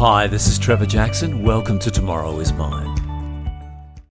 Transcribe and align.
Hi, 0.00 0.28
this 0.28 0.46
is 0.46 0.60
Trevor 0.60 0.86
Jackson. 0.86 1.42
Welcome 1.42 1.80
to 1.80 1.90
Tomorrow 1.90 2.38
is 2.38 2.52
Mine. 2.52 3.50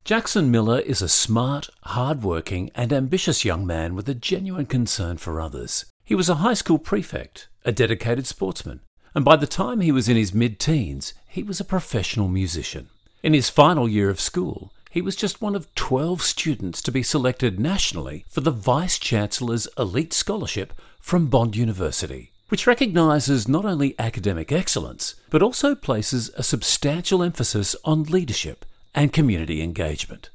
Jackson 0.03 0.51
Miller 0.51 0.79
is 0.79 1.01
a 1.01 1.07
smart, 1.07 1.69
hard-working, 1.83 2.71
and 2.75 2.91
ambitious 2.91 3.45
young 3.45 3.65
man 3.65 3.95
with 3.95 4.09
a 4.09 4.13
genuine 4.13 4.65
concern 4.65 5.15
for 5.15 5.39
others. 5.39 5.85
He 6.03 6.13
was 6.13 6.27
a 6.27 6.43
high 6.43 6.55
school 6.55 6.77
prefect, 6.77 7.47
a 7.63 7.71
dedicated 7.71 8.27
sportsman, 8.27 8.81
and 9.15 9.23
by 9.23 9.37
the 9.37 9.47
time 9.47 9.79
he 9.79 9.93
was 9.93 10.09
in 10.09 10.17
his 10.17 10.33
mid-teens, 10.33 11.13
he 11.25 11.41
was 11.41 11.61
a 11.61 11.63
professional 11.63 12.27
musician. 12.27 12.89
In 13.23 13.33
his 13.33 13.49
final 13.49 13.87
year 13.87 14.09
of 14.09 14.19
school, 14.19 14.73
he 14.91 15.01
was 15.01 15.15
just 15.15 15.41
one 15.41 15.55
of 15.55 15.73
12 15.75 16.21
students 16.21 16.81
to 16.81 16.91
be 16.91 17.01
selected 17.01 17.61
nationally 17.61 18.25
for 18.27 18.41
the 18.41 18.51
Vice 18.51 18.99
Chancellor's 18.99 19.69
Elite 19.77 20.11
Scholarship 20.11 20.73
from 20.99 21.27
Bond 21.27 21.55
University, 21.55 22.33
which 22.49 22.67
recognises 22.67 23.47
not 23.47 23.65
only 23.65 23.95
academic 23.99 24.51
excellence, 24.51 25.15
but 25.29 25.41
also 25.41 25.75
places 25.75 26.29
a 26.35 26.43
substantial 26.43 27.21
emphasis 27.21 27.75
on 27.83 28.03
leadership 28.03 28.65
and 28.95 29.13
community 29.13 29.61
engagement. 29.61 30.29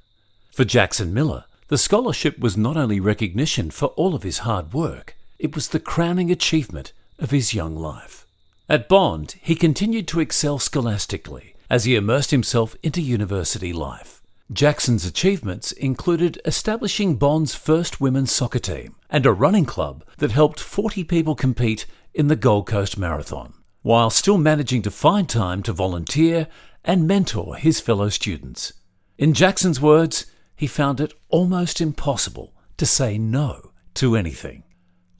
For 0.52 0.64
Jackson 0.64 1.14
Miller, 1.14 1.44
the 1.68 1.78
scholarship 1.78 2.38
was 2.38 2.56
not 2.56 2.76
only 2.76 3.00
recognition 3.00 3.70
for 3.70 3.86
all 3.88 4.14
of 4.14 4.22
his 4.22 4.38
hard 4.38 4.74
work, 4.74 5.16
it 5.38 5.54
was 5.54 5.68
the 5.68 5.80
crowning 5.80 6.30
achievement 6.30 6.92
of 7.18 7.30
his 7.30 7.54
young 7.54 7.76
life. 7.76 8.26
At 8.68 8.88
Bond, 8.88 9.36
he 9.40 9.54
continued 9.54 10.06
to 10.08 10.20
excel 10.20 10.58
scholastically 10.58 11.54
as 11.70 11.84
he 11.84 11.96
immersed 11.96 12.30
himself 12.30 12.76
into 12.82 13.00
university 13.00 13.72
life. 13.72 14.20
Jackson's 14.52 15.06
achievements 15.06 15.72
included 15.72 16.40
establishing 16.44 17.16
Bond's 17.16 17.54
first 17.54 18.00
women's 18.00 18.30
soccer 18.30 18.58
team 18.58 18.94
and 19.08 19.24
a 19.24 19.32
running 19.32 19.64
club 19.64 20.04
that 20.18 20.32
helped 20.32 20.60
40 20.60 21.04
people 21.04 21.34
compete 21.34 21.86
in 22.14 22.28
the 22.28 22.36
Gold 22.36 22.66
Coast 22.66 22.98
Marathon, 22.98 23.54
while 23.82 24.10
still 24.10 24.38
managing 24.38 24.82
to 24.82 24.90
find 24.90 25.28
time 25.28 25.62
to 25.62 25.72
volunteer 25.72 26.48
and 26.84 27.06
mentor 27.06 27.56
his 27.56 27.80
fellow 27.80 28.08
students. 28.08 28.72
In 29.18 29.34
Jackson's 29.34 29.80
words, 29.80 30.26
he 30.56 30.66
found 30.66 31.00
it 31.00 31.14
almost 31.28 31.80
impossible 31.80 32.54
to 32.76 32.86
say 32.86 33.18
no 33.18 33.72
to 33.94 34.16
anything. 34.16 34.64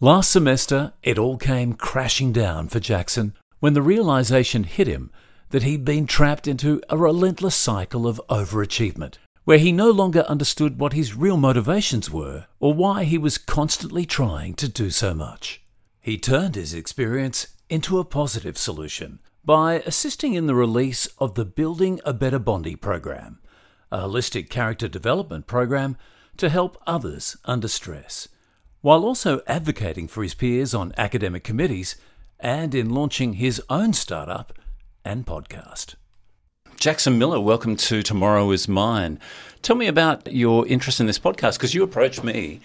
Last 0.01 0.31
semester, 0.31 0.93
it 1.03 1.19
all 1.19 1.37
came 1.37 1.75
crashing 1.75 2.33
down 2.33 2.69
for 2.69 2.81
Jackson 2.81 3.35
when 3.61 3.75
the 3.75 3.83
realization 3.83 4.65
hit 4.65 4.89
him 4.89 5.13
that 5.51 5.63
he'd 5.63 5.85
been 5.85 6.07
trapped 6.07 6.49
into 6.49 6.83
a 6.89 6.97
relentless 6.97 7.55
cycle 7.55 8.07
of 8.07 8.21
overachievement, 8.29 9.19
where 9.45 9.59
he 9.59 9.71
no 9.71 9.91
longer 9.91 10.23
understood 10.23 10.81
what 10.81 10.95
his 10.95 11.15
real 11.15 11.37
motivations 11.37 12.11
were 12.11 12.47
or 12.59 12.75
why 12.75 13.05
he 13.05 13.19
was 13.19 13.39
constantly 13.39 14.05
trying 14.05 14.55
to 14.55 14.69
do 14.69 14.91
so 14.91 15.15
much. 15.15 15.62
He 16.05 16.19
turned 16.19 16.57
his 16.57 16.75
experience 16.75 17.47
into 17.71 18.01
a 18.01 18.05
positive 18.05 18.59
solution 18.59 19.21
by 19.45 19.75
assisting 19.87 20.35
in 20.35 20.49
the 20.49 20.55
release 20.55 21.07
of 21.19 21.37
the 21.37 21.45
Building 21.45 22.01
a 22.05 22.13
Better 22.13 22.41
Bondi 22.41 22.75
program, 22.75 23.39
a 23.93 23.99
holistic 23.99 24.51
character 24.51 24.89
development 24.89 25.47
program 25.47 25.97
to 26.39 26.49
help 26.49 26.77
others 26.89 27.37
under 27.45 27.69
stress, 27.69 28.27
while 28.81 29.05
also 29.05 29.43
advocating 29.47 30.09
for 30.09 30.25
his 30.25 30.35
peers 30.35 30.75
on 30.75 30.93
academic 30.99 31.45
committees 31.45 31.95
and 32.41 32.75
in 32.75 32.91
launching 32.91 33.35
his 33.35 33.63
own 33.71 33.93
startup 33.93 34.53
and 35.05 35.25
podcast. 35.25 35.95
Jackson 36.81 37.17
Miller, 37.17 37.39
welcome 37.39 37.77
to 37.77 38.03
Tomorrow 38.03 38.51
is 38.51 38.67
Mine. 38.67 39.21
Tell 39.63 39.77
me 39.77 39.87
about 39.87 40.33
your 40.33 40.67
interest 40.67 40.99
in 40.99 41.07
this 41.07 41.21
podcast 41.21 41.59
because 41.59 41.75
you 41.75 41.85
approached 41.85 42.25
me. 42.25 42.61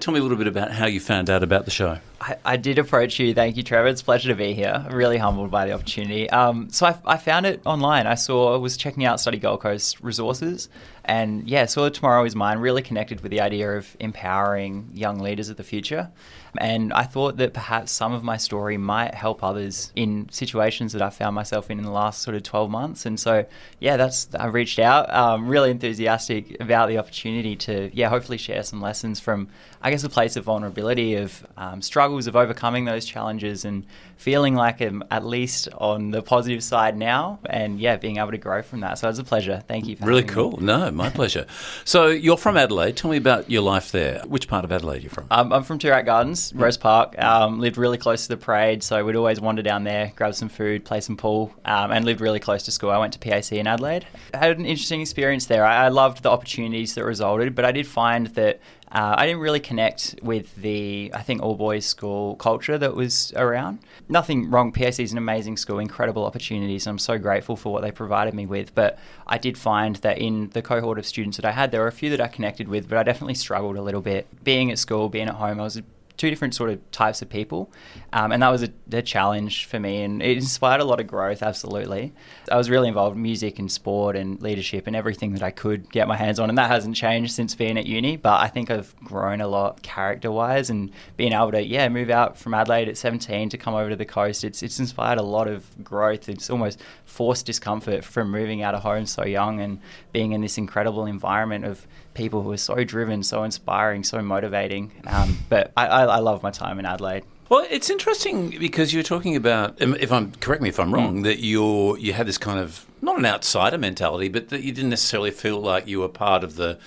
Tell 0.00 0.14
me 0.14 0.20
a 0.20 0.22
little 0.22 0.38
bit 0.38 0.46
about 0.46 0.72
how 0.72 0.86
you 0.86 1.00
found 1.00 1.28
out 1.28 1.42
about 1.42 1.66
the 1.66 1.70
show. 1.70 1.98
I, 2.18 2.36
I, 2.44 2.56
did 2.56 2.78
approach 2.78 3.18
you. 3.18 3.34
Thank 3.34 3.58
you, 3.58 3.62
Trevor. 3.62 3.88
It's 3.88 4.00
a 4.00 4.04
pleasure 4.04 4.30
to 4.30 4.34
be 4.34 4.54
here. 4.54 4.72
I'm 4.86 4.94
really 4.94 5.18
humbled 5.18 5.50
by 5.50 5.66
the 5.66 5.72
opportunity. 5.72 6.30
Um, 6.30 6.70
so 6.70 6.86
I, 6.86 6.98
I, 7.04 7.16
found 7.18 7.44
it 7.44 7.60
online. 7.66 8.06
I 8.06 8.14
saw, 8.14 8.58
was 8.58 8.78
checking 8.78 9.04
out 9.04 9.20
Study 9.20 9.36
Gold 9.36 9.60
Coast 9.60 10.00
resources, 10.00 10.70
and 11.04 11.46
yeah, 11.46 11.66
saw 11.66 11.90
Tomorrow 11.90 12.24
is 12.24 12.34
Mine. 12.34 12.58
Really 12.58 12.80
connected 12.80 13.20
with 13.20 13.30
the 13.30 13.42
idea 13.42 13.76
of 13.76 13.94
empowering 14.00 14.88
young 14.94 15.18
leaders 15.18 15.50
of 15.50 15.58
the 15.58 15.64
future. 15.64 16.10
And 16.58 16.92
I 16.92 17.04
thought 17.04 17.38
that 17.38 17.54
perhaps 17.54 17.92
some 17.92 18.12
of 18.12 18.22
my 18.22 18.36
story 18.36 18.76
might 18.76 19.14
help 19.14 19.42
others 19.42 19.90
in 19.96 20.28
situations 20.30 20.92
that 20.92 21.00
I 21.00 21.10
found 21.10 21.34
myself 21.34 21.70
in 21.70 21.78
in 21.78 21.84
the 21.84 21.90
last 21.90 22.22
sort 22.22 22.36
of 22.36 22.42
12 22.42 22.70
months. 22.70 23.06
And 23.06 23.18
so, 23.18 23.46
yeah, 23.80 23.96
that's 23.96 24.28
I 24.34 24.46
reached 24.46 24.78
out. 24.78 25.12
Um, 25.12 25.48
really 25.48 25.70
enthusiastic 25.70 26.60
about 26.60 26.88
the 26.88 26.98
opportunity 26.98 27.56
to, 27.56 27.90
yeah, 27.94 28.08
hopefully 28.08 28.38
share 28.38 28.62
some 28.62 28.82
lessons 28.82 29.18
from, 29.18 29.48
I 29.80 29.90
guess, 29.90 30.04
a 30.04 30.10
place 30.10 30.36
of 30.36 30.44
vulnerability, 30.44 31.14
of 31.14 31.46
um, 31.56 31.80
struggles 31.80 32.26
of 32.26 32.36
overcoming 32.36 32.84
those 32.84 33.06
challenges 33.06 33.64
and 33.64 33.86
feeling 34.16 34.54
like 34.54 34.80
I'm 34.80 35.02
at 35.10 35.24
least 35.24 35.68
on 35.76 36.10
the 36.10 36.22
positive 36.22 36.62
side 36.62 36.96
now 36.96 37.40
and 37.46 37.80
yeah, 37.80 37.96
being 37.96 38.18
able 38.18 38.30
to 38.30 38.38
grow 38.38 38.62
from 38.62 38.80
that. 38.80 38.98
So 38.98 39.08
it's 39.08 39.18
a 39.18 39.24
pleasure. 39.24 39.62
Thank 39.66 39.86
you. 39.86 39.96
really 40.00 40.22
cool. 40.22 40.58
Me. 40.58 40.66
No, 40.66 40.90
my 40.90 41.10
pleasure. 41.10 41.46
So 41.84 42.06
you're 42.06 42.36
from 42.36 42.56
Adelaide. 42.56 42.96
Tell 42.96 43.10
me 43.10 43.16
about 43.16 43.50
your 43.50 43.62
life 43.62 43.90
there. 43.90 44.22
Which 44.26 44.48
part 44.48 44.64
of 44.64 44.72
Adelaide 44.72 44.98
are 44.98 45.00
you 45.00 45.08
from? 45.08 45.26
Um, 45.30 45.52
I'm 45.52 45.64
from 45.64 45.78
Toorak 45.78 46.06
Gardens, 46.06 46.41
Rose 46.54 46.76
Park. 46.76 47.20
Um, 47.22 47.60
lived 47.60 47.76
really 47.76 47.98
close 47.98 48.22
to 48.22 48.28
the 48.30 48.36
parade, 48.36 48.82
so 48.82 49.04
we'd 49.04 49.16
always 49.16 49.40
wander 49.40 49.62
down 49.62 49.84
there, 49.84 50.12
grab 50.16 50.34
some 50.34 50.48
food, 50.48 50.84
play 50.84 51.00
some 51.00 51.16
pool, 51.16 51.54
um, 51.64 51.92
and 51.92 52.04
lived 52.04 52.20
really 52.20 52.40
close 52.40 52.62
to 52.64 52.70
school. 52.70 52.90
I 52.90 52.98
went 52.98 53.12
to 53.12 53.18
PAC 53.18 53.52
in 53.52 53.66
Adelaide. 53.66 54.06
I 54.34 54.38
had 54.38 54.58
an 54.58 54.66
interesting 54.66 55.00
experience 55.00 55.46
there. 55.46 55.64
I, 55.64 55.84
I 55.84 55.88
loved 55.88 56.22
the 56.22 56.30
opportunities 56.30 56.94
that 56.94 57.04
resulted, 57.04 57.54
but 57.54 57.64
I 57.64 57.72
did 57.72 57.86
find 57.86 58.28
that 58.28 58.60
uh, 58.92 59.14
I 59.16 59.26
didn't 59.26 59.40
really 59.40 59.60
connect 59.60 60.16
with 60.22 60.54
the, 60.56 61.10
I 61.14 61.22
think, 61.22 61.42
all 61.42 61.54
boys 61.54 61.86
school 61.86 62.36
culture 62.36 62.76
that 62.76 62.94
was 62.94 63.32
around. 63.36 63.78
Nothing 64.06 64.50
wrong. 64.50 64.70
PAC 64.70 65.00
is 65.00 65.12
an 65.12 65.18
amazing 65.18 65.56
school, 65.56 65.78
incredible 65.78 66.26
opportunities. 66.26 66.86
And 66.86 66.92
I'm 66.92 66.98
so 66.98 67.18
grateful 67.18 67.56
for 67.56 67.72
what 67.72 67.80
they 67.80 67.90
provided 67.90 68.34
me 68.34 68.44
with. 68.44 68.74
But 68.74 68.98
I 69.26 69.38
did 69.38 69.56
find 69.56 69.96
that 69.96 70.18
in 70.18 70.50
the 70.50 70.60
cohort 70.60 70.98
of 70.98 71.06
students 71.06 71.38
that 71.38 71.46
I 71.46 71.52
had, 71.52 71.70
there 71.70 71.80
were 71.80 71.88
a 71.88 71.92
few 71.92 72.10
that 72.10 72.20
I 72.20 72.28
connected 72.28 72.68
with, 72.68 72.86
but 72.86 72.98
I 72.98 73.02
definitely 73.02 73.34
struggled 73.34 73.76
a 73.76 73.82
little 73.82 74.02
bit. 74.02 74.26
Being 74.44 74.70
at 74.70 74.78
school, 74.78 75.08
being 75.08 75.28
at 75.28 75.36
home, 75.36 75.58
I 75.58 75.62
was 75.62 75.80
two 76.16 76.30
different 76.30 76.54
sort 76.54 76.70
of 76.70 76.90
types 76.90 77.22
of 77.22 77.28
people, 77.28 77.70
um, 78.12 78.32
and 78.32 78.42
that 78.42 78.50
was 78.50 78.62
a, 78.62 78.68
a, 78.92 79.02
challenge 79.02 79.66
for 79.66 79.80
me, 79.80 80.02
and 80.02 80.22
it 80.22 80.36
inspired 80.36 80.80
a 80.80 80.84
lot 80.84 81.00
of 81.00 81.06
growth. 81.06 81.42
Absolutely, 81.42 82.12
I 82.50 82.56
was 82.56 82.70
really 82.70 82.88
involved 82.88 83.16
in 83.16 83.22
music 83.22 83.58
and 83.58 83.70
sport 83.70 84.16
and 84.16 84.40
leadership 84.40 84.86
and 84.86 84.94
everything 84.94 85.32
that 85.32 85.42
I 85.42 85.50
could 85.50 85.90
get 85.90 86.08
my 86.08 86.16
hands 86.16 86.38
on, 86.38 86.48
and 86.48 86.58
that 86.58 86.70
hasn't 86.70 86.96
changed 86.96 87.32
since 87.32 87.54
being 87.54 87.78
at 87.78 87.86
uni. 87.86 88.16
But 88.16 88.40
I 88.40 88.48
think 88.48 88.70
I've 88.70 88.94
grown 88.96 89.40
a 89.40 89.48
lot 89.48 89.82
character 89.82 90.30
wise, 90.30 90.70
and 90.70 90.90
being 91.16 91.32
able 91.32 91.52
to 91.52 91.62
yeah 91.62 91.88
move 91.88 92.10
out 92.10 92.38
from 92.38 92.54
Adelaide 92.54 92.88
at 92.88 92.96
17 92.96 93.48
to 93.50 93.58
come 93.58 93.74
over 93.74 93.90
to 93.90 93.96
the 93.96 94.04
coast, 94.04 94.44
it's 94.44 94.62
it's 94.62 94.78
inspired 94.78 95.18
a 95.18 95.22
lot 95.22 95.48
of 95.48 95.82
growth. 95.82 96.28
It's 96.28 96.50
almost 96.50 96.80
forced 97.04 97.46
discomfort 97.46 98.04
from 98.04 98.30
moving 98.30 98.62
out 98.62 98.74
of 98.74 98.82
home 98.82 99.06
so 99.06 99.24
young 99.24 99.60
and 99.60 99.80
being 100.12 100.32
in 100.32 100.40
this 100.40 100.58
incredible 100.58 101.06
environment 101.06 101.64
of 101.64 101.86
people 102.14 102.42
who 102.42 102.52
are 102.52 102.56
so 102.56 102.84
driven, 102.84 103.22
so 103.22 103.42
inspiring, 103.44 104.04
so 104.04 104.20
motivating. 104.22 104.92
Um, 105.06 105.38
but 105.48 105.72
I, 105.76 105.86
I, 105.86 106.04
I, 106.04 106.18
love 106.18 106.42
my 106.42 106.50
time 106.50 106.78
in 106.78 106.86
Adelaide. 106.86 107.24
Well, 107.48 107.66
it's 107.70 107.90
interesting 107.90 108.50
because 108.58 108.94
you're 108.94 109.02
talking 109.02 109.36
about, 109.36 109.80
um, 109.82 109.94
if 110.00 110.12
I'm 110.12 110.32
correct 110.32 110.62
me 110.62 110.68
if 110.68 110.80
I'm 110.80 110.92
wrong, 110.92 111.20
mm. 111.20 111.24
that 111.24 111.40
you're 111.40 111.98
you 111.98 112.12
had 112.12 112.26
this 112.26 112.38
kind 112.38 112.58
of 112.58 112.86
not 113.00 113.18
an 113.18 113.26
outsider 113.26 113.78
mentality, 113.78 114.28
but 114.28 114.48
that 114.50 114.62
you 114.62 114.72
didn't 114.72 114.90
necessarily 114.90 115.30
feel 115.30 115.60
like 115.60 115.86
you 115.86 116.00
were 116.00 116.08
part 116.08 116.44
of 116.44 116.56
the 116.56 116.78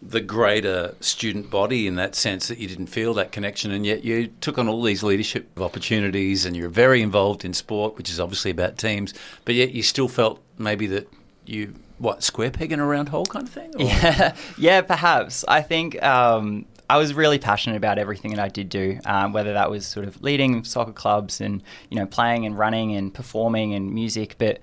the 0.00 0.20
greater 0.20 0.94
student 1.00 1.50
body 1.50 1.86
in 1.86 1.96
that 1.96 2.14
sense 2.14 2.48
that 2.48 2.58
you 2.58 2.68
didn't 2.68 2.86
feel 2.86 3.14
that 3.14 3.32
connection 3.32 3.72
and 3.72 3.84
yet 3.84 4.04
you 4.04 4.28
took 4.40 4.56
on 4.56 4.68
all 4.68 4.82
these 4.82 5.02
leadership 5.02 5.48
opportunities 5.60 6.44
and 6.44 6.56
you're 6.56 6.68
very 6.68 7.02
involved 7.02 7.44
in 7.44 7.52
sport 7.52 7.96
which 7.96 8.08
is 8.08 8.20
obviously 8.20 8.50
about 8.50 8.78
teams 8.78 9.12
but 9.44 9.56
yet 9.56 9.72
you 9.72 9.82
still 9.82 10.06
felt 10.06 10.40
maybe 10.56 10.86
that 10.86 11.08
you 11.46 11.74
what 11.98 12.22
square 12.22 12.50
peg 12.50 12.72
in 12.72 12.80
a 12.80 12.86
round 12.86 13.08
hole 13.08 13.26
kind 13.26 13.46
of 13.46 13.52
thing? 13.52 13.74
Or? 13.76 13.82
Yeah, 13.82 14.34
yeah, 14.58 14.80
perhaps. 14.82 15.44
I 15.46 15.62
think 15.62 16.02
um, 16.02 16.66
I 16.88 16.96
was 16.96 17.14
really 17.14 17.38
passionate 17.38 17.76
about 17.76 17.98
everything 17.98 18.34
that 18.34 18.40
I 18.40 18.48
did 18.48 18.68
do, 18.68 18.98
um, 19.04 19.32
whether 19.32 19.52
that 19.52 19.70
was 19.70 19.86
sort 19.86 20.06
of 20.06 20.22
leading 20.22 20.64
soccer 20.64 20.92
clubs 20.92 21.40
and 21.40 21.62
you 21.90 21.98
know 21.98 22.06
playing 22.06 22.46
and 22.46 22.56
running 22.56 22.94
and 22.94 23.12
performing 23.12 23.74
and 23.74 23.92
music, 23.92 24.36
but. 24.38 24.58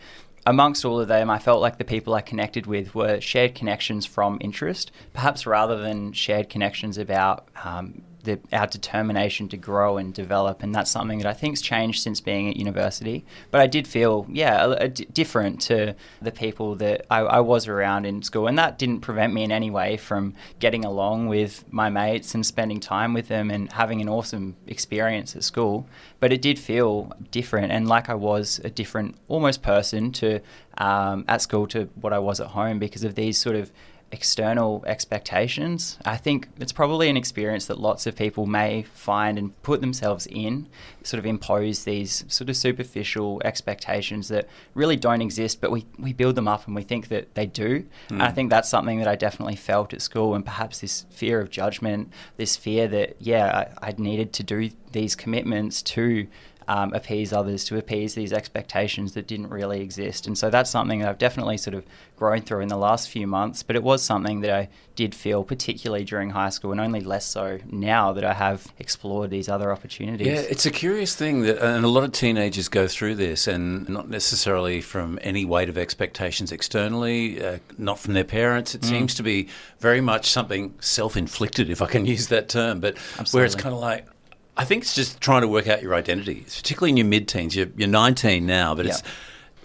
Amongst 0.47 0.85
all 0.85 0.99
of 0.99 1.07
them, 1.07 1.27
I 1.31 1.39
felt 1.39 1.59
like 1.59 1.79
the 1.79 1.83
people 1.83 2.13
I 2.13 2.21
connected 2.21 2.67
with 2.67 2.93
were 2.93 3.19
shared 3.19 3.55
connections 3.55 4.05
from 4.05 4.37
interest, 4.39 4.91
perhaps 5.11 5.47
rather 5.47 5.75
than 5.81 6.13
shared 6.13 6.51
connections 6.51 6.99
about 6.99 7.47
um, 7.63 8.03
the, 8.25 8.39
our 8.51 8.67
determination 8.67 9.47
to 9.49 9.57
grow 9.57 9.97
and 9.97 10.13
develop, 10.13 10.61
and 10.61 10.75
that's 10.75 10.91
something 10.91 11.19
that 11.19 11.27
I 11.27 11.33
think's 11.33 11.61
changed 11.61 12.01
since 12.01 12.19
being 12.19 12.49
at 12.49 12.57
university. 12.57 13.25
But 13.51 13.61
I 13.61 13.67
did 13.67 13.87
feel, 13.87 14.25
yeah, 14.29 14.65
a, 14.65 14.69
a 14.71 14.87
d- 14.89 15.05
different 15.05 15.61
to 15.61 15.95
the 16.21 16.31
people 16.31 16.75
that 16.75 17.05
I, 17.09 17.19
I, 17.19 17.39
was 17.39 17.67
around 17.67 18.05
in 18.05 18.21
school, 18.23 18.47
and 18.47 18.57
that 18.57 18.77
didn't 18.77 19.01
prevent 19.01 19.33
me 19.33 19.43
in 19.43 19.51
any 19.51 19.71
way 19.71 19.97
from 19.97 20.33
getting 20.59 20.83
along 20.83 21.27
with 21.27 21.63
my 21.71 21.89
mates 21.89 22.35
and 22.35 22.45
spending 22.45 22.79
time 22.79 23.13
with 23.13 23.27
them 23.27 23.49
and 23.49 23.71
having 23.71 24.01
an 24.01 24.09
awesome 24.09 24.55
experience 24.67 25.35
at 25.35 25.43
school. 25.43 25.87
But 26.19 26.33
it 26.33 26.41
did 26.41 26.59
feel 26.59 27.11
different, 27.31 27.71
and 27.71 27.87
like 27.87 28.09
I 28.09 28.15
was 28.15 28.59
a 28.63 28.69
different, 28.69 29.15
almost 29.27 29.61
person 29.61 30.11
to 30.13 30.41
um, 30.77 31.25
at 31.27 31.41
school 31.41 31.67
to 31.67 31.85
what 31.95 32.11
I 32.13 32.19
was 32.19 32.39
at 32.39 32.47
home 32.47 32.79
because 32.79 33.03
of 33.03 33.15
these 33.15 33.37
sort 33.37 33.55
of 33.55 33.71
external 34.15 34.81
expectations. 34.87 35.97
I 36.05 36.15
think 36.15 36.47
it's 36.57 36.71
probably 36.71 37.09
an 37.09 37.17
experience 37.17 37.65
that 37.65 37.77
lots 37.77 38.07
of 38.07 38.15
people 38.15 38.45
may 38.45 38.83
find 38.83 39.37
and 39.37 39.61
put 39.61 39.81
themselves 39.81 40.25
in, 40.27 40.67
sort 41.03 41.19
of 41.19 41.25
impose 41.25 41.83
these 41.83 42.23
sort 42.29 42.49
of 42.49 42.55
superficial 42.55 43.41
expectations 43.43 44.29
that 44.29 44.47
really 44.73 44.95
don't 44.95 45.21
exist, 45.21 45.59
but 45.59 45.69
we, 45.69 45.85
we 45.99 46.13
build 46.13 46.35
them 46.35 46.47
up 46.47 46.65
and 46.65 46.75
we 46.75 46.83
think 46.83 47.09
that 47.09 47.35
they 47.35 47.45
do. 47.45 47.79
Mm. 48.07 48.11
And 48.11 48.23
I 48.23 48.31
think 48.31 48.49
that's 48.49 48.69
something 48.69 48.99
that 48.99 49.07
I 49.07 49.15
definitely 49.15 49.57
felt 49.57 49.93
at 49.93 50.01
school, 50.01 50.33
and 50.33 50.45
perhaps 50.45 50.79
this 50.79 51.05
fear 51.09 51.41
of 51.41 51.49
judgment, 51.49 52.09
this 52.37 52.55
fear 52.55 52.87
that, 52.87 53.17
yeah, 53.19 53.67
I, 53.81 53.89
I 53.89 53.95
needed 53.97 54.31
to 54.33 54.43
do 54.43 54.69
these 54.93 55.13
commitments 55.13 55.81
to 55.81 56.27
um, 56.67 56.93
appease 56.93 57.31
others, 57.33 57.63
to 57.65 57.77
appease 57.77 58.15
these 58.15 58.33
expectations 58.33 59.13
that 59.13 59.27
didn't 59.27 59.49
really 59.49 59.81
exist. 59.81 60.27
And 60.27 60.37
so 60.37 60.49
that's 60.49 60.69
something 60.69 60.99
that 60.99 61.09
I've 61.09 61.17
definitely 61.17 61.57
sort 61.57 61.75
of 61.75 61.83
grown 62.15 62.41
through 62.41 62.61
in 62.61 62.69
the 62.69 62.77
last 62.77 63.09
few 63.09 63.27
months. 63.27 63.63
But 63.63 63.75
it 63.75 63.83
was 63.83 64.03
something 64.03 64.41
that 64.41 64.51
I 64.51 64.69
did 64.95 65.13
feel, 65.13 65.43
particularly 65.43 66.05
during 66.05 66.31
high 66.31 66.49
school, 66.49 66.71
and 66.71 66.79
only 66.79 67.01
less 67.01 67.25
so 67.25 67.59
now 67.69 68.13
that 68.13 68.23
I 68.23 68.33
have 68.33 68.71
explored 68.79 69.29
these 69.29 69.49
other 69.49 69.71
opportunities. 69.71 70.27
Yeah, 70.27 70.39
it's 70.39 70.65
a 70.65 70.71
curious 70.71 71.15
thing 71.15 71.41
that, 71.41 71.57
and 71.57 71.83
a 71.85 71.89
lot 71.89 72.03
of 72.03 72.11
teenagers 72.13 72.69
go 72.69 72.87
through 72.87 73.15
this, 73.15 73.47
and 73.47 73.87
not 73.89 74.09
necessarily 74.09 74.81
from 74.81 75.19
any 75.21 75.45
weight 75.45 75.69
of 75.69 75.77
expectations 75.77 76.51
externally, 76.51 77.43
uh, 77.43 77.59
not 77.77 77.99
from 77.99 78.13
their 78.13 78.23
parents. 78.23 78.73
It 78.73 78.81
mm. 78.81 78.89
seems 78.89 79.13
to 79.15 79.23
be 79.23 79.49
very 79.79 80.01
much 80.01 80.29
something 80.29 80.73
self 80.79 81.17
inflicted, 81.17 81.69
if 81.69 81.81
I 81.81 81.87
can 81.87 82.05
use 82.05 82.27
that 82.27 82.49
term, 82.49 82.79
but 82.79 82.95
Absolutely. 83.19 83.37
where 83.37 83.45
it's 83.45 83.55
kind 83.55 83.75
of 83.75 83.81
like, 83.81 84.07
I 84.57 84.65
think 84.65 84.83
it's 84.83 84.95
just 84.95 85.19
trying 85.19 85.41
to 85.41 85.47
work 85.47 85.67
out 85.67 85.81
your 85.81 85.95
identity, 85.95 86.43
it's 86.45 86.61
particularly 86.61 86.91
in 86.91 86.97
your 86.97 87.05
mid-teens. 87.07 87.55
You're, 87.55 87.67
you're 87.75 87.87
19 87.87 88.45
now, 88.45 88.75
but 88.75 88.85
it's. 88.85 89.03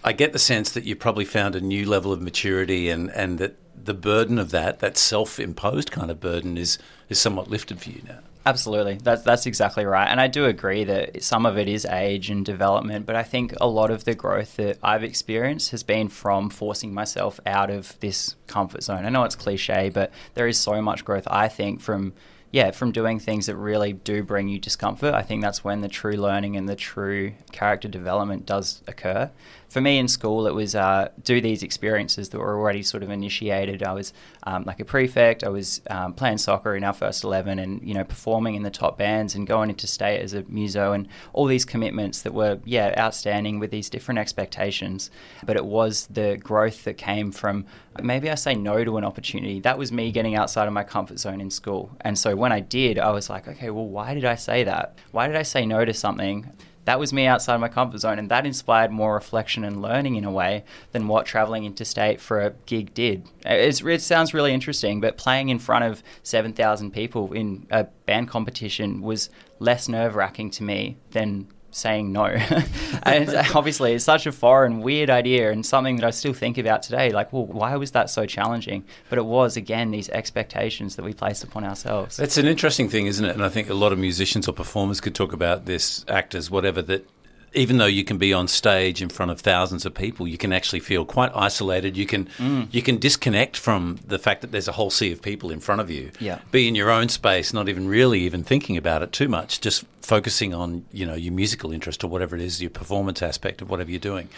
I 0.02 0.12
get 0.12 0.32
the 0.32 0.38
sense 0.38 0.70
that 0.72 0.84
you've 0.84 0.98
probably 0.98 1.26
found 1.26 1.54
a 1.54 1.60
new 1.60 1.86
level 1.86 2.10
of 2.10 2.22
maturity, 2.22 2.88
and, 2.88 3.10
and 3.10 3.38
that 3.38 3.56
the 3.84 3.94
burden 3.94 4.38
of 4.38 4.50
that, 4.50 4.78
that 4.80 4.96
self-imposed 4.96 5.90
kind 5.90 6.10
of 6.10 6.20
burden, 6.20 6.56
is 6.56 6.78
is 7.08 7.18
somewhat 7.18 7.48
lifted 7.48 7.80
for 7.80 7.90
you 7.90 8.02
now. 8.06 8.20
Absolutely, 8.46 8.94
that's 8.94 9.22
that's 9.22 9.44
exactly 9.44 9.84
right, 9.84 10.08
and 10.08 10.18
I 10.18 10.26
do 10.26 10.46
agree 10.46 10.84
that 10.84 11.22
some 11.22 11.44
of 11.44 11.58
it 11.58 11.68
is 11.68 11.84
age 11.84 12.30
and 12.30 12.44
development, 12.44 13.04
but 13.04 13.14
I 13.14 13.22
think 13.22 13.52
a 13.60 13.68
lot 13.68 13.90
of 13.90 14.04
the 14.04 14.14
growth 14.14 14.56
that 14.56 14.78
I've 14.82 15.04
experienced 15.04 15.70
has 15.72 15.82
been 15.82 16.08
from 16.08 16.48
forcing 16.48 16.94
myself 16.94 17.38
out 17.44 17.68
of 17.68 18.00
this 18.00 18.36
comfort 18.46 18.82
zone. 18.82 19.04
I 19.04 19.10
know 19.10 19.24
it's 19.24 19.36
cliche, 19.36 19.90
but 19.90 20.10
there 20.32 20.48
is 20.48 20.58
so 20.58 20.80
much 20.80 21.04
growth 21.04 21.28
I 21.30 21.48
think 21.48 21.82
from 21.82 22.14
yeah, 22.52 22.70
from 22.72 22.90
doing 22.90 23.20
things 23.20 23.46
that 23.46 23.56
really 23.56 23.92
do 23.92 24.22
bring 24.22 24.48
you 24.48 24.58
discomfort, 24.58 25.14
I 25.14 25.22
think 25.22 25.42
that's 25.42 25.62
when 25.62 25.80
the 25.80 25.88
true 25.88 26.16
learning 26.16 26.56
and 26.56 26.68
the 26.68 26.76
true 26.76 27.34
character 27.52 27.88
development 27.88 28.46
does 28.46 28.82
occur 28.88 29.30
for 29.70 29.80
me 29.80 29.98
in 29.98 30.08
school, 30.08 30.48
it 30.48 30.54
was 30.54 30.74
uh, 30.74 31.10
do 31.22 31.40
these 31.40 31.62
experiences 31.62 32.30
that 32.30 32.38
were 32.38 32.58
already 32.58 32.82
sort 32.82 33.04
of 33.04 33.10
initiated. 33.10 33.84
I 33.84 33.92
was 33.92 34.12
um, 34.42 34.64
like 34.64 34.80
a 34.80 34.84
prefect. 34.84 35.44
I 35.44 35.48
was 35.48 35.80
um, 35.88 36.12
playing 36.12 36.38
soccer 36.38 36.74
in 36.74 36.82
our 36.82 36.92
first 36.92 37.22
eleven, 37.22 37.60
and 37.60 37.80
you 37.86 37.94
know 37.94 38.02
performing 38.02 38.56
in 38.56 38.64
the 38.64 38.70
top 38.70 38.98
bands 38.98 39.36
and 39.36 39.46
going 39.46 39.70
into 39.70 39.86
state 39.86 40.20
as 40.20 40.34
a 40.34 40.42
muso, 40.48 40.92
and 40.92 41.08
all 41.32 41.46
these 41.46 41.64
commitments 41.64 42.22
that 42.22 42.34
were 42.34 42.58
yeah 42.64 42.92
outstanding 42.98 43.60
with 43.60 43.70
these 43.70 43.88
different 43.88 44.18
expectations. 44.18 45.08
But 45.44 45.56
it 45.56 45.64
was 45.64 46.08
the 46.08 46.36
growth 46.36 46.82
that 46.82 46.98
came 46.98 47.30
from 47.30 47.64
maybe 48.02 48.28
I 48.28 48.34
say 48.34 48.56
no 48.56 48.84
to 48.84 48.96
an 48.96 49.04
opportunity. 49.04 49.60
That 49.60 49.78
was 49.78 49.92
me 49.92 50.10
getting 50.10 50.34
outside 50.34 50.66
of 50.66 50.72
my 50.72 50.84
comfort 50.84 51.20
zone 51.20 51.40
in 51.40 51.50
school, 51.50 51.96
and 52.00 52.18
so 52.18 52.34
when 52.40 52.52
I 52.52 52.60
did, 52.60 52.98
I 52.98 53.10
was 53.10 53.30
like, 53.30 53.46
okay, 53.46 53.70
well, 53.70 53.86
why 53.86 54.14
did 54.14 54.24
I 54.24 54.34
say 54.34 54.64
that? 54.64 54.98
Why 55.12 55.26
did 55.26 55.36
I 55.36 55.42
say 55.42 55.66
no 55.66 55.84
to 55.84 55.94
something? 55.94 56.50
that 56.90 56.98
was 56.98 57.12
me 57.12 57.26
outside 57.26 57.58
my 57.58 57.68
comfort 57.68 57.98
zone, 57.98 58.18
and 58.18 58.28
that 58.30 58.46
inspired 58.46 58.90
more 58.90 59.14
reflection 59.14 59.64
and 59.64 59.82
learning 59.82 60.16
in 60.16 60.24
a 60.24 60.30
way 60.30 60.64
than 60.92 61.06
what 61.06 61.26
traveling 61.26 61.64
interstate 61.64 62.20
for 62.20 62.40
a 62.40 62.50
gig 62.66 62.94
did. 62.94 63.26
Uh, 63.46 63.52
it's, 63.52 63.82
it 63.82 64.02
sounds 64.02 64.34
really 64.34 64.52
interesting, 64.52 65.00
but 65.00 65.16
playing 65.16 65.50
in 65.50 65.58
front 65.58 65.84
of 65.84 66.02
7,000 66.22 66.90
people 66.90 67.32
in 67.32 67.66
a 67.70 67.84
band 68.06 68.28
competition 68.28 69.02
was 69.02 69.30
less 69.58 69.88
nerve 69.88 70.16
wracking 70.16 70.50
to 70.50 70.62
me 70.62 70.96
than 71.10 71.46
saying 71.70 72.12
no. 72.12 72.24
and 73.02 73.28
obviously, 73.54 73.94
it's 73.94 74.04
such 74.04 74.26
a 74.26 74.32
foreign, 74.32 74.80
weird 74.80 75.10
idea 75.10 75.50
and 75.50 75.64
something 75.64 75.96
that 75.96 76.04
I 76.04 76.10
still 76.10 76.32
think 76.32 76.58
about 76.58 76.82
today. 76.82 77.10
Like, 77.10 77.32
well, 77.32 77.46
why 77.46 77.76
was 77.76 77.92
that 77.92 78.10
so 78.10 78.26
challenging? 78.26 78.84
But 79.08 79.18
it 79.18 79.24
was, 79.24 79.56
again, 79.56 79.90
these 79.90 80.08
expectations 80.08 80.96
that 80.96 81.04
we 81.04 81.12
place 81.12 81.42
upon 81.42 81.64
ourselves. 81.64 82.16
That's 82.16 82.38
an 82.38 82.46
interesting 82.46 82.88
thing, 82.88 83.06
isn't 83.06 83.24
it? 83.24 83.34
And 83.34 83.44
I 83.44 83.48
think 83.48 83.68
a 83.70 83.74
lot 83.74 83.92
of 83.92 83.98
musicians 83.98 84.48
or 84.48 84.52
performers 84.52 85.00
could 85.00 85.14
talk 85.14 85.32
about 85.32 85.66
this, 85.66 86.04
actors, 86.08 86.50
whatever, 86.50 86.82
that 86.82 87.08
even 87.52 87.78
though 87.78 87.86
you 87.86 88.04
can 88.04 88.18
be 88.18 88.32
on 88.32 88.46
stage 88.46 89.02
in 89.02 89.08
front 89.08 89.30
of 89.30 89.40
thousands 89.40 89.84
of 89.84 89.94
people, 89.94 90.28
you 90.28 90.38
can 90.38 90.52
actually 90.52 90.80
feel 90.80 91.04
quite 91.04 91.32
isolated. 91.34 91.96
You 91.96 92.06
can 92.06 92.26
mm. 92.38 92.68
you 92.70 92.82
can 92.82 92.98
disconnect 92.98 93.56
from 93.56 93.98
the 94.06 94.18
fact 94.18 94.40
that 94.42 94.52
there's 94.52 94.68
a 94.68 94.72
whole 94.72 94.90
sea 94.90 95.10
of 95.12 95.20
people 95.20 95.50
in 95.50 95.60
front 95.60 95.80
of 95.80 95.90
you. 95.90 96.12
Yeah. 96.20 96.40
Be 96.52 96.68
in 96.68 96.74
your 96.74 96.90
own 96.90 97.08
space, 97.08 97.52
not 97.52 97.68
even 97.68 97.88
really 97.88 98.20
even 98.20 98.44
thinking 98.44 98.76
about 98.76 99.02
it 99.02 99.12
too 99.12 99.28
much, 99.28 99.60
just 99.60 99.84
focusing 100.00 100.54
on 100.54 100.84
you 100.92 101.04
know 101.04 101.14
your 101.14 101.32
musical 101.32 101.72
interest 101.72 102.04
or 102.04 102.08
whatever 102.08 102.36
it 102.36 102.42
is, 102.42 102.60
your 102.60 102.70
performance 102.70 103.22
aspect 103.22 103.62
of 103.62 103.70
whatever 103.70 103.90
you're 103.90 103.98
doing. 103.98 104.28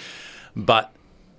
But 0.56 0.92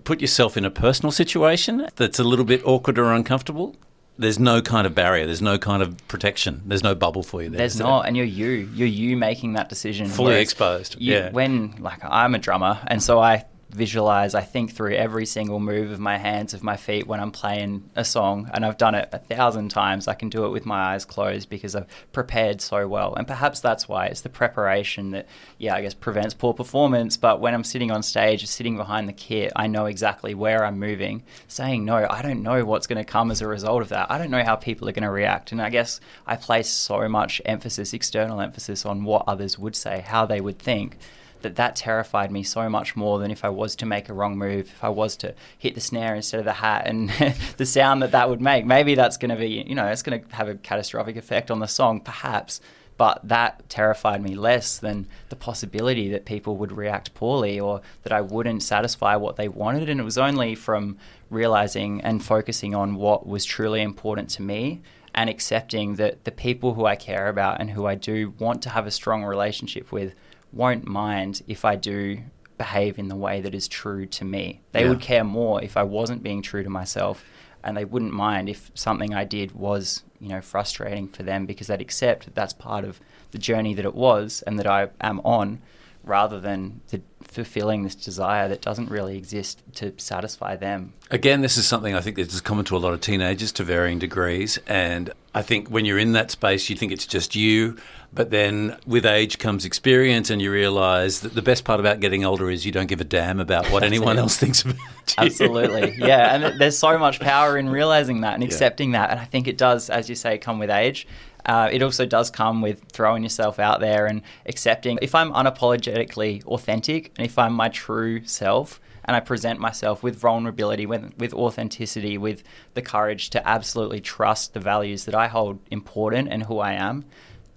put 0.04 0.22
yourself 0.22 0.58
in 0.58 0.66
a 0.66 0.72
personal 0.72 1.12
situation 1.12 1.88
that's 1.96 2.20
a 2.20 2.24
little 2.24 2.46
bit 2.46 2.62
awkward 2.66 3.00
or 3.00 3.14
uncomfortable 3.14 3.76
there's 4.18 4.40
no 4.40 4.62
kind 4.62 4.86
of 4.86 4.94
barrier. 4.94 5.26
There's 5.26 5.42
no 5.42 5.58
kind 5.58 5.82
of 5.82 6.08
protection. 6.08 6.62
There's 6.66 6.84
no 6.84 6.96
bubble 6.96 7.24
for 7.24 7.42
you 7.42 7.50
there. 7.50 7.58
There's 7.58 7.80
not, 7.80 8.08
and 8.08 8.16
you're 8.16 8.26
you. 8.26 8.70
You're 8.74 8.88
you 8.88 9.18
making 9.18 9.54
that 9.54 9.70
decision. 9.70 10.08
Fully 10.08 10.40
exposed. 10.40 10.96
You, 11.00 11.14
yeah. 11.14 11.32
When 11.32 11.76
like 11.80 12.00
I'm 12.04 12.36
a 12.36 12.40
drummer, 12.40 12.80
and 12.88 13.02
so 13.02 13.20
I 13.20 13.46
visualize, 13.74 14.36
I 14.36 14.42
think 14.42 14.72
through 14.72 14.94
every 14.94 15.26
single 15.26 15.60
move 15.60 15.92
of 15.92 16.00
my 16.00 16.18
hands, 16.18 16.54
of 16.54 16.64
my 16.64 16.78
feet 16.78 17.08
when 17.08 17.20
I'm 17.20 17.32
playing 17.32 17.90
a 17.96 18.06
song, 18.06 18.50
and 18.54 18.66
I've 18.66 18.78
done 18.78 18.96
it 18.96 19.10
a 19.12 19.20
thousand 19.20 19.70
times. 19.70 20.08
I 20.08 20.14
can 20.14 20.30
do 20.30 20.46
it 20.46 20.50
with 20.50 20.66
my 20.66 20.94
eyes 20.94 21.06
closed 21.06 21.50
because 21.50 21.76
I've 21.76 21.88
prepared 22.12 22.62
so 22.62 22.88
well. 22.88 23.14
And 23.16 23.28
perhaps 23.28 23.60
that's 23.60 23.88
why 23.88 24.06
it's 24.06 24.22
the 24.22 24.30
preparation 24.30 25.12
that, 25.12 25.28
yeah, 25.58 25.76
I 25.76 25.82
guess 25.82 25.94
prevents 25.94 26.34
poor 26.34 26.54
performance. 26.54 27.18
But 27.18 27.40
when 27.40 27.54
I'm 27.54 27.64
sitting 27.64 27.92
on 27.92 28.04
stage, 28.04 28.44
or 28.44 28.48
sitting 28.48 28.78
behind 28.78 29.08
the 29.08 29.14
kit, 29.14 29.52
I 29.56 29.68
know 29.68 29.86
exactly 29.86 30.34
where 30.34 30.66
I'm 30.66 30.80
moving. 30.80 31.24
Saying 31.48 31.86
no, 31.86 32.08
I 32.10 32.22
don't 32.22 32.44
know 32.44 32.66
what's 32.66 32.88
going 32.88 33.04
to 33.04 33.12
come 33.12 33.32
as 33.32 33.42
a 33.42 33.48
result 33.48 33.82
of 33.82 33.90
that. 33.90 34.12
I 34.12 34.18
don't 34.18 34.32
know 34.32 34.44
how 34.44 34.56
people 34.56 34.88
are 34.88 34.94
going 34.94 35.04
to 35.04 35.12
react. 35.12 35.52
And 35.52 35.62
I 35.62 35.70
guess 35.70 36.00
I 36.26 36.36
place 36.36 36.70
so 36.70 37.08
much 37.10 37.42
emphasis, 37.46 37.94
external 37.94 38.42
emphasis, 38.42 38.86
on 38.86 39.04
what 39.04 39.24
others 39.28 39.58
would 39.58 39.76
say, 39.76 40.04
how 40.06 40.26
they 40.26 40.42
would 40.42 40.60
think 40.60 40.98
that 41.44 41.56
that 41.56 41.76
terrified 41.76 42.32
me 42.32 42.44
so 42.44 42.70
much 42.70 42.96
more 42.96 43.20
than 43.20 43.32
if 43.32 43.46
I 43.46 43.50
was 43.50 43.76
to 43.78 43.86
make 43.86 44.10
a 44.10 44.14
wrong 44.14 44.38
move, 44.38 44.68
if 44.68 44.84
I 44.84 44.90
was 44.90 45.16
to 45.18 45.36
hit 45.58 45.76
the 45.76 45.82
snare 45.82 46.16
instead 46.16 46.40
of 46.40 46.46
the 46.46 46.54
hat, 46.54 46.88
and 46.88 47.10
the 47.58 47.66
sound 47.66 48.02
that 48.02 48.12
that 48.12 48.30
would 48.30 48.42
make. 48.42 48.66
Maybe 48.66 48.96
that's 48.96 49.18
going 49.18 49.30
to 49.30 49.38
be, 49.38 49.64
you 49.68 49.76
know, 49.76 49.86
it's 49.86 50.02
going 50.02 50.24
to 50.24 50.36
have 50.36 50.50
a 50.50 50.56
catastrophic 50.56 51.16
effect 51.16 51.52
on 51.52 51.60
the 51.60 51.68
song, 51.68 52.00
perhaps. 52.02 52.60
But 52.96 53.28
that 53.28 53.68
terrified 53.70 54.22
me 54.22 54.36
less 54.36 54.78
than 54.78 55.08
the 55.30 55.36
possibility 55.36 56.10
that 56.10 56.26
people 56.26 56.58
would 56.58 56.72
react 56.72 57.16
poorly 57.16 57.60
or 57.60 57.82
that 58.04 58.14
I 58.14 58.22
wouldn't 58.22 58.62
satisfy 58.62 59.16
what 59.16 59.36
they 59.36 59.48
wanted. 59.48 59.90
And 59.90 60.00
it 60.00 60.04
was 60.04 60.18
only 60.18 60.54
from 60.54 60.98
realizing 61.30 62.02
and 62.02 62.24
focusing 62.24 62.76
on 62.76 62.96
what 62.96 63.26
was 63.26 63.46
truly 63.46 63.82
important 63.82 64.30
to 64.32 64.44
me 64.44 64.82
and 65.16 65.30
accepting 65.30 65.96
that 65.96 66.24
the 66.24 66.32
people 66.32 66.74
who 66.74 66.86
I 66.86 66.96
care 66.96 67.28
about 67.28 67.60
and 67.60 67.72
who 67.72 67.86
I 67.86 67.96
do 67.96 68.34
want 68.40 68.62
to 68.64 68.70
have 68.70 68.88
a 68.88 68.92
strong 68.92 69.24
relationship 69.24 69.92
with 69.92 70.14
won't 70.54 70.86
mind 70.86 71.42
if 71.48 71.66
I 71.66 71.76
do 71.76 72.20
behave 72.58 73.00
in 73.00 73.08
the 73.08 73.16
way 73.16 73.42
that 73.42 73.56
is 73.56 73.68
true 73.68 74.06
to 74.06 74.24
me. 74.24 74.62
They 74.72 74.84
yeah. 74.84 74.90
would 74.90 75.02
care 75.02 75.24
more 75.24 75.62
if 75.64 75.76
I 75.76 75.84
wasn't 75.84 76.24
being 76.24 76.42
true 76.42 76.64
to 76.64 76.70
myself, 76.70 77.26
and 77.64 77.76
they 77.76 77.86
wouldn't 77.86 78.14
mind 78.14 78.50
if 78.50 78.72
something 78.76 79.14
I 79.14 79.24
did 79.24 79.54
was, 79.54 80.04
you 80.20 80.30
know, 80.30 80.42
frustrating 80.42 81.08
for 81.08 81.24
them 81.24 81.46
because 81.46 81.68
they'd 81.68 81.82
accept 81.82 82.26
that 82.26 82.36
that's 82.36 82.54
part 82.54 82.86
of 82.86 83.00
the 83.32 83.38
journey 83.38 83.74
that 83.74 83.86
it 83.86 83.96
was 83.96 84.44
and 84.46 84.60
that 84.60 84.68
I 84.68 84.90
am 85.02 85.20
on, 85.22 85.62
rather 86.04 86.40
than 86.40 86.82
the 86.90 87.02
fulfilling 87.22 87.84
this 87.84 87.96
desire 87.96 88.48
that 88.48 88.62
doesn't 88.62 88.90
really 88.90 89.18
exist 89.18 89.64
to 89.74 89.94
satisfy 89.98 90.56
them. 90.56 90.94
Again, 91.10 91.42
this 91.42 91.58
is 91.58 91.66
something 91.66 91.96
I 91.96 92.02
think 92.02 92.18
that 92.18 92.32
is 92.32 92.42
common 92.42 92.66
to 92.66 92.76
a 92.76 92.78
lot 92.78 92.94
of 92.94 93.02
teenagers 93.02 93.52
to 93.54 93.64
varying 93.64 93.98
degrees. 94.00 94.60
And 94.68 95.12
I 95.34 95.42
think 95.42 95.70
when 95.70 95.86
you're 95.86 95.98
in 95.98 96.12
that 96.12 96.30
space, 96.30 96.70
you 96.70 96.76
think 96.76 96.92
it's 96.92 97.08
just 97.08 97.36
you. 97.36 97.78
But 98.14 98.30
then 98.30 98.78
with 98.86 99.06
age 99.06 99.40
comes 99.40 99.66
experience, 99.66 100.30
and 100.30 100.42
you 100.42 100.52
realize 100.52 101.22
that 101.22 101.34
the 101.34 101.42
best 101.42 101.64
part 101.64 101.80
about 101.80 102.00
getting 102.00 102.24
older 102.24 102.52
is 102.52 102.66
you 102.66 102.72
don't 102.72 102.88
give 102.88 103.02
a 103.02 103.06
damn 103.06 103.40
about 103.40 103.68
what 103.72 103.84
anyone 103.92 104.20
else 104.20 104.38
thinks 104.38 104.62
about 104.62 104.76
you. 104.76 104.84
Absolutely. 105.18 105.96
Yeah. 105.98 106.36
And 106.36 106.60
there's 106.60 106.78
so 106.78 106.98
much 107.00 107.20
power 107.20 107.58
in 107.58 107.70
realizing 107.70 108.22
that 108.22 108.36
and 108.36 108.44
accepting 108.44 108.92
yeah. 108.92 109.00
that. 109.00 109.12
And 109.12 109.20
I 109.20 109.26
think 109.26 109.48
it 109.48 109.58
does, 109.58 109.90
as 109.90 110.10
you 110.10 110.16
say, 110.16 110.38
come 110.38 110.60
with 110.60 110.70
age. 110.70 111.08
Uh, 111.46 111.70
it 111.72 111.82
also 111.82 112.06
does 112.06 112.30
come 112.30 112.62
with 112.62 112.84
throwing 112.92 113.24
yourself 113.24 113.60
out 113.60 113.80
there 113.80 114.06
and 114.06 114.22
accepting. 114.46 115.00
If 115.02 115.16
I'm 115.16 115.32
unapologetically 115.32 116.46
authentic 116.46 117.12
and 117.18 117.26
if 117.26 117.38
I'm 117.38 117.54
my 117.54 117.70
true 117.70 118.24
self, 118.26 118.80
and 119.06 119.16
I 119.16 119.20
present 119.20 119.60
myself 119.60 120.02
with 120.02 120.16
vulnerability, 120.16 120.86
with, 120.86 121.14
with 121.18 121.34
authenticity, 121.34 122.18
with 122.18 122.44
the 122.74 122.82
courage 122.82 123.32
to 123.32 123.48
absolutely 123.48 124.00
trust 124.00 124.54
the 124.54 124.60
values 124.60 125.06
that 125.06 125.16
I 125.16 125.28
hold 125.28 125.60
important 125.70 126.30
and 126.30 126.44
who 126.44 126.60
I 126.60 126.74
am, 126.74 127.06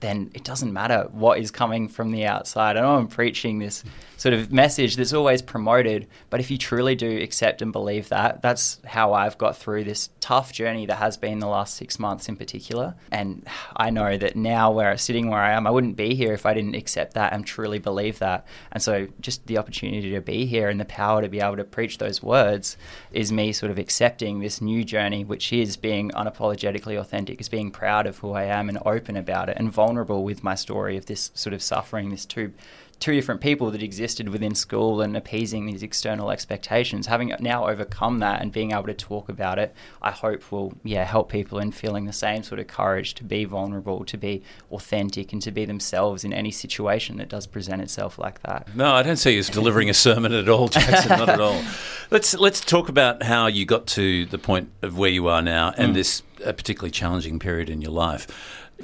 then 0.00 0.30
it 0.34 0.44
doesn't 0.44 0.72
matter 0.72 1.08
what 1.12 1.38
is 1.38 1.50
coming 1.50 1.88
from 1.88 2.10
the 2.10 2.26
outside. 2.26 2.76
I 2.76 2.82
know 2.82 2.96
I'm 2.96 3.08
preaching 3.08 3.58
this 3.58 3.82
sort 4.18 4.34
of 4.34 4.52
message 4.52 4.96
that's 4.96 5.12
always 5.12 5.42
promoted, 5.42 6.06
but 6.30 6.40
if 6.40 6.50
you 6.50 6.58
truly 6.58 6.94
do 6.94 7.22
accept 7.22 7.62
and 7.62 7.72
believe 7.72 8.08
that, 8.08 8.42
that's 8.42 8.80
how 8.84 9.12
I've 9.12 9.38
got 9.38 9.56
through 9.56 9.84
this 9.84 10.10
tough 10.20 10.52
journey 10.52 10.86
that 10.86 10.96
has 10.96 11.16
been 11.16 11.38
the 11.38 11.46
last 11.46 11.74
six 11.74 11.98
months 11.98 12.28
in 12.28 12.36
particular. 12.36 12.94
And 13.10 13.46
I 13.76 13.90
know 13.90 14.16
that 14.16 14.36
now, 14.36 14.70
where 14.70 14.90
I'm 14.90 14.98
sitting 14.98 15.30
where 15.30 15.40
I 15.40 15.52
am, 15.52 15.66
I 15.66 15.70
wouldn't 15.70 15.96
be 15.96 16.14
here 16.14 16.32
if 16.32 16.46
I 16.46 16.54
didn't 16.54 16.74
accept 16.74 17.14
that 17.14 17.32
and 17.32 17.46
truly 17.46 17.78
believe 17.78 18.18
that. 18.18 18.46
And 18.72 18.82
so, 18.82 19.08
just 19.20 19.46
the 19.46 19.58
opportunity 19.58 20.10
to 20.12 20.20
be 20.20 20.46
here 20.46 20.68
and 20.68 20.80
the 20.80 20.86
power 20.86 21.22
to 21.22 21.28
be 21.28 21.40
able 21.40 21.56
to 21.56 21.64
preach 21.64 21.98
those 21.98 22.22
words 22.22 22.76
is 23.12 23.32
me 23.32 23.52
sort 23.52 23.70
of 23.70 23.78
accepting 23.78 24.40
this 24.40 24.60
new 24.60 24.84
journey, 24.84 25.24
which 25.24 25.52
is 25.52 25.76
being 25.76 26.10
unapologetically 26.10 26.98
authentic, 26.98 27.40
is 27.40 27.48
being 27.48 27.70
proud 27.70 28.06
of 28.06 28.18
who 28.18 28.32
I 28.32 28.44
am 28.44 28.68
and 28.68 28.78
open 28.84 29.16
about 29.16 29.48
it 29.48 29.56
and 29.58 29.70
vulnerable 29.70 29.85
with 29.94 30.42
my 30.42 30.54
story 30.54 30.96
of 30.96 31.06
this 31.06 31.30
sort 31.34 31.54
of 31.54 31.62
suffering, 31.62 32.10
this 32.10 32.26
two 32.26 32.52
two 32.98 33.14
different 33.14 33.40
people 33.40 33.70
that 33.70 33.82
existed 33.82 34.28
within 34.28 34.54
school 34.54 35.02
and 35.02 35.16
appeasing 35.16 35.66
these 35.66 35.82
external 35.82 36.30
expectations. 36.30 37.06
Having 37.06 37.34
now 37.40 37.68
overcome 37.68 38.20
that 38.20 38.40
and 38.40 38.50
being 38.50 38.72
able 38.72 38.84
to 38.84 38.94
talk 38.94 39.28
about 39.28 39.58
it, 39.58 39.74
I 40.00 40.10
hope 40.10 40.50
will 40.50 40.72
yeah 40.82 41.04
help 41.04 41.30
people 41.30 41.58
in 41.58 41.72
feeling 41.72 42.06
the 42.06 42.12
same 42.12 42.42
sort 42.42 42.58
of 42.58 42.66
courage 42.66 43.14
to 43.16 43.24
be 43.24 43.44
vulnerable, 43.44 44.04
to 44.06 44.16
be 44.16 44.42
authentic, 44.72 45.32
and 45.32 45.42
to 45.42 45.50
be 45.50 45.64
themselves 45.64 46.24
in 46.24 46.32
any 46.32 46.50
situation 46.50 47.18
that 47.18 47.28
does 47.28 47.46
present 47.46 47.82
itself 47.82 48.18
like 48.18 48.42
that. 48.42 48.74
No, 48.74 48.94
I 48.94 49.02
don't 49.02 49.16
see 49.16 49.32
you 49.32 49.40
as 49.40 49.50
delivering 49.50 49.90
a 49.90 49.94
sermon 49.94 50.32
at 50.32 50.48
all, 50.48 50.68
Jackson. 50.68 51.18
not 51.18 51.28
at 51.28 51.40
all. 51.40 51.62
Let's 52.10 52.34
let's 52.34 52.60
talk 52.60 52.88
about 52.88 53.24
how 53.24 53.48
you 53.48 53.64
got 53.64 53.88
to 53.88 54.26
the 54.26 54.38
point 54.38 54.70
of 54.80 54.96
where 54.96 55.10
you 55.10 55.26
are 55.26 55.42
now 55.42 55.72
and 55.76 55.90
mm. 55.90 55.94
this 55.94 56.22
a 56.44 56.52
particularly 56.52 56.92
challenging 56.92 57.40
period 57.40 57.68
in 57.68 57.82
your 57.82 57.90
life. 57.90 58.28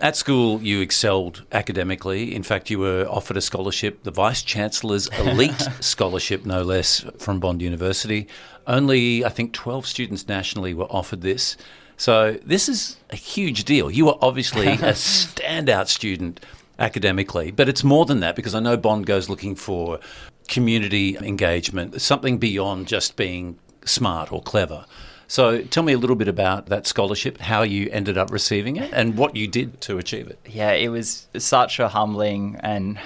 At 0.00 0.16
school, 0.16 0.62
you 0.62 0.80
excelled 0.80 1.44
academically. 1.52 2.34
In 2.34 2.42
fact, 2.42 2.70
you 2.70 2.78
were 2.78 3.06
offered 3.10 3.36
a 3.36 3.42
scholarship, 3.42 4.02
the 4.04 4.10
Vice 4.10 4.42
Chancellor's 4.42 5.06
Elite 5.18 5.68
Scholarship, 5.80 6.46
no 6.46 6.62
less, 6.62 7.04
from 7.18 7.40
Bond 7.40 7.60
University. 7.60 8.26
Only, 8.66 9.24
I 9.24 9.28
think, 9.28 9.52
12 9.52 9.86
students 9.86 10.26
nationally 10.26 10.72
were 10.72 10.86
offered 10.86 11.20
this. 11.20 11.56
So, 11.98 12.38
this 12.44 12.68
is 12.68 12.96
a 13.10 13.16
huge 13.16 13.64
deal. 13.64 13.90
You 13.90 14.06
were 14.06 14.16
obviously 14.22 14.66
a 14.66 14.76
standout 14.76 15.88
student 15.88 16.40
academically, 16.78 17.50
but 17.50 17.68
it's 17.68 17.84
more 17.84 18.06
than 18.06 18.20
that 18.20 18.34
because 18.34 18.54
I 18.54 18.60
know 18.60 18.78
Bond 18.78 19.04
goes 19.04 19.28
looking 19.28 19.54
for 19.54 20.00
community 20.48 21.16
engagement, 21.18 22.00
something 22.00 22.38
beyond 22.38 22.88
just 22.88 23.14
being 23.16 23.58
smart 23.84 24.32
or 24.32 24.42
clever. 24.42 24.86
So 25.32 25.62
tell 25.62 25.82
me 25.82 25.94
a 25.94 25.98
little 25.98 26.14
bit 26.14 26.28
about 26.28 26.66
that 26.66 26.86
scholarship, 26.86 27.38
how 27.38 27.62
you 27.62 27.88
ended 27.90 28.18
up 28.18 28.30
receiving 28.30 28.76
it, 28.76 28.92
and 28.92 29.16
what 29.16 29.34
you 29.34 29.48
did 29.48 29.80
to 29.80 29.96
achieve 29.96 30.28
it. 30.28 30.38
Yeah, 30.46 30.72
it 30.72 30.90
was 30.90 31.26
such 31.38 31.80
a 31.80 31.88
humbling, 31.88 32.56
and 32.60 32.98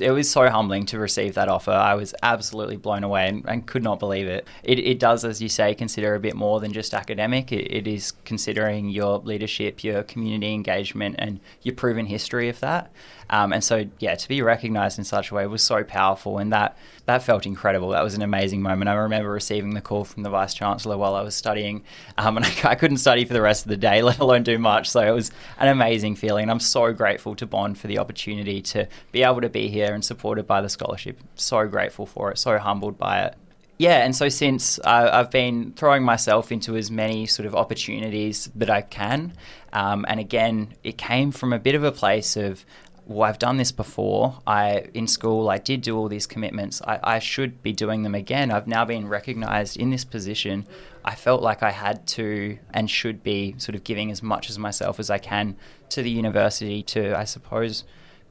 it 0.00 0.10
was 0.10 0.28
so 0.28 0.48
humbling 0.48 0.84
to 0.86 0.98
receive 0.98 1.34
that 1.34 1.48
offer. 1.48 1.70
I 1.70 1.94
was 1.94 2.12
absolutely 2.24 2.76
blown 2.76 3.04
away 3.04 3.28
and, 3.28 3.44
and 3.46 3.64
could 3.64 3.84
not 3.84 4.00
believe 4.00 4.26
it. 4.26 4.48
it. 4.64 4.80
it. 4.80 4.98
does, 4.98 5.24
as 5.24 5.40
you 5.40 5.48
say, 5.48 5.76
consider 5.76 6.16
a 6.16 6.18
bit 6.18 6.34
more 6.34 6.58
than 6.58 6.72
just 6.72 6.92
academic. 6.92 7.52
It, 7.52 7.72
it 7.72 7.86
is 7.86 8.10
considering 8.24 8.88
your 8.88 9.18
leadership, 9.18 9.84
your 9.84 10.02
community 10.02 10.52
engagement, 10.54 11.14
and 11.20 11.38
your 11.62 11.76
proven 11.76 12.06
history 12.06 12.48
of 12.48 12.58
that. 12.58 12.90
Um, 13.30 13.52
and 13.52 13.62
so, 13.62 13.86
yeah, 13.98 14.14
to 14.14 14.28
be 14.28 14.42
recognised 14.42 14.98
in 14.98 15.04
such 15.04 15.30
a 15.30 15.34
way 15.34 15.46
was 15.46 15.62
so 15.62 15.84
powerful, 15.84 16.38
and 16.38 16.52
that 16.52 16.76
that 17.06 17.22
felt 17.22 17.46
incredible. 17.46 17.90
That 17.90 18.02
was 18.02 18.14
an 18.14 18.22
amazing 18.22 18.62
moment. 18.62 18.88
I 18.88 18.94
remember 18.94 19.30
receiving 19.30 19.74
the 19.74 19.80
call 19.80 20.04
from 20.04 20.22
the 20.22 20.30
vice 20.30 20.54
chancellor 20.54 20.96
while 20.96 21.14
I 21.14 21.22
was 21.22 21.34
studying, 21.34 21.84
um, 22.16 22.36
and 22.36 22.46
I, 22.64 22.70
I, 22.70 22.74
couldn't 22.74 22.98
study 22.98 23.24
for 23.24 23.34
the 23.34 23.42
rest 23.42 23.64
of 23.64 23.70
the 23.70 23.76
day, 23.76 24.02
let 24.02 24.18
alone 24.18 24.42
do 24.42 24.58
much. 24.58 24.88
So 24.88 25.00
it 25.00 25.12
was 25.12 25.30
an 25.58 25.68
amazing 25.68 26.16
feeling. 26.16 26.48
I'm 26.50 26.60
so 26.60 26.92
grateful 26.92 27.34
to 27.36 27.46
Bond 27.46 27.78
for 27.78 27.86
the 27.86 27.98
opportunity 27.98 28.62
to 28.62 28.88
be 29.12 29.22
able 29.22 29.40
to 29.40 29.48
be 29.48 29.68
here 29.68 29.94
and 29.94 30.04
supported 30.04 30.46
by 30.46 30.60
the 30.60 30.68
scholarship. 30.68 31.18
So 31.34 31.66
grateful 31.66 32.06
for 32.06 32.30
it. 32.30 32.38
So 32.38 32.58
humbled 32.58 32.98
by 32.98 33.22
it 33.24 33.36
yeah, 33.76 34.04
and 34.04 34.14
so 34.14 34.28
since 34.28 34.78
uh, 34.78 35.10
I've 35.12 35.30
been 35.30 35.72
throwing 35.72 36.04
myself 36.04 36.52
into 36.52 36.76
as 36.76 36.90
many 36.90 37.26
sort 37.26 37.46
of 37.46 37.56
opportunities 37.56 38.48
that 38.54 38.70
I 38.70 38.82
can, 38.82 39.32
um, 39.72 40.04
and 40.08 40.20
again, 40.20 40.74
it 40.84 40.96
came 40.96 41.32
from 41.32 41.52
a 41.52 41.58
bit 41.58 41.74
of 41.74 41.82
a 41.82 41.90
place 41.90 42.36
of 42.36 42.64
well, 43.06 43.28
I've 43.28 43.38
done 43.38 43.58
this 43.58 43.72
before. 43.72 44.40
I 44.46 44.86
in 44.94 45.06
school, 45.06 45.50
I 45.50 45.58
did 45.58 45.82
do 45.82 45.96
all 45.96 46.08
these 46.08 46.26
commitments. 46.26 46.80
I, 46.82 46.98
I 47.02 47.18
should 47.18 47.62
be 47.62 47.72
doing 47.72 48.02
them 48.02 48.14
again. 48.14 48.50
I've 48.50 48.66
now 48.66 48.84
been 48.84 49.08
recognised 49.08 49.76
in 49.76 49.90
this 49.90 50.04
position. 50.04 50.66
I 51.04 51.14
felt 51.14 51.42
like 51.42 51.62
I 51.62 51.70
had 51.70 52.06
to 52.08 52.58
and 52.72 52.90
should 52.90 53.22
be 53.22 53.54
sort 53.58 53.74
of 53.74 53.84
giving 53.84 54.10
as 54.10 54.22
much 54.22 54.48
as 54.48 54.58
myself 54.58 54.98
as 54.98 55.10
I 55.10 55.18
can 55.18 55.56
to 55.90 56.02
the 56.02 56.10
university 56.10 56.82
to, 56.84 57.16
I 57.18 57.24
suppose, 57.24 57.84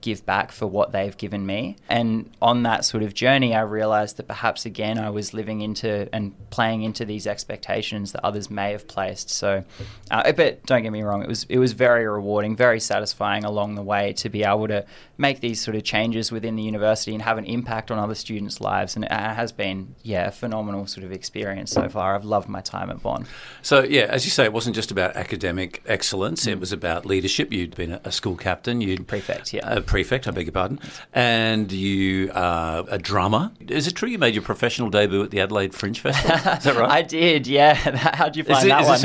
give 0.03 0.25
back 0.25 0.51
for 0.51 0.67
what 0.67 0.91
they've 0.91 1.15
given 1.17 1.45
me. 1.45 1.77
And 1.89 2.29
on 2.41 2.63
that 2.63 2.83
sort 2.83 3.03
of 3.03 3.13
journey, 3.13 3.55
I 3.55 3.62
realized 3.62 4.17
that 4.17 4.27
perhaps 4.27 4.65
again 4.65 5.00
I 5.00 5.10
was 5.10 5.33
living 5.33 5.62
into 5.62 6.10
and 6.13 6.36
playing 6.50 6.83
into 6.83 7.05
these 7.05 7.25
expectations 7.25 8.12
that 8.12 8.24
others 8.24 8.51
may 8.51 8.74
have 8.74 8.86
placed. 8.88 9.29
So, 9.29 9.63
uh, 10.12 10.31
but 10.33 10.63
don't 10.65 10.83
get 10.83 10.91
me 10.91 11.01
wrong, 11.01 11.24
it 11.24 11.27
was 11.29 11.45
it 11.48 11.57
was 11.57 11.72
very 11.72 12.05
rewarding, 12.05 12.55
very 12.55 12.81
satisfying 12.81 13.45
along 13.45 13.75
the 13.75 13.81
way 13.81 14.12
to 14.13 14.29
be 14.29 14.43
able 14.43 14.67
to 14.67 14.86
make 15.17 15.39
these 15.39 15.62
sort 15.62 15.77
of 15.77 15.83
changes 15.83 16.31
within 16.31 16.57
the 16.57 16.63
university 16.63 17.13
and 17.13 17.22
have 17.22 17.38
an 17.38 17.45
impact 17.45 17.89
on 17.89 17.98
other 17.98 18.15
students' 18.15 18.60
lives. 18.60 18.95
And 18.98 19.05
it 19.05 19.12
has 19.12 19.53
been, 19.53 19.95
yeah, 20.03 20.27
a 20.27 20.31
phenomenal 20.31 20.86
sort 20.86 21.05
of 21.05 21.13
experience 21.13 21.72
so 21.72 21.88
far. 21.88 22.13
I've 22.13 22.25
loved 22.25 22.50
my 22.50 22.62
time 22.62 22.89
at 22.89 23.01
Bond. 23.01 23.25
So, 23.62 23.83
yeah, 23.83 24.07
as 24.10 24.25
you 24.25 24.31
say, 24.31 24.43
it 24.43 24.51
wasn't 24.51 24.75
just 24.75 24.91
about 24.91 25.15
academic 25.15 25.81
excellence; 25.86 26.45
mm. 26.45 26.51
it 26.51 26.60
was 26.60 26.74
about 26.74 27.05
leadership. 27.05 27.53
You'd 27.53 27.75
been 27.75 28.01
a 28.03 28.12
school 28.12 28.36
captain, 28.36 28.81
you'd 28.81 29.07
prefect, 29.07 29.53
yeah. 29.53 29.65
Uh, 29.65 29.79
prefect, 29.94 30.28
I 30.28 30.32
beg 30.32 30.48
your 30.48 30.54
pardon, 30.54 30.80
and 31.14 31.72
you 31.72 32.32
are 32.34 32.84
a 32.90 32.98
drummer. 32.98 33.52
Is 33.68 33.86
it 33.86 33.92
true 33.92 34.10
you 34.10 34.18
made 34.18 34.34
your 34.34 34.42
professional 34.42 34.90
debut 34.90 35.22
at 35.22 35.30
the 35.30 35.40
Adelaide 35.40 35.76
Fringe 35.76 36.00
Festival? 36.00 36.36
Is 36.36 36.64
that 36.64 36.76
right? 36.76 36.90
I 36.90 37.04
did, 37.04 37.46
yeah. 37.46 37.76
How'd 38.16 38.36
you 38.36 38.44
find 38.44 38.66
it, 38.66 38.70
that 38.70 38.88
one? 38.88 39.04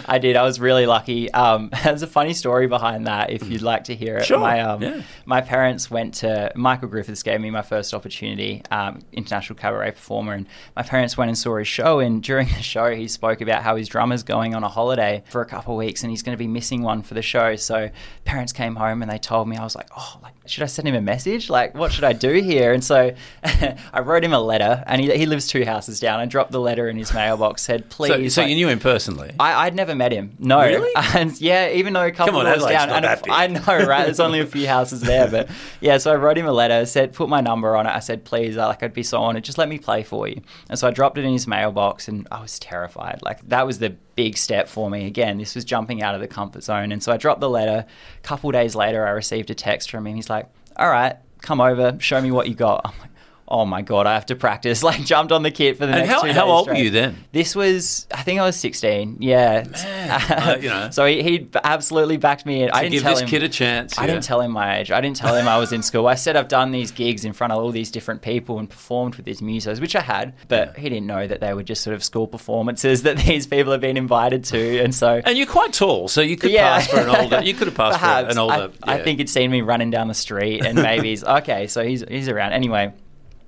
I 0.08 0.18
did. 0.18 0.34
I 0.34 0.42
was 0.42 0.58
really 0.58 0.86
lucky. 0.86 1.32
Um, 1.32 1.70
there's 1.84 2.02
a 2.02 2.08
funny 2.08 2.32
story 2.32 2.66
behind 2.66 3.06
that 3.06 3.30
if 3.30 3.48
you'd 3.48 3.62
like 3.62 3.84
to 3.84 3.94
hear 3.94 4.16
it. 4.16 4.24
Sure. 4.24 4.40
My, 4.40 4.60
um, 4.60 4.82
yeah. 4.82 5.02
my 5.24 5.40
parents 5.40 5.88
went 5.88 6.14
to, 6.14 6.50
Michael 6.56 6.88
Griffiths 6.88 7.22
gave 7.22 7.40
me 7.40 7.50
my 7.50 7.62
first 7.62 7.94
opportunity, 7.94 8.62
um, 8.72 9.02
international 9.12 9.56
cabaret 9.56 9.92
performer, 9.92 10.32
and 10.32 10.48
my 10.74 10.82
parents 10.82 11.16
went 11.16 11.28
and 11.28 11.38
saw 11.38 11.58
his 11.58 11.68
show. 11.68 12.00
And 12.00 12.24
during 12.24 12.48
the 12.48 12.62
show, 12.62 12.92
he 12.92 13.06
spoke 13.06 13.40
about 13.40 13.62
how 13.62 13.76
his 13.76 13.88
drummer's 13.88 14.24
going 14.24 14.56
on 14.56 14.64
a 14.64 14.68
holiday 14.68 15.22
for 15.28 15.42
a 15.42 15.46
couple 15.46 15.74
of 15.74 15.78
weeks 15.78 16.02
and 16.02 16.10
he's 16.10 16.24
going 16.24 16.34
to 16.34 16.38
be 16.38 16.48
missing 16.48 16.82
one 16.82 17.02
for 17.02 17.14
the 17.14 17.22
show. 17.22 17.54
So 17.54 17.90
parents 18.24 18.52
came 18.52 18.74
home 18.74 18.95
home 18.96 19.02
and 19.02 19.10
they 19.10 19.18
told 19.18 19.48
me, 19.48 19.56
I 19.56 19.64
was 19.64 19.76
like, 19.76 19.88
oh, 19.96 20.18
like, 20.22 20.34
should 20.46 20.62
I 20.62 20.66
send 20.66 20.88
him 20.88 20.94
a 20.94 21.00
message? 21.00 21.50
Like, 21.50 21.74
what 21.74 21.92
should 21.92 22.04
I 22.04 22.12
do 22.12 22.32
here? 22.34 22.72
And 22.72 22.82
so 22.82 23.14
I 23.44 24.00
wrote 24.00 24.24
him 24.24 24.32
a 24.32 24.40
letter, 24.40 24.82
and 24.86 25.00
he, 25.00 25.16
he 25.16 25.26
lives 25.26 25.46
two 25.46 25.64
houses 25.64 26.00
down. 26.00 26.20
I 26.20 26.26
dropped 26.26 26.52
the 26.52 26.60
letter 26.60 26.88
in 26.88 26.96
his 26.96 27.12
mailbox, 27.12 27.62
said, 27.62 27.88
please. 27.90 28.34
So, 28.34 28.40
so 28.40 28.42
like, 28.42 28.50
you 28.50 28.56
knew 28.56 28.68
him 28.68 28.78
personally? 28.78 29.34
I, 29.38 29.66
would 29.66 29.74
never 29.74 29.94
met 29.94 30.12
him. 30.12 30.36
No. 30.38 30.60
Really? 30.60 30.92
And 31.16 31.40
yeah, 31.40 31.70
even 31.70 31.92
though 31.92 32.04
a 32.04 32.10
couple 32.10 32.40
on, 32.40 32.44
doors 32.44 32.64
down. 32.64 32.90
And 32.90 33.06
I 33.06 33.46
know, 33.46 33.86
right? 33.86 34.04
There's 34.04 34.20
only 34.20 34.40
a 34.40 34.46
few 34.46 34.66
houses 34.76 35.00
there, 35.00 35.30
but 35.30 35.48
yeah. 35.80 35.98
So 35.98 36.12
I 36.12 36.16
wrote 36.16 36.36
him 36.36 36.46
a 36.46 36.52
letter, 36.52 36.84
said, 36.84 37.14
put 37.14 37.28
my 37.28 37.40
number 37.40 37.74
on 37.76 37.86
it. 37.86 37.90
I 37.90 38.00
said, 38.00 38.24
please, 38.24 38.56
uh, 38.56 38.66
like, 38.66 38.82
I'd 38.82 38.92
be 38.92 39.02
so 39.02 39.18
honored. 39.18 39.44
Just 39.44 39.56
let 39.56 39.68
me 39.68 39.78
play 39.78 40.02
for 40.02 40.28
you. 40.28 40.42
And 40.68 40.78
so 40.78 40.88
I 40.88 40.90
dropped 40.90 41.16
it 41.16 41.24
in 41.24 41.32
his 41.32 41.46
mailbox, 41.46 42.08
and 42.08 42.26
I 42.30 42.42
was 42.42 42.58
terrified. 42.58 43.20
Like, 43.22 43.48
that 43.48 43.66
was 43.66 43.78
the 43.78 43.96
big 44.16 44.36
step 44.36 44.68
for 44.68 44.90
me. 44.90 45.06
Again, 45.06 45.38
this 45.38 45.54
was 45.54 45.64
jumping 45.64 46.02
out 46.02 46.14
of 46.14 46.20
the 46.20 46.26
comfort 46.26 46.64
zone. 46.64 46.90
And 46.90 47.02
so 47.02 47.12
I 47.12 47.16
dropped 47.18 47.40
the 47.40 47.50
letter. 47.50 47.86
A 48.16 48.20
couple 48.22 48.50
days 48.50 48.74
later, 48.74 49.06
I 49.06 49.10
received 49.10 49.50
a 49.50 49.54
text 49.54 49.90
from 49.90 50.06
him. 50.06 50.16
He's 50.16 50.30
like, 50.30 50.48
all 50.76 50.88
right, 50.88 51.16
come 51.42 51.60
over, 51.60 51.96
show 52.00 52.20
me 52.20 52.30
what 52.30 52.48
you 52.48 52.54
got. 52.54 52.82
I'm 52.84 52.98
like, 53.00 53.10
oh 53.48 53.64
my 53.64 53.82
god, 53.82 54.06
I 54.06 54.14
have 54.14 54.26
to 54.26 54.36
practice. 54.36 54.82
Like 54.86 55.04
jumped 55.04 55.32
on 55.32 55.42
the 55.42 55.50
kit 55.50 55.78
for 55.78 55.84
the 55.84 55.92
and 55.92 56.02
next 56.02 56.12
how, 56.12 56.20
two 56.20 56.26
days. 56.28 56.36
How 56.36 56.46
old 56.46 56.66
straight. 56.66 56.78
were 56.78 56.84
you 56.84 56.90
then? 56.90 57.16
This 57.32 57.56
was, 57.56 58.06
I 58.14 58.22
think 58.22 58.38
I 58.38 58.44
was 58.44 58.54
sixteen. 58.54 59.16
Yeah, 59.18 59.64
uh, 59.74 60.56
you 60.60 60.68
know. 60.68 60.90
so 60.92 61.06
he, 61.06 61.24
he 61.24 61.48
absolutely 61.64 62.18
backed 62.18 62.46
me 62.46 62.62
in. 62.62 62.70
I 62.70 62.82
didn't 62.82 62.92
give 62.92 63.02
tell 63.02 63.14
this 63.14 63.22
him, 63.22 63.28
kid 63.28 63.42
a 63.42 63.48
chance. 63.48 63.98
I 63.98 64.02
yeah. 64.02 64.12
didn't 64.12 64.22
tell 64.22 64.40
him 64.40 64.52
my 64.52 64.78
age. 64.78 64.92
I 64.92 65.00
didn't 65.00 65.16
tell 65.16 65.34
him 65.34 65.48
I 65.48 65.58
was 65.58 65.72
in 65.72 65.82
school. 65.82 66.06
I 66.06 66.14
said 66.14 66.36
I've 66.36 66.46
done 66.46 66.70
these 66.70 66.92
gigs 66.92 67.24
in 67.24 67.32
front 67.32 67.52
of 67.52 67.58
all 67.58 67.72
these 67.72 67.90
different 67.90 68.22
people 68.22 68.60
and 68.60 68.70
performed 68.70 69.16
with 69.16 69.24
these 69.24 69.40
musos, 69.40 69.80
which 69.80 69.96
I 69.96 70.02
had, 70.02 70.34
but 70.46 70.74
yeah. 70.74 70.82
he 70.82 70.88
didn't 70.88 71.06
know 71.08 71.26
that 71.26 71.40
they 71.40 71.52
were 71.52 71.64
just 71.64 71.82
sort 71.82 71.94
of 71.94 72.04
school 72.04 72.28
performances 72.28 73.02
that 73.02 73.16
these 73.16 73.48
people 73.48 73.72
have 73.72 73.80
been 73.80 73.96
invited 73.96 74.44
to, 74.44 74.78
and 74.78 74.94
so. 74.94 75.20
And 75.24 75.36
you're 75.36 75.48
quite 75.48 75.72
tall, 75.72 76.06
so 76.06 76.20
you 76.20 76.36
could 76.36 76.52
yeah. 76.52 76.78
pass 76.78 76.88
for 76.88 77.00
an 77.00 77.08
older. 77.08 77.42
You 77.42 77.54
could 77.54 77.66
have 77.66 77.76
passed 77.76 77.98
Perhaps. 77.98 78.26
for 78.26 78.30
an 78.30 78.38
older. 78.38 78.72
I, 78.84 78.94
I 78.94 79.02
think 79.02 79.18
he'd 79.18 79.30
seen 79.30 79.50
me 79.50 79.62
running 79.62 79.90
down 79.90 80.06
the 80.06 80.14
street, 80.14 80.64
and 80.64 80.80
maybe 80.80 81.08
he's 81.10 81.24
okay. 81.24 81.66
So 81.66 81.82
he's 81.82 82.04
he's 82.06 82.28
around 82.28 82.52
anyway 82.52 82.92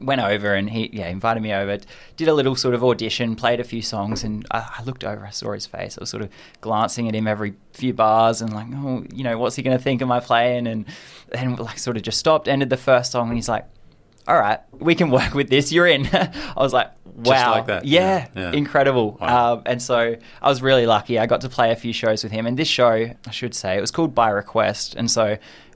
went 0.01 0.21
over 0.21 0.55
and 0.55 0.71
he 0.71 0.89
yeah 0.93 1.09
invited 1.09 1.43
me 1.43 1.53
over 1.53 1.79
did 2.17 2.29
a 2.29 2.35
little 2.35 2.55
sort 2.55 2.75
of 2.75 2.85
audition 2.85 3.35
played 3.35 3.59
a 3.59 3.65
few 3.65 3.83
songs 3.83 4.23
and 4.23 4.47
I, 4.51 4.77
I, 4.79 4.83
looked 4.85 5.03
over 5.03 5.27
I 5.27 5.31
saw 5.31 5.53
his 5.53 5.67
face 5.67 5.99
I 5.99 6.03
was 6.03 6.11
sort 6.11 6.23
of 6.23 6.31
glancing 6.61 7.09
at 7.09 7.15
him 7.15 7.27
every 7.27 7.55
few 7.73 7.93
bars 7.93 8.41
and 8.41 8.53
like 8.53 8.69
oh 8.75 9.05
you 9.13 9.25
know 9.25 9.39
what's 9.39 9.57
he 9.57 9.63
going 9.63 9.77
to 9.77 9.83
think 9.83 10.01
of 10.01 10.09
my 10.09 10.21
playing 10.21 10.67
and 10.67 10.85
then 11.31 11.57
like 11.57 11.79
sort 11.79 11.97
of 11.97 12.05
just 12.05 12.19
stopped 12.19 12.47
ended 12.47 12.71
the 12.71 12.77
first 12.77 13.13
song 13.13 13.29
and 13.29 13.37
he's 13.37 13.49
like 13.49 13.67
all 14.29 14.39
right, 14.39 14.61
we 14.73 14.95
can 14.95 15.11
work 15.11 15.33
with 15.33 15.49
this. 15.49 15.73
You're 15.73 15.87
in. 15.87 16.07
I 16.13 16.31
was 16.55 16.75
like, 16.75 16.91
wow, 17.07 17.53
like 17.53 17.67
that. 17.67 17.87
Yeah, 17.87 18.29
Yeah, 18.35 18.43
yeah. 18.43 18.53
incredible. 18.53 19.17
Wow. 19.19 19.55
Um, 19.55 19.63
and 19.65 19.83
so 19.83 20.17
I 20.43 20.49
was 20.49 20.61
really 20.61 20.85
lucky. 20.85 21.19
I 21.19 21.25
got 21.25 21.41
to 21.41 21.49
play 21.49 21.73
a 21.73 21.77
few 21.77 21.95
shows 21.95 22.23
with 22.23 22.31
him, 22.31 22.47
and 22.47 22.59
this 22.59 22.69
show, 22.69 22.91
I 22.91 23.31
should 23.31 23.55
say, 23.55 23.79
it 23.79 23.81
was 23.81 23.91
called 23.91 24.15
By 24.15 24.29
Request, 24.29 24.95
and 24.97 25.11
so 25.11 25.25
it 25.25 25.41
was 25.41 25.41
a 25.41 25.68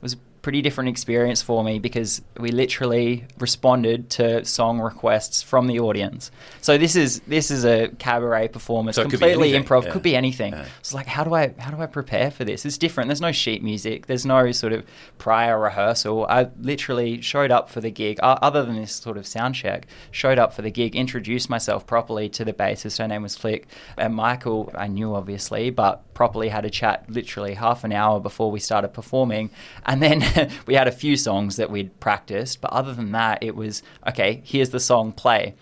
pretty 0.43 0.61
different 0.61 0.89
experience 0.89 1.41
for 1.41 1.63
me 1.63 1.79
because 1.79 2.21
we 2.37 2.51
literally 2.51 3.25
responded 3.39 4.11
to 4.11 4.45
song 4.45 4.81
requests 4.81 5.41
from 5.41 5.69
the 5.69 5.79
audience. 5.79 6.33
So 6.61 6.77
this 6.77 6.97
is 6.97 7.21
this 7.29 7.51
is 7.51 7.65
a 7.65 7.89
cabaret 7.99 8.49
performance, 8.49 8.97
So 8.97 9.03
it 9.03 9.05
could 9.05 9.13
be 9.13 9.17
completely 9.19 9.55
anything, 9.55 9.65
improv, 9.65 9.85
yeah. 9.85 9.93
could 9.93 10.03
be 10.03 10.17
anything. 10.17 10.53
Yeah. 10.53 10.67
It's 10.81 10.93
like 10.93 11.07
how 11.07 11.23
do 11.23 11.35
I 11.35 11.55
how 11.59 11.71
do 11.71 11.81
I 11.81 11.87
prepare 11.87 12.33
for 12.33 12.45
this? 12.45 12.67
It's 12.67 12.77
different. 12.77 13.09
There's 13.09 13.21
no 13.21 13.31
sheet 13.31 13.63
music. 13.63 14.07
There's 14.07 14.27
no 14.27 14.51
sort 14.51 14.73
of 14.73 14.85
prior 15.17 15.59
rehearsal. 15.59 16.27
I 16.29 16.49
literally 16.61 17.21
showed 17.21 17.53
up 17.53 17.71
for 17.71 17.81
the 17.81 17.91
gig, 17.91 18.19
uh, 18.21 18.39
other 18.43 18.65
than 18.65 18.75
this 18.75 18.93
sort 18.93 19.17
of 19.17 19.27
sound 19.27 19.55
check. 19.55 19.87
Showed 20.11 20.39
up 20.39 20.53
for 20.53 20.63
the 20.63 20.71
gig, 20.71 20.97
introduced 20.97 21.49
myself 21.49 21.87
properly 21.87 22.29
to 22.31 22.45
the 22.45 22.53
bassist. 22.53 22.99
Her 22.99 23.07
name 23.07 23.23
was 23.23 23.37
Flick, 23.37 23.69
and 23.97 24.15
Michael. 24.15 24.73
I 24.75 24.89
knew 24.89 25.15
obviously, 25.15 25.71
but 25.71 26.13
properly 26.15 26.49
had 26.49 26.65
a 26.65 26.71
chat 26.71 27.05
literally 27.09 27.55
half 27.55 27.85
an 27.85 27.93
hour 27.93 28.19
before 28.19 28.51
we 28.51 28.59
started 28.59 28.89
performing, 28.89 29.51
and 29.87 30.03
then 30.03 30.21
we 30.67 30.75
had 30.75 30.89
a 30.89 30.93
few 30.93 31.17
songs 31.17 31.57
that 31.57 31.71
we'd 31.71 31.99
practiced. 32.01 32.61
But 32.61 32.73
other 32.73 32.93
than 32.95 33.13
that, 33.13 33.43
it 33.43 33.57
was 33.57 33.83
okay. 34.09 34.43
Here's 34.45 34.71
the 34.71 34.81
song, 34.81 35.13
play. 35.13 35.55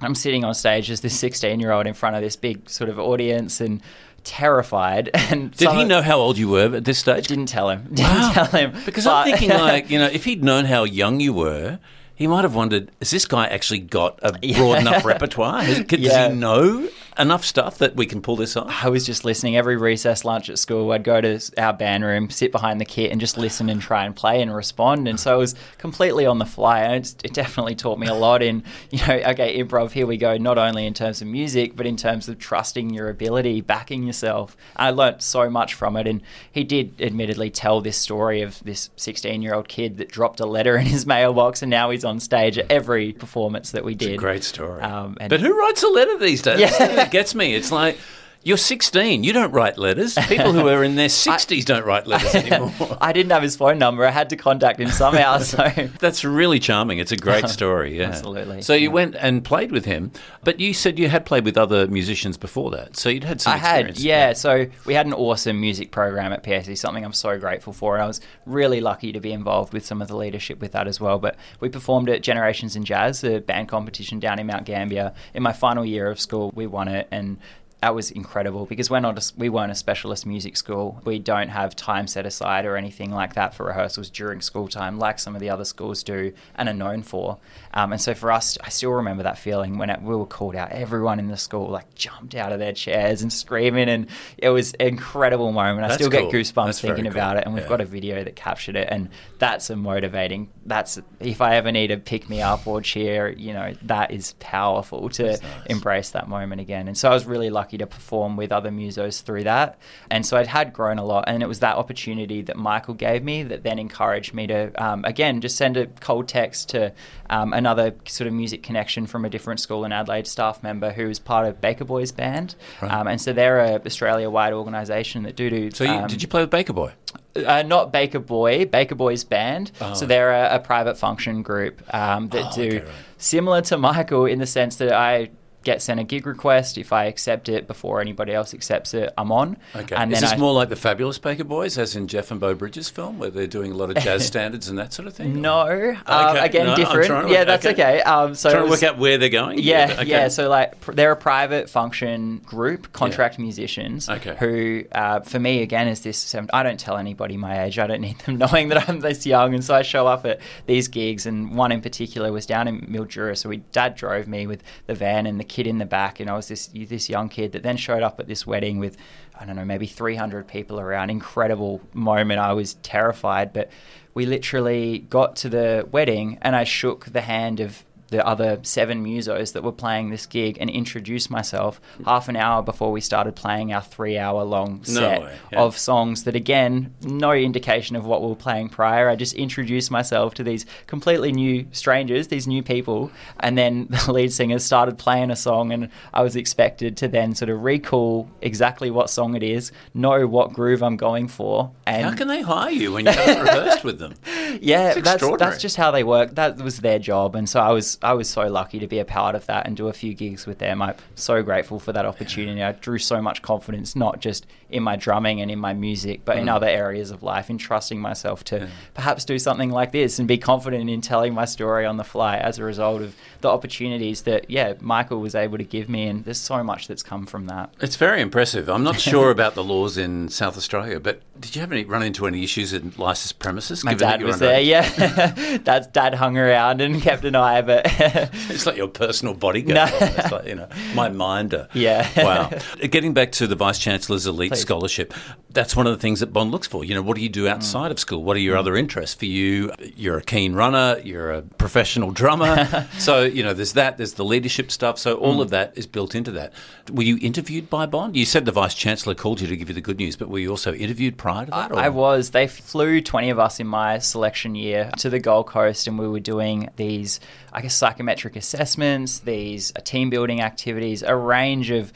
I'm 0.00 0.14
sitting 0.14 0.44
on 0.44 0.54
stage 0.54 0.90
as 0.90 1.00
this 1.00 1.18
16 1.18 1.58
year 1.60 1.72
old 1.72 1.86
in 1.86 1.94
front 1.94 2.16
of 2.16 2.22
this 2.22 2.36
big 2.36 2.68
sort 2.68 2.90
of 2.90 2.98
audience 2.98 3.60
and 3.60 3.80
terrified. 4.24 5.10
And 5.30 5.50
Did 5.56 5.70
he 5.70 5.84
know 5.84 6.02
how 6.02 6.18
old 6.18 6.36
you 6.38 6.48
were 6.48 6.74
at 6.76 6.84
this 6.84 6.98
stage? 6.98 7.26
Didn't 7.28 7.46
tell 7.46 7.70
him. 7.70 7.84
Didn't 7.92 8.10
Wow. 8.10 8.32
tell 8.32 8.46
him. 8.46 8.72
Because 8.84 9.06
I'm 9.06 9.24
thinking, 9.30 9.50
like, 9.50 9.90
you 9.90 9.98
know, 9.98 10.06
if 10.06 10.24
he'd 10.24 10.44
known 10.44 10.64
how 10.66 10.84
young 10.84 11.20
you 11.20 11.32
were, 11.32 11.78
he 12.14 12.26
might 12.26 12.42
have 12.44 12.54
wondered: 12.54 12.90
Has 13.00 13.10
this 13.10 13.26
guy 13.26 13.46
actually 13.46 13.80
got 13.80 14.18
a 14.22 14.32
broad 14.54 14.78
enough 14.80 15.04
repertoire? 15.04 15.64
Could, 15.84 16.00
Yeah. 16.00 16.28
Does 16.28 16.32
he 16.32 16.38
know 16.38 16.88
enough 17.18 17.44
stuff 17.44 17.78
that 17.78 17.96
we 17.96 18.06
can 18.06 18.20
pull 18.22 18.36
this 18.36 18.56
off? 18.56 18.84
I 18.84 18.88
was 18.88 19.04
just 19.06 19.24
listening 19.24 19.56
every 19.56 19.76
recess 19.76 20.24
lunch 20.24 20.50
at 20.50 20.58
school. 20.58 20.92
I'd 20.92 21.04
go 21.04 21.20
to 21.20 21.40
our 21.58 21.72
band 21.72 22.04
room, 22.04 22.30
sit 22.30 22.52
behind 22.52 22.80
the 22.80 22.84
kit, 22.84 23.10
and 23.10 23.20
just 23.20 23.36
listen 23.38 23.68
and 23.68 23.80
try 23.80 24.04
and 24.04 24.14
play 24.14 24.40
and 24.42 24.54
respond. 24.54 25.08
And 25.08 25.18
so 25.18 25.36
it 25.36 25.38
was 25.38 25.54
completely 25.78 26.26
on 26.26 26.38
the 26.38 26.44
fly. 26.44 26.80
And 26.80 27.04
it 27.24 27.32
definitely 27.32 27.74
taught 27.74 27.98
me 27.98 28.06
a 28.06 28.14
lot 28.14 28.42
in, 28.42 28.62
you 28.90 28.98
know, 29.06 29.14
okay, 29.14 29.62
improv, 29.62 29.92
here 29.92 30.06
we 30.06 30.16
go, 30.16 30.36
not 30.36 30.58
only 30.58 30.86
in 30.86 30.94
terms 30.94 31.22
of 31.22 31.28
music, 31.28 31.76
but 31.76 31.86
in 31.86 31.96
terms 31.96 32.28
of 32.28 32.38
trusting 32.38 32.90
your 32.90 33.08
ability, 33.08 33.60
backing 33.60 34.04
yourself. 34.06 34.56
I 34.76 34.90
learnt 34.90 35.22
so 35.22 35.48
much 35.50 35.74
from 35.74 35.96
it. 35.96 36.06
And 36.06 36.22
he 36.52 36.64
did 36.64 37.00
admittedly 37.00 37.50
tell 37.50 37.80
this 37.80 37.96
story 37.96 38.42
of 38.42 38.62
this 38.64 38.90
16 38.96 39.42
year 39.42 39.54
old 39.54 39.68
kid 39.68 39.98
that 39.98 40.08
dropped 40.08 40.40
a 40.40 40.46
letter 40.46 40.76
in 40.78 40.86
his 40.86 41.06
mailbox 41.06 41.62
and 41.62 41.70
now 41.70 41.90
he's 41.90 42.04
on 42.04 42.20
stage 42.20 42.58
at 42.58 42.70
every 42.70 43.12
performance 43.12 43.70
that 43.72 43.84
we 43.84 43.94
did. 43.94 44.10
It's 44.10 44.14
a 44.14 44.18
great 44.18 44.44
story. 44.44 44.82
Um, 44.82 45.16
and- 45.20 45.30
but 45.30 45.40
who 45.40 45.58
writes 45.58 45.82
a 45.82 45.88
letter 45.88 46.18
these 46.18 46.42
days? 46.42 46.60
Yeah. 46.60 47.04
Gets 47.10 47.34
me. 47.34 47.54
It's 47.54 47.72
like 47.72 47.98
you're 48.46 48.56
16. 48.56 49.24
You 49.24 49.32
don't 49.32 49.50
write 49.50 49.76
letters. 49.76 50.14
People 50.28 50.52
who 50.52 50.68
are 50.68 50.84
in 50.84 50.94
their 50.94 51.08
60s 51.26 51.64
don't 51.64 51.84
write 51.84 52.06
letters 52.06 52.32
anymore. 52.36 52.72
I 53.00 53.12
didn't 53.12 53.32
have 53.32 53.42
his 53.42 53.56
phone 53.56 53.76
number. 53.76 54.06
I 54.06 54.12
had 54.12 54.30
to 54.30 54.36
contact 54.36 54.78
him 54.78 54.88
somehow. 54.88 55.38
So 55.46 55.68
That's 55.98 56.24
really 56.24 56.60
charming. 56.60 56.98
It's 56.98 57.12
a 57.12 57.16
great 57.16 57.48
story. 57.48 57.98
Yeah, 57.98 58.06
Absolutely, 58.06 58.62
So 58.62 58.72
you 58.74 58.88
yeah. 58.88 58.94
went 58.94 59.16
and 59.16 59.44
played 59.44 59.72
with 59.72 59.84
him, 59.84 60.12
but 60.44 60.60
you 60.60 60.74
said 60.74 60.98
you 60.98 61.08
had 61.08 61.26
played 61.26 61.44
with 61.44 61.58
other 61.58 61.88
musicians 61.88 62.36
before 62.36 62.70
that. 62.70 62.96
So 62.96 63.08
you'd 63.08 63.24
had 63.24 63.40
some 63.40 63.52
I 63.52 63.56
had, 63.56 63.98
yeah. 63.98 64.32
So 64.32 64.66
we 64.84 64.94
had 64.94 65.06
an 65.06 65.12
awesome 65.12 65.60
music 65.60 65.90
program 65.90 66.32
at 66.32 66.42
PAC, 66.44 66.76
something 66.76 67.04
I'm 67.04 67.12
so 67.12 67.38
grateful 67.38 67.72
for. 67.72 67.94
And 67.94 68.02
I 68.02 68.06
was 68.06 68.20
really 68.44 68.80
lucky 68.80 69.12
to 69.12 69.20
be 69.20 69.32
involved 69.32 69.72
with 69.72 69.84
some 69.84 70.00
of 70.00 70.08
the 70.08 70.16
leadership 70.16 70.60
with 70.60 70.72
that 70.72 70.86
as 70.86 71.00
well. 71.00 71.18
But 71.18 71.36
we 71.58 71.68
performed 71.68 72.08
at 72.08 72.22
Generations 72.22 72.76
in 72.76 72.84
Jazz, 72.84 73.24
a 73.24 73.40
band 73.40 73.68
competition 73.68 74.20
down 74.20 74.38
in 74.38 74.46
Mount 74.46 74.66
Gambier. 74.66 75.12
In 75.34 75.42
my 75.42 75.52
final 75.52 75.84
year 75.84 76.10
of 76.10 76.20
school, 76.20 76.52
we 76.54 76.66
won 76.66 76.86
it. 76.86 77.08
And 77.10 77.38
that 77.82 77.94
was 77.94 78.10
incredible 78.10 78.64
because 78.64 78.88
we're 78.90 79.00
not 79.00 79.18
a, 79.18 79.32
we 79.36 79.50
weren't 79.50 79.70
a 79.70 79.74
specialist 79.74 80.24
music 80.24 80.56
school. 80.56 81.00
We 81.04 81.18
don't 81.18 81.50
have 81.50 81.76
time 81.76 82.06
set 82.06 82.24
aside 82.24 82.64
or 82.64 82.74
anything 82.76 83.10
like 83.12 83.34
that 83.34 83.54
for 83.54 83.66
rehearsals 83.66 84.08
during 84.08 84.40
school 84.40 84.66
time, 84.66 84.98
like 84.98 85.18
some 85.18 85.34
of 85.34 85.40
the 85.42 85.50
other 85.50 85.64
schools 85.66 86.02
do 86.02 86.32
and 86.54 86.70
are 86.70 86.74
known 86.74 87.02
for. 87.02 87.36
Um, 87.74 87.92
and 87.92 88.00
so 88.00 88.14
for 88.14 88.32
us, 88.32 88.56
I 88.64 88.70
still 88.70 88.92
remember 88.92 89.22
that 89.24 89.38
feeling 89.38 89.76
when 89.76 89.90
it, 89.90 90.00
we 90.00 90.16
were 90.16 90.24
called 90.24 90.56
out. 90.56 90.72
Everyone 90.72 91.18
in 91.18 91.28
the 91.28 91.36
school 91.36 91.68
like 91.68 91.94
jumped 91.94 92.34
out 92.34 92.50
of 92.50 92.58
their 92.58 92.72
chairs 92.72 93.20
and 93.20 93.30
screaming, 93.30 93.90
and 93.90 94.06
it 94.38 94.48
was 94.48 94.72
an 94.80 94.86
incredible 94.88 95.52
moment. 95.52 95.84
I 95.84 95.88
That's 95.88 96.02
still 96.02 96.10
cool. 96.10 96.30
get 96.30 96.34
goosebumps 96.40 96.64
That's 96.66 96.80
thinking 96.80 97.04
cool. 97.04 97.12
about 97.12 97.36
it, 97.36 97.44
and 97.44 97.52
we've 97.54 97.62
Yeah. 97.64 97.68
got 97.68 97.80
a 97.82 97.84
video 97.84 98.24
that 98.24 98.36
captured 98.36 98.76
it, 98.76 98.88
and 98.90 99.10
that's 99.38 99.68
a 99.68 99.76
motivating. 99.76 100.48
That's 100.64 100.98
if 101.20 101.42
I 101.42 101.56
ever 101.56 101.70
need 101.70 101.88
to 101.88 101.98
pick 101.98 102.30
me 102.30 102.40
up 102.40 102.66
or 102.66 102.80
cheer, 102.80 103.28
you 103.28 103.52
know, 103.52 103.74
that 103.82 104.12
is 104.12 104.32
powerful 104.40 105.10
to 105.10 105.22
nice. 105.32 105.40
embrace 105.66 106.10
that 106.12 106.26
moment 106.26 106.62
again. 106.62 106.88
And 106.88 106.96
so 106.96 107.10
I 107.10 107.14
was 107.14 107.26
really 107.26 107.50
lucky 107.50 107.65
to 107.72 107.86
perform 107.86 108.36
with 108.36 108.52
other 108.52 108.70
musos 108.70 109.22
through 109.22 109.44
that. 109.44 109.78
And 110.10 110.24
so 110.24 110.36
I'd 110.36 110.46
had 110.46 110.72
grown 110.72 110.98
a 110.98 111.04
lot. 111.04 111.24
And 111.26 111.42
it 111.42 111.46
was 111.46 111.60
that 111.60 111.76
opportunity 111.76 112.42
that 112.42 112.56
Michael 112.56 112.94
gave 112.94 113.24
me 113.24 113.42
that 113.42 113.62
then 113.62 113.78
encouraged 113.78 114.34
me 114.34 114.46
to, 114.46 114.70
um, 114.82 115.04
again, 115.04 115.40
just 115.40 115.56
send 115.56 115.76
a 115.76 115.86
cold 115.86 116.28
text 116.28 116.68
to 116.70 116.92
um, 117.30 117.52
another 117.52 117.94
sort 118.06 118.28
of 118.28 118.34
music 118.34 118.62
connection 118.62 119.06
from 119.06 119.24
a 119.24 119.28
different 119.30 119.60
school 119.60 119.84
in 119.84 119.92
Adelaide, 119.92 120.26
staff 120.26 120.62
member 120.62 120.92
who 120.92 121.08
was 121.08 121.18
part 121.18 121.46
of 121.46 121.60
Baker 121.60 121.84
Boys 121.84 122.12
Band. 122.12 122.54
Right. 122.80 122.92
Um, 122.92 123.08
and 123.08 123.20
so 123.20 123.32
they're 123.32 123.60
a 123.60 123.80
Australia 123.84 124.30
wide 124.30 124.52
organisation 124.52 125.24
that 125.24 125.34
do 125.36 125.50
do. 125.50 125.70
So 125.72 125.84
you, 125.84 125.90
um, 125.90 126.06
did 126.06 126.22
you 126.22 126.28
play 126.28 126.42
with 126.42 126.50
Baker 126.50 126.72
Boy? 126.72 126.92
uh, 127.36 127.62
not 127.62 127.92
Baker 127.92 128.18
Boy, 128.18 128.64
Baker 128.64 128.94
Boys 128.94 129.24
Band. 129.24 129.70
Oh. 129.80 129.94
So 129.94 130.06
they're 130.06 130.32
a, 130.32 130.56
a 130.56 130.58
private 130.58 130.96
function 130.96 131.42
group 131.42 131.82
um, 131.94 132.28
that 132.28 132.46
Oh, 132.46 132.54
do 132.54 132.62
okay, 132.62 132.78
right. 132.80 132.88
similar 133.18 133.60
to 133.62 133.76
Michael 133.76 134.26
in 134.26 134.38
the 134.38 134.46
sense 134.46 134.76
that 134.76 134.92
I 134.92 135.30
get 135.66 135.82
sent 135.82 135.98
a 135.98 136.04
gig 136.04 136.26
request. 136.26 136.78
If 136.78 136.92
I 136.92 137.06
accept 137.06 137.48
it 137.48 137.66
before 137.66 138.00
anybody 138.00 138.32
else 138.32 138.54
accepts 138.54 138.94
it, 138.94 139.12
I'm 139.18 139.32
on. 139.32 139.56
Okay. 139.74 139.96
And 139.96 140.12
Is 140.12 140.20
this 140.20 140.32
I, 140.32 140.36
more 140.36 140.54
like 140.54 140.68
the 140.68 140.76
Fabulous 140.76 141.18
Baker 141.18 141.42
Boys, 141.42 141.76
as 141.76 141.96
in 141.96 142.06
Jeff 142.06 142.30
and 142.30 142.38
Beau 142.38 142.54
Bridges' 142.54 142.88
film, 142.88 143.18
where 143.18 143.30
they're 143.30 143.48
doing 143.48 143.72
a 143.72 143.74
lot 143.74 143.90
of 143.90 143.96
jazz 143.96 144.24
standards 144.32 144.68
and 144.68 144.78
that 144.78 144.92
sort 144.92 145.08
of 145.08 145.14
thing? 145.14 145.42
No, 145.42 145.62
um, 146.06 146.36
Okay, 146.36 146.44
again, 146.46 146.66
no, 146.66 146.76
different. 146.76 147.26
to- 147.26 147.32
yeah, 147.34 147.42
that's 147.42 147.66
okay. 147.66 147.98
okay. 147.98 148.02
Um, 148.02 148.36
so 148.36 148.50
Trying 148.52 148.64
to 148.64 148.70
work 148.70 148.84
out 148.84 148.96
where 148.96 149.18
they're 149.18 149.28
going. 149.28 149.58
Yeah, 149.58 149.96
okay. 149.98 150.08
yeah. 150.08 150.28
So 150.28 150.48
like 150.48 150.80
pr- 150.80 150.92
they're 150.92 151.10
a 151.10 151.16
private 151.16 151.68
function 151.68 152.38
group, 152.46 152.92
contract 152.92 153.40
musicians. 153.40 154.08
Okay. 154.08 154.36
Who, 154.38 154.84
uh, 154.92 155.20
for 155.20 155.40
me, 155.40 155.62
again, 155.62 155.88
is 155.88 156.02
this? 156.02 156.32
I 156.52 156.62
don't 156.62 156.78
tell 156.78 156.96
anybody 156.96 157.36
my 157.36 157.64
age. 157.64 157.80
I 157.80 157.88
don't 157.88 158.02
need 158.02 158.20
them 158.20 158.36
knowing 158.42 158.68
that 158.68 158.88
I'm 158.88 159.00
this 159.00 159.26
young, 159.26 159.52
and 159.52 159.64
so 159.64 159.74
I 159.74 159.82
show 159.82 160.06
up 160.06 160.24
at 160.26 160.38
these 160.66 160.86
gigs. 160.86 161.26
And 161.26 161.56
one 161.56 161.72
in 161.72 161.80
particular 161.80 162.30
was 162.30 162.46
down 162.46 162.68
in 162.68 162.82
Mildura. 162.82 163.36
So 163.36 163.48
we 163.48 163.56
dad 163.72 163.96
drove 163.96 164.28
me 164.28 164.46
with 164.46 164.62
the 164.86 164.94
van 164.94 165.26
and 165.26 165.40
the 165.40 165.44
kid 165.56 165.66
in 165.66 165.78
the 165.78 165.86
back, 165.86 166.20
and 166.20 166.28
I 166.28 166.34
was 166.34 166.48
this 166.48 166.66
this 166.66 167.08
young 167.08 167.28
kid 167.28 167.52
that 167.52 167.62
then 167.62 167.76
showed 167.76 168.02
up 168.02 168.20
at 168.20 168.26
this 168.26 168.46
wedding 168.46 168.78
with. 168.78 168.96
I 169.38 169.44
don't 169.44 169.56
know, 169.56 169.66
maybe 169.66 169.86
300 169.86 170.48
people 170.48 170.80
around. 170.80 171.10
Incredible 171.10 171.82
moment. 171.92 172.40
I 172.40 172.54
was 172.54 172.72
terrified, 172.82 173.52
but 173.52 173.70
we 174.14 174.24
literally 174.24 175.00
got 175.10 175.36
to 175.36 175.50
the 175.50 175.86
wedding 175.92 176.38
and 176.40 176.56
I 176.56 176.64
shook 176.64 177.04
the 177.04 177.20
hand 177.20 177.60
of 177.60 177.84
the 178.08 178.24
other 178.26 178.58
seven 178.62 179.04
musos 179.04 179.52
that 179.52 179.62
were 179.62 179.72
playing 179.72 180.10
this 180.10 180.26
gig 180.26 180.56
and 180.60 180.70
introduced 180.70 181.30
myself 181.30 181.80
half 182.04 182.28
an 182.28 182.36
hour 182.36 182.62
before 182.62 182.92
we 182.92 183.00
started 183.00 183.34
playing 183.34 183.72
our 183.72 183.82
three 183.82 184.16
hour 184.18 184.42
long 184.44 184.84
set 184.84 185.22
way, 185.22 185.36
yeah. 185.52 185.60
of 185.60 185.76
songs 185.76 186.24
that 186.24 186.34
again 186.34 186.94
no 187.02 187.32
indication 187.32 187.96
of 187.96 188.04
what 188.06 188.22
we 188.22 188.28
were 188.28 188.34
playing 188.36 188.68
prior 188.68 189.08
i 189.08 189.16
just 189.16 189.34
introduced 189.34 189.90
myself 189.90 190.34
to 190.34 190.44
these 190.44 190.64
completely 190.86 191.32
new 191.32 191.66
strangers 191.72 192.28
these 192.28 192.46
new 192.46 192.62
people 192.62 193.10
and 193.40 193.58
then 193.58 193.86
the 194.06 194.12
lead 194.12 194.32
singer 194.32 194.58
started 194.58 194.96
playing 194.98 195.30
a 195.30 195.36
song 195.36 195.72
and 195.72 195.88
i 196.14 196.22
was 196.22 196.36
expected 196.36 196.96
to 196.96 197.08
then 197.08 197.34
sort 197.34 197.48
of 197.48 197.62
recall 197.62 198.30
exactly 198.40 198.90
what 198.90 199.10
song 199.10 199.34
it 199.34 199.42
is 199.42 199.72
know 199.94 200.26
what 200.26 200.52
groove 200.52 200.82
i'm 200.82 200.96
going 200.96 201.26
for 201.28 201.72
and 201.86 202.04
How 202.04 202.14
can 202.14 202.28
they 202.28 202.42
hire 202.42 202.70
you 202.70 202.92
when 202.92 203.06
you 203.06 203.12
haven't 203.12 203.44
rehearsed 203.44 203.84
with 203.84 203.98
them? 203.98 204.14
yeah, 204.60 204.90
It's 204.90 205.02
that's 205.02 205.38
that's 205.38 205.60
just 205.60 205.76
how 205.76 205.92
they 205.92 206.02
work. 206.02 206.34
That 206.34 206.58
was 206.58 206.80
their 206.80 206.98
job, 206.98 207.36
and 207.36 207.48
so 207.48 207.60
I 207.60 207.70
was 207.70 207.98
I 208.06 208.12
was 208.14 208.28
so 208.30 208.46
lucky 208.48 208.78
to 208.78 208.86
be 208.86 209.00
a 209.00 209.04
part 209.04 209.34
of 209.34 209.46
that 209.46 209.66
and 209.66 209.76
do 209.76 209.88
a 209.88 209.92
few 209.92 210.14
gigs 210.14 210.46
with 210.46 210.58
them. 210.58 210.80
I'm 210.80 210.94
so 211.16 211.42
grateful 211.42 211.80
for 211.80 211.92
that 211.92 212.06
opportunity. 212.06 212.62
I 212.62 212.70
drew 212.72 212.98
so 212.98 213.20
much 213.20 213.42
confidence, 213.42 213.96
not 213.96 214.20
just 214.20 214.46
in 214.70 214.82
my 214.82 214.96
drumming 214.96 215.40
and 215.40 215.50
in 215.50 215.58
my 215.58 215.72
music, 215.72 216.20
but 216.24 216.36
in 216.38 216.46
Mm. 216.46 216.54
other 216.54 216.66
areas 216.68 217.10
of 217.10 217.22
life, 217.22 217.50
in 217.50 217.58
trusting 217.58 218.00
myself 218.00 218.42
to 218.44 218.58
Yeah. 218.60 218.66
perhaps 218.94 219.24
do 219.24 219.38
something 219.38 219.70
like 219.70 219.90
this 219.92 220.18
and 220.18 220.26
be 220.28 220.38
confident 220.38 220.88
in 220.88 221.00
telling 221.00 221.34
my 221.34 221.44
story 221.44 221.84
on 221.84 221.96
the 221.96 222.04
fly 222.04 222.36
as 222.36 222.58
a 222.58 222.64
result 222.64 223.02
of 223.02 223.14
the 223.40 223.48
opportunities 223.48 224.22
that 224.22 224.50
yeah 224.50 224.74
Michael 224.80 225.20
was 225.20 225.34
able 225.34 225.58
to 225.58 225.64
give 225.64 225.88
me. 225.88 226.06
And 226.06 226.24
there's 226.24 226.40
so 226.40 226.62
much 226.64 226.86
that's 226.88 227.02
come 227.02 227.26
from 227.26 227.46
that. 227.46 227.70
It's 227.80 227.96
very 227.96 228.20
impressive. 228.20 228.68
I'm 228.68 228.84
not 228.84 229.00
sure 229.00 229.30
about 229.36 229.54
the 229.54 229.64
laws 229.64 229.98
in 229.98 230.28
South 230.28 230.56
Australia, 230.56 230.98
but 231.00 231.20
did 231.40 231.54
you 231.54 231.60
have 231.60 231.70
any 231.72 231.84
run 231.84 232.02
into 232.02 232.26
any 232.26 232.42
issues 232.44 232.72
in 232.72 232.92
licensed 232.96 233.38
premises? 233.38 233.84
My 233.84 233.92
given 233.92 234.08
dad 234.08 234.22
was 234.22 234.38
there, 234.38 234.60
yeah. 234.60 235.58
Dad's 235.64 235.86
dad 235.88 236.14
hung 236.14 236.36
around 236.38 236.80
and 236.80 237.00
kept 237.08 237.24
an 237.24 237.36
eye, 237.36 237.62
but 237.62 237.85
it's 238.50 238.66
like 238.66 238.76
your 238.76 238.88
personal 238.88 239.34
bodyguard. 239.34 239.74
No. 239.74 239.98
It's 240.06 240.32
like, 240.32 240.46
you 240.46 240.54
know, 240.54 240.68
my 240.94 241.08
minder. 241.08 241.68
Yeah. 241.74 242.08
Wow. 242.16 242.50
Getting 242.90 243.14
back 243.14 243.32
to 243.32 243.46
the 243.46 243.56
Vice 243.56 243.78
Chancellor's 243.78 244.26
Elite 244.26 244.52
Please. 244.52 244.60
Scholarship, 244.60 245.14
that's 245.50 245.74
one 245.74 245.86
of 245.86 245.92
the 245.92 245.98
things 245.98 246.20
that 246.20 246.32
Bond 246.32 246.50
looks 246.50 246.66
for. 246.66 246.84
You 246.84 246.94
know, 246.94 247.02
what 247.02 247.16
do 247.16 247.22
you 247.22 247.28
do 247.28 247.44
mm. 247.44 247.50
outside 247.50 247.90
of 247.90 247.98
school? 247.98 248.22
What 248.22 248.36
are 248.36 248.40
your 248.40 248.56
mm. 248.56 248.60
other 248.60 248.76
interests? 248.76 249.14
For 249.14 249.26
you, 249.26 249.72
you're 249.78 250.18
a 250.18 250.22
keen 250.22 250.54
runner, 250.54 251.00
you're 251.02 251.32
a 251.32 251.42
professional 251.42 252.10
drummer. 252.10 252.88
so, 252.98 253.22
you 253.22 253.42
know, 253.42 253.54
there's 253.54 253.72
that, 253.74 253.96
there's 253.96 254.14
the 254.14 254.24
leadership 254.24 254.70
stuff. 254.70 254.98
So 254.98 255.16
all 255.16 255.36
mm. 255.36 255.42
of 255.42 255.50
that 255.50 255.72
is 255.76 255.86
built 255.86 256.14
into 256.14 256.30
that. 256.32 256.52
Were 256.90 257.02
you 257.02 257.18
interviewed 257.20 257.70
by 257.70 257.86
Bond? 257.86 258.16
You 258.16 258.24
said 258.24 258.44
the 258.44 258.52
Vice 258.52 258.74
Chancellor 258.74 259.14
called 259.14 259.40
you 259.40 259.46
to 259.46 259.56
give 259.56 259.68
you 259.68 259.74
the 259.74 259.80
good 259.80 259.98
news, 259.98 260.16
but 260.16 260.28
were 260.28 260.38
you 260.38 260.50
also 260.50 260.74
interviewed 260.74 261.16
prior 261.16 261.46
to 261.46 261.50
that? 261.50 261.72
or- 261.72 261.78
I 261.78 261.88
was. 261.88 262.30
They 262.30 262.46
flew 262.46 263.00
20 263.00 263.30
of 263.30 263.38
us 263.38 263.60
in 263.60 263.66
my 263.66 263.98
selection 263.98 264.54
year 264.54 264.90
to 264.98 265.10
the 265.10 265.18
Gold 265.18 265.46
Coast, 265.46 265.86
and 265.86 265.98
we 265.98 266.08
were 266.08 266.20
doing 266.20 266.68
these, 266.76 267.20
I 267.52 267.62
guess, 267.62 267.75
psychometric 267.76 268.36
assessments, 268.36 269.20
these 269.20 269.72
uh, 269.76 269.80
team 269.80 270.10
building 270.10 270.40
activities, 270.40 271.02
a 271.02 271.14
range 271.14 271.70
of 271.70 271.92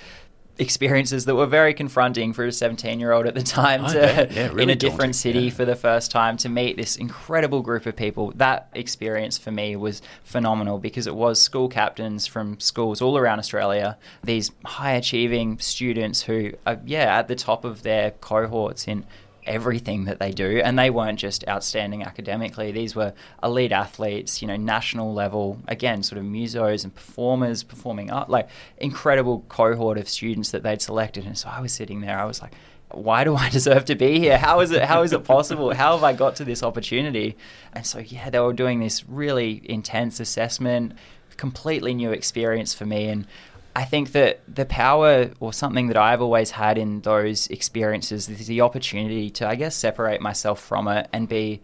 experiences 0.59 1.25
that 1.25 1.35
were 1.35 1.47
very 1.47 1.73
confronting 1.73 2.35
for 2.35 2.45
a 2.45 2.53
17 2.53 3.01
year 3.01 3.13
old 3.13 3.27
at 3.27 3.35
the 3.35 3.43
time 3.43 3.87
to. 3.87 4.29
Yeah, 4.31 4.51
in 4.53 4.69
a 4.69 4.75
different 4.75 4.99
daunting. 4.99 5.13
city 5.15 5.41
Yeah. 5.45 5.51
for 5.51 5.65
the 5.65 5.75
first 5.75 6.11
time 6.11 6.37
to 6.39 6.51
meet 6.51 6.77
this 6.77 6.97
incredible 6.97 7.63
group 7.63 7.87
of 7.87 7.97
people 7.97 8.33
that 8.37 8.69
experience 8.75 9.39
for 9.39 9.51
me 9.51 9.75
was 9.75 10.03
phenomenal 10.23 10.79
because 10.79 11.07
it 11.07 11.15
was 11.15 11.41
school 11.41 11.69
captains 11.69 12.27
from 12.27 12.61
schools 12.61 13.01
all 13.01 13.17
around 13.17 13.39
australia 13.39 13.97
these 14.23 14.51
high 14.67 14.93
achieving 14.93 15.59
students 15.59 16.23
who 16.23 16.53
are 16.67 16.79
yeah 16.85 17.19
at 17.19 17.29
the 17.29 17.35
top 17.35 17.65
of 17.65 17.83
their 17.83 18.11
cohorts 18.11 18.87
in 18.87 19.07
everything 19.51 20.05
that 20.05 20.21
they 20.21 20.31
do 20.31 20.61
and 20.65 20.79
they 20.79 20.91
weren't 20.91 21.19
just 21.19 21.47
outstanding 21.49 22.05
academically 22.05 22.71
these 22.71 22.95
were 22.95 23.13
elite 23.43 23.73
athletes 23.73 24.41
you 24.41 24.47
know 24.47 24.57
national 24.57 25.13
level 25.13 25.59
again 25.67 26.05
sort 26.05 26.21
of 26.21 26.25
musos 26.25 26.85
and 26.85 26.95
performers 26.95 27.65
performing 27.65 28.13
art 28.13 28.31
like 28.31 28.49
incredible 28.79 29.45
cohort 29.49 29.99
of 29.99 30.09
students 30.09 30.53
that 30.53 30.63
they'd 30.63 30.81
selected 30.81 31.27
and 31.27 31.37
so 31.37 31.49
i 31.49 31.61
was 31.61 31.73
sitting 31.73 32.01
there 32.01 32.17
i 32.17 32.25
was 32.25 32.41
like 32.41 32.55
why 32.93 33.25
do 33.25 33.37
I 33.37 33.49
deserve 33.59 33.85
to 33.85 33.95
be 33.95 34.19
here? 34.19 34.37
How 34.37 34.59
is 34.59 34.73
it? 34.73 34.83
How 34.83 35.03
is 35.03 35.13
it 35.13 35.23
possible? 35.23 35.73
How 35.73 35.93
have 35.95 36.03
I 36.03 36.13
got 36.13 36.35
to 36.37 36.45
this 36.45 36.61
opportunity? 36.61 37.37
And 37.73 37.87
so, 37.87 38.01
yeah, 38.01 38.31
they 38.31 38.41
were 38.41 38.53
doing 38.53 38.81
this 38.81 39.09
really 39.09 39.63
intense 39.65 40.19
assessment, 40.19 40.95
completely 41.37 41.95
new 41.95 42.11
experience 42.11 42.75
for 42.75 42.87
me. 42.87 43.07
And 43.07 43.29
I 43.81 43.85
think 43.87 44.13
that 44.13 44.43
the 44.47 44.67
power, 44.67 45.31
or 45.41 45.55
something 45.55 45.87
that 45.87 45.97
I've 45.97 46.21
always 46.21 46.51
had 46.51 46.77
in 46.77 47.01
those 47.01 47.47
experiences, 47.47 48.29
is 48.29 48.47
the 48.47 48.61
opportunity 48.61 49.31
to, 49.31 49.49
I 49.49 49.55
guess, 49.55 49.75
separate 49.75 50.21
myself 50.21 50.61
from 50.61 50.87
it 50.87 51.09
and 51.15 51.27
be, 51.27 51.63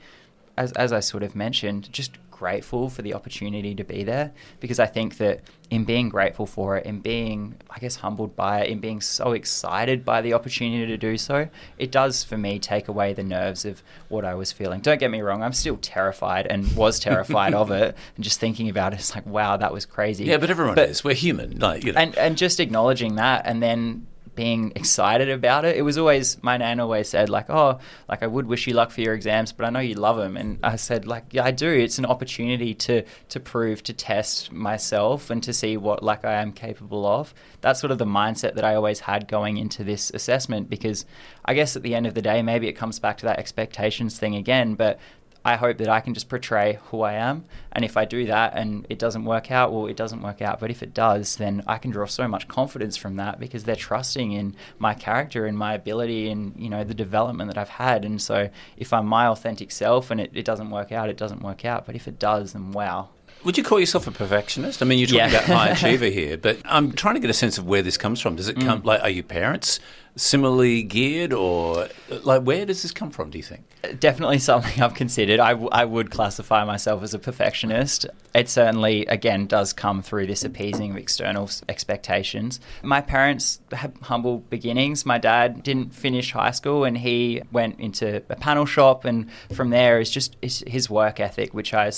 as 0.56 0.72
as 0.72 0.94
I 0.94 1.00
sort 1.00 1.22
of 1.22 1.36
mentioned, 1.36 1.92
just 1.92 2.12
grateful 2.38 2.88
for 2.90 3.02
the 3.02 3.14
opportunity 3.14 3.74
to 3.74 3.84
be 3.84 4.04
there 4.04 4.32
because 4.60 4.78
I 4.78 4.86
think 4.86 5.16
that 5.18 5.40
in 5.70 5.84
being 5.84 6.08
grateful 6.08 6.46
for 6.46 6.76
it, 6.76 6.86
in 6.86 7.00
being, 7.00 7.54
I 7.70 7.78
guess, 7.78 7.96
humbled 7.96 8.36
by 8.36 8.60
it, 8.62 8.70
in 8.70 8.78
being 8.78 9.00
so 9.00 9.32
excited 9.32 10.04
by 10.04 10.20
the 10.22 10.32
opportunity 10.34 10.86
to 10.86 10.96
do 10.96 11.16
so, 11.16 11.48
it 11.78 11.90
does 11.90 12.22
for 12.22 12.36
me 12.38 12.58
take 12.58 12.86
away 12.88 13.12
the 13.14 13.24
nerves 13.24 13.64
of 13.64 13.82
what 14.08 14.24
I 14.24 14.34
was 14.34 14.52
feeling. 14.52 14.80
Don't 14.80 15.00
get 15.00 15.10
me 15.10 15.20
wrong, 15.22 15.42
I'm 15.42 15.52
still 15.52 15.76
terrified 15.78 16.46
and 16.46 16.70
was 16.76 16.98
terrified 17.00 17.54
of 17.54 17.70
it. 17.70 17.96
And 18.16 18.24
just 18.24 18.38
thinking 18.40 18.68
about 18.68 18.92
it, 18.92 19.00
it's 19.00 19.14
like, 19.14 19.26
wow, 19.26 19.56
that 19.56 19.72
was 19.72 19.84
crazy. 19.86 20.24
yeah, 20.24 20.36
but 20.36 20.50
everyone 20.50 20.74
But- 20.76 20.90
is. 20.90 21.02
We're 21.04 21.14
human. 21.14 21.58
Like, 21.58 21.84
you 21.84 21.92
know. 21.92 22.00
and 22.00 22.16
and 22.16 22.36
just 22.38 22.60
acknowledging 22.60 23.16
that 23.16 23.42
and 23.46 23.62
then 23.62 24.06
being 24.36 24.72
excited 24.76 25.28
about 25.28 25.64
it. 25.64 25.76
It 25.76 25.82
was 25.82 25.98
always 25.98 26.40
my 26.42 26.56
nan 26.56 26.78
always 26.78 27.08
said 27.08 27.28
like, 27.28 27.50
"Oh, 27.50 27.78
like 28.08 28.22
I 28.22 28.26
would 28.26 28.46
wish 28.46 28.66
you 28.66 28.74
luck 28.74 28.90
for 28.92 29.00
your 29.00 29.14
exams, 29.14 29.52
but 29.52 29.64
I 29.66 29.70
know 29.70 29.80
you 29.80 29.94
love 29.94 30.16
them." 30.16 30.36
And 30.36 30.58
I 30.62 30.76
said 30.76 31.06
like, 31.06 31.24
"Yeah, 31.32 31.44
I 31.44 31.50
do. 31.50 31.68
It's 31.68 31.98
an 31.98 32.06
opportunity 32.06 32.74
to 32.74 33.02
to 33.30 33.40
prove 33.40 33.82
to 33.84 33.92
test 33.92 34.52
myself 34.52 35.30
and 35.30 35.42
to 35.42 35.52
see 35.52 35.76
what 35.76 36.02
like 36.02 36.24
I 36.24 36.34
am 36.34 36.52
capable 36.52 37.06
of." 37.06 37.34
That's 37.62 37.80
sort 37.80 37.90
of 37.90 37.98
the 37.98 38.06
mindset 38.06 38.54
that 38.54 38.64
I 38.64 38.76
always 38.76 39.00
had 39.00 39.26
going 39.26 39.56
into 39.56 39.82
this 39.82 40.10
assessment 40.10 40.70
because 40.70 41.04
I 41.44 41.54
guess 41.54 41.74
at 41.74 41.82
the 41.82 41.94
end 41.94 42.06
of 42.06 42.14
the 42.14 42.22
day, 42.22 42.42
maybe 42.42 42.68
it 42.68 42.74
comes 42.74 43.00
back 43.00 43.16
to 43.18 43.26
that 43.26 43.38
expectations 43.38 44.18
thing 44.18 44.36
again, 44.36 44.74
but 44.74 45.00
I 45.46 45.54
hope 45.54 45.78
that 45.78 45.88
I 45.88 46.00
can 46.00 46.12
just 46.12 46.28
portray 46.28 46.80
who 46.86 47.02
I 47.02 47.12
am. 47.12 47.44
And 47.70 47.84
if 47.84 47.96
I 47.96 48.04
do 48.04 48.26
that 48.26 48.54
and 48.56 48.84
it 48.90 48.98
doesn't 48.98 49.24
work 49.24 49.52
out, 49.52 49.72
well, 49.72 49.86
it 49.86 49.96
doesn't 49.96 50.20
work 50.20 50.42
out. 50.42 50.58
But 50.58 50.72
if 50.72 50.82
it 50.82 50.92
does, 50.92 51.36
then 51.36 51.62
I 51.68 51.78
can 51.78 51.92
draw 51.92 52.06
so 52.06 52.26
much 52.26 52.48
confidence 52.48 52.96
from 52.96 53.14
that 53.16 53.38
because 53.38 53.62
they're 53.62 53.76
trusting 53.76 54.32
in 54.32 54.56
my 54.80 54.92
character 54.92 55.46
and 55.46 55.56
my 55.56 55.74
ability 55.74 56.30
and, 56.30 56.52
you 56.58 56.68
know, 56.68 56.82
the 56.82 56.94
development 56.94 57.48
that 57.48 57.58
I've 57.58 57.68
had. 57.68 58.04
And 58.04 58.20
so 58.20 58.50
if 58.76 58.92
I'm 58.92 59.06
my 59.06 59.28
authentic 59.28 59.70
self 59.70 60.10
and 60.10 60.20
it, 60.20 60.32
it 60.34 60.44
doesn't 60.44 60.70
work 60.70 60.90
out, 60.90 61.08
it 61.08 61.16
doesn't 61.16 61.42
work 61.42 61.64
out. 61.64 61.86
But 61.86 61.94
if 61.94 62.08
it 62.08 62.18
does, 62.18 62.52
then 62.52 62.72
wow. 62.72 63.10
Would 63.44 63.56
you 63.56 63.62
call 63.64 63.78
yourself 63.78 64.06
a 64.06 64.10
perfectionist? 64.10 64.82
I 64.82 64.86
mean, 64.86 64.98
you're 64.98 65.06
talking 65.06 65.20
Yeah. 65.20 65.44
about 65.44 65.44
high 65.44 65.68
achiever 65.70 66.06
here, 66.06 66.36
but 66.36 66.58
I'm 66.64 66.92
trying 66.92 67.14
to 67.14 67.20
get 67.20 67.30
a 67.30 67.34
sense 67.34 67.58
of 67.58 67.66
where 67.66 67.82
this 67.82 67.96
comes 67.96 68.20
from. 68.20 68.36
Does 68.36 68.48
it 68.48 68.58
come 68.58 68.82
mm. 68.82 68.84
like 68.84 69.02
are 69.02 69.10
your 69.10 69.24
parents 69.24 69.78
similarly 70.16 70.82
geared, 70.82 71.32
or 71.32 71.88
like 72.22 72.42
where 72.42 72.66
does 72.66 72.82
this 72.82 72.90
come 72.90 73.10
from? 73.10 73.30
Do 73.30 73.38
you 73.38 73.44
think? 73.44 73.64
definitely 74.00 74.38
something 74.38 74.82
I've 74.82 74.94
considered. 74.94 75.40
I, 75.40 75.50
w- 75.50 75.68
I 75.72 75.84
would 75.84 76.10
classify 76.10 76.64
myself 76.64 77.02
as 77.02 77.14
a 77.14 77.18
perfectionist. 77.18 78.06
It 78.34 78.48
certainly, 78.48 79.06
again, 79.06 79.46
does 79.46 79.72
come 79.72 80.02
through 80.02 80.26
this 80.26 80.44
appeasing 80.44 80.90
of 80.90 80.96
external 80.96 81.48
expectations. 81.68 82.60
My 82.82 83.00
parents 83.00 83.60
had 83.72 83.94
humble 84.02 84.38
beginnings. 84.38 85.06
My 85.06 85.18
dad 85.18 85.62
didn't 85.62 85.94
finish 85.94 86.32
high 86.32 86.50
school 86.50 86.84
and 86.84 86.98
he 86.98 87.42
went 87.52 87.78
into 87.80 88.22
a 88.28 88.36
panel 88.36 88.66
shop, 88.66 89.04
and 89.04 89.30
from 89.54 89.70
there 89.70 90.00
is 90.00 90.10
just 90.10 90.36
is 90.42 90.64
his 90.66 90.90
work 90.90 91.20
ethic, 91.20 91.54
which 91.54 91.72
I 91.72 91.90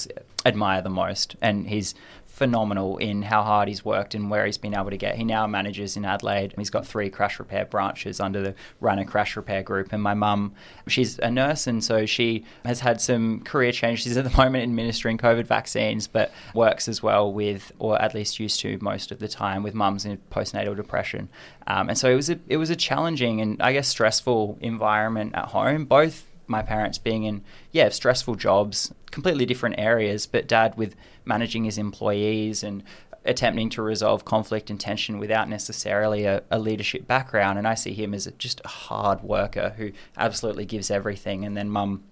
admire 0.46 0.82
the 0.82 0.90
most. 0.90 1.36
And 1.40 1.68
he's 1.68 1.94
phenomenal 2.38 2.96
in 2.98 3.22
how 3.22 3.42
hard 3.42 3.66
he's 3.66 3.84
worked 3.84 4.14
and 4.14 4.30
where 4.30 4.46
he's 4.46 4.58
been 4.58 4.74
able 4.74 4.90
to 4.90 4.96
get. 4.96 5.16
He 5.16 5.24
now 5.24 5.48
manages 5.48 5.96
in 5.96 6.04
Adelaide. 6.04 6.52
And 6.52 6.58
he's 6.58 6.70
got 6.70 6.86
three 6.86 7.10
crash 7.10 7.40
repair 7.40 7.64
branches 7.64 8.20
under 8.20 8.40
the 8.40 8.54
Runner 8.80 9.04
Crash 9.04 9.36
Repair 9.36 9.64
Group. 9.64 9.92
And 9.92 10.00
my 10.00 10.14
mum, 10.14 10.54
she's 10.86 11.18
a 11.18 11.30
nurse, 11.32 11.66
and 11.66 11.82
so 11.82 12.06
she 12.06 12.44
has 12.64 12.78
had 12.78 13.00
some 13.00 13.40
career 13.40 13.72
change. 13.72 14.04
She's 14.04 14.16
at 14.16 14.24
the 14.24 14.36
moment 14.36 14.62
administering 14.62 15.18
COVID 15.18 15.46
vaccines, 15.46 16.06
but 16.06 16.32
works 16.54 16.86
as 16.86 17.02
well 17.02 17.32
with, 17.32 17.72
or 17.80 18.00
at 18.00 18.14
least 18.14 18.38
used 18.38 18.60
to 18.60 18.78
most 18.80 19.10
of 19.10 19.18
the 19.18 19.28
time, 19.28 19.64
with 19.64 19.74
mums 19.74 20.04
in 20.04 20.18
postnatal 20.30 20.76
depression. 20.76 21.28
Um, 21.66 21.88
and 21.88 21.98
so 21.98 22.08
it 22.08 22.14
was 22.14 22.30
a 22.30 22.38
it 22.48 22.56
was 22.56 22.70
a 22.70 22.76
challenging 22.76 23.40
and 23.40 23.60
I 23.60 23.72
guess 23.72 23.88
stressful 23.88 24.58
environment 24.60 25.34
at 25.34 25.46
home. 25.46 25.84
Both 25.86 26.24
my 26.48 26.62
parents 26.62 26.98
being 26.98 27.24
in 27.24 27.42
yeah 27.72 27.88
stressful 27.88 28.34
jobs 28.34 28.92
completely 29.10 29.46
different 29.46 29.74
areas 29.78 30.26
but 30.26 30.46
dad 30.46 30.76
with 30.76 30.94
managing 31.24 31.64
his 31.64 31.78
employees 31.78 32.62
and 32.62 32.82
attempting 33.24 33.68
to 33.68 33.82
resolve 33.82 34.24
conflict 34.24 34.70
and 34.70 34.80
tension 34.80 35.18
without 35.18 35.48
necessarily 35.48 36.24
a, 36.24 36.42
a 36.50 36.58
leadership 36.58 37.06
background. 37.06 37.58
And 37.58 37.68
i 37.68 37.74
see 37.74 37.92
him 37.92 38.14
as 38.14 38.26
a, 38.26 38.32
just 38.32 38.60
a 38.64 38.68
hard 38.68 39.22
worker 39.22 39.74
who 39.76 39.92
absolutely 40.16 40.64
gives 40.64 40.90
everything. 40.90 41.44
And 41.44 41.56
then 41.56 41.68
mum 41.68 42.02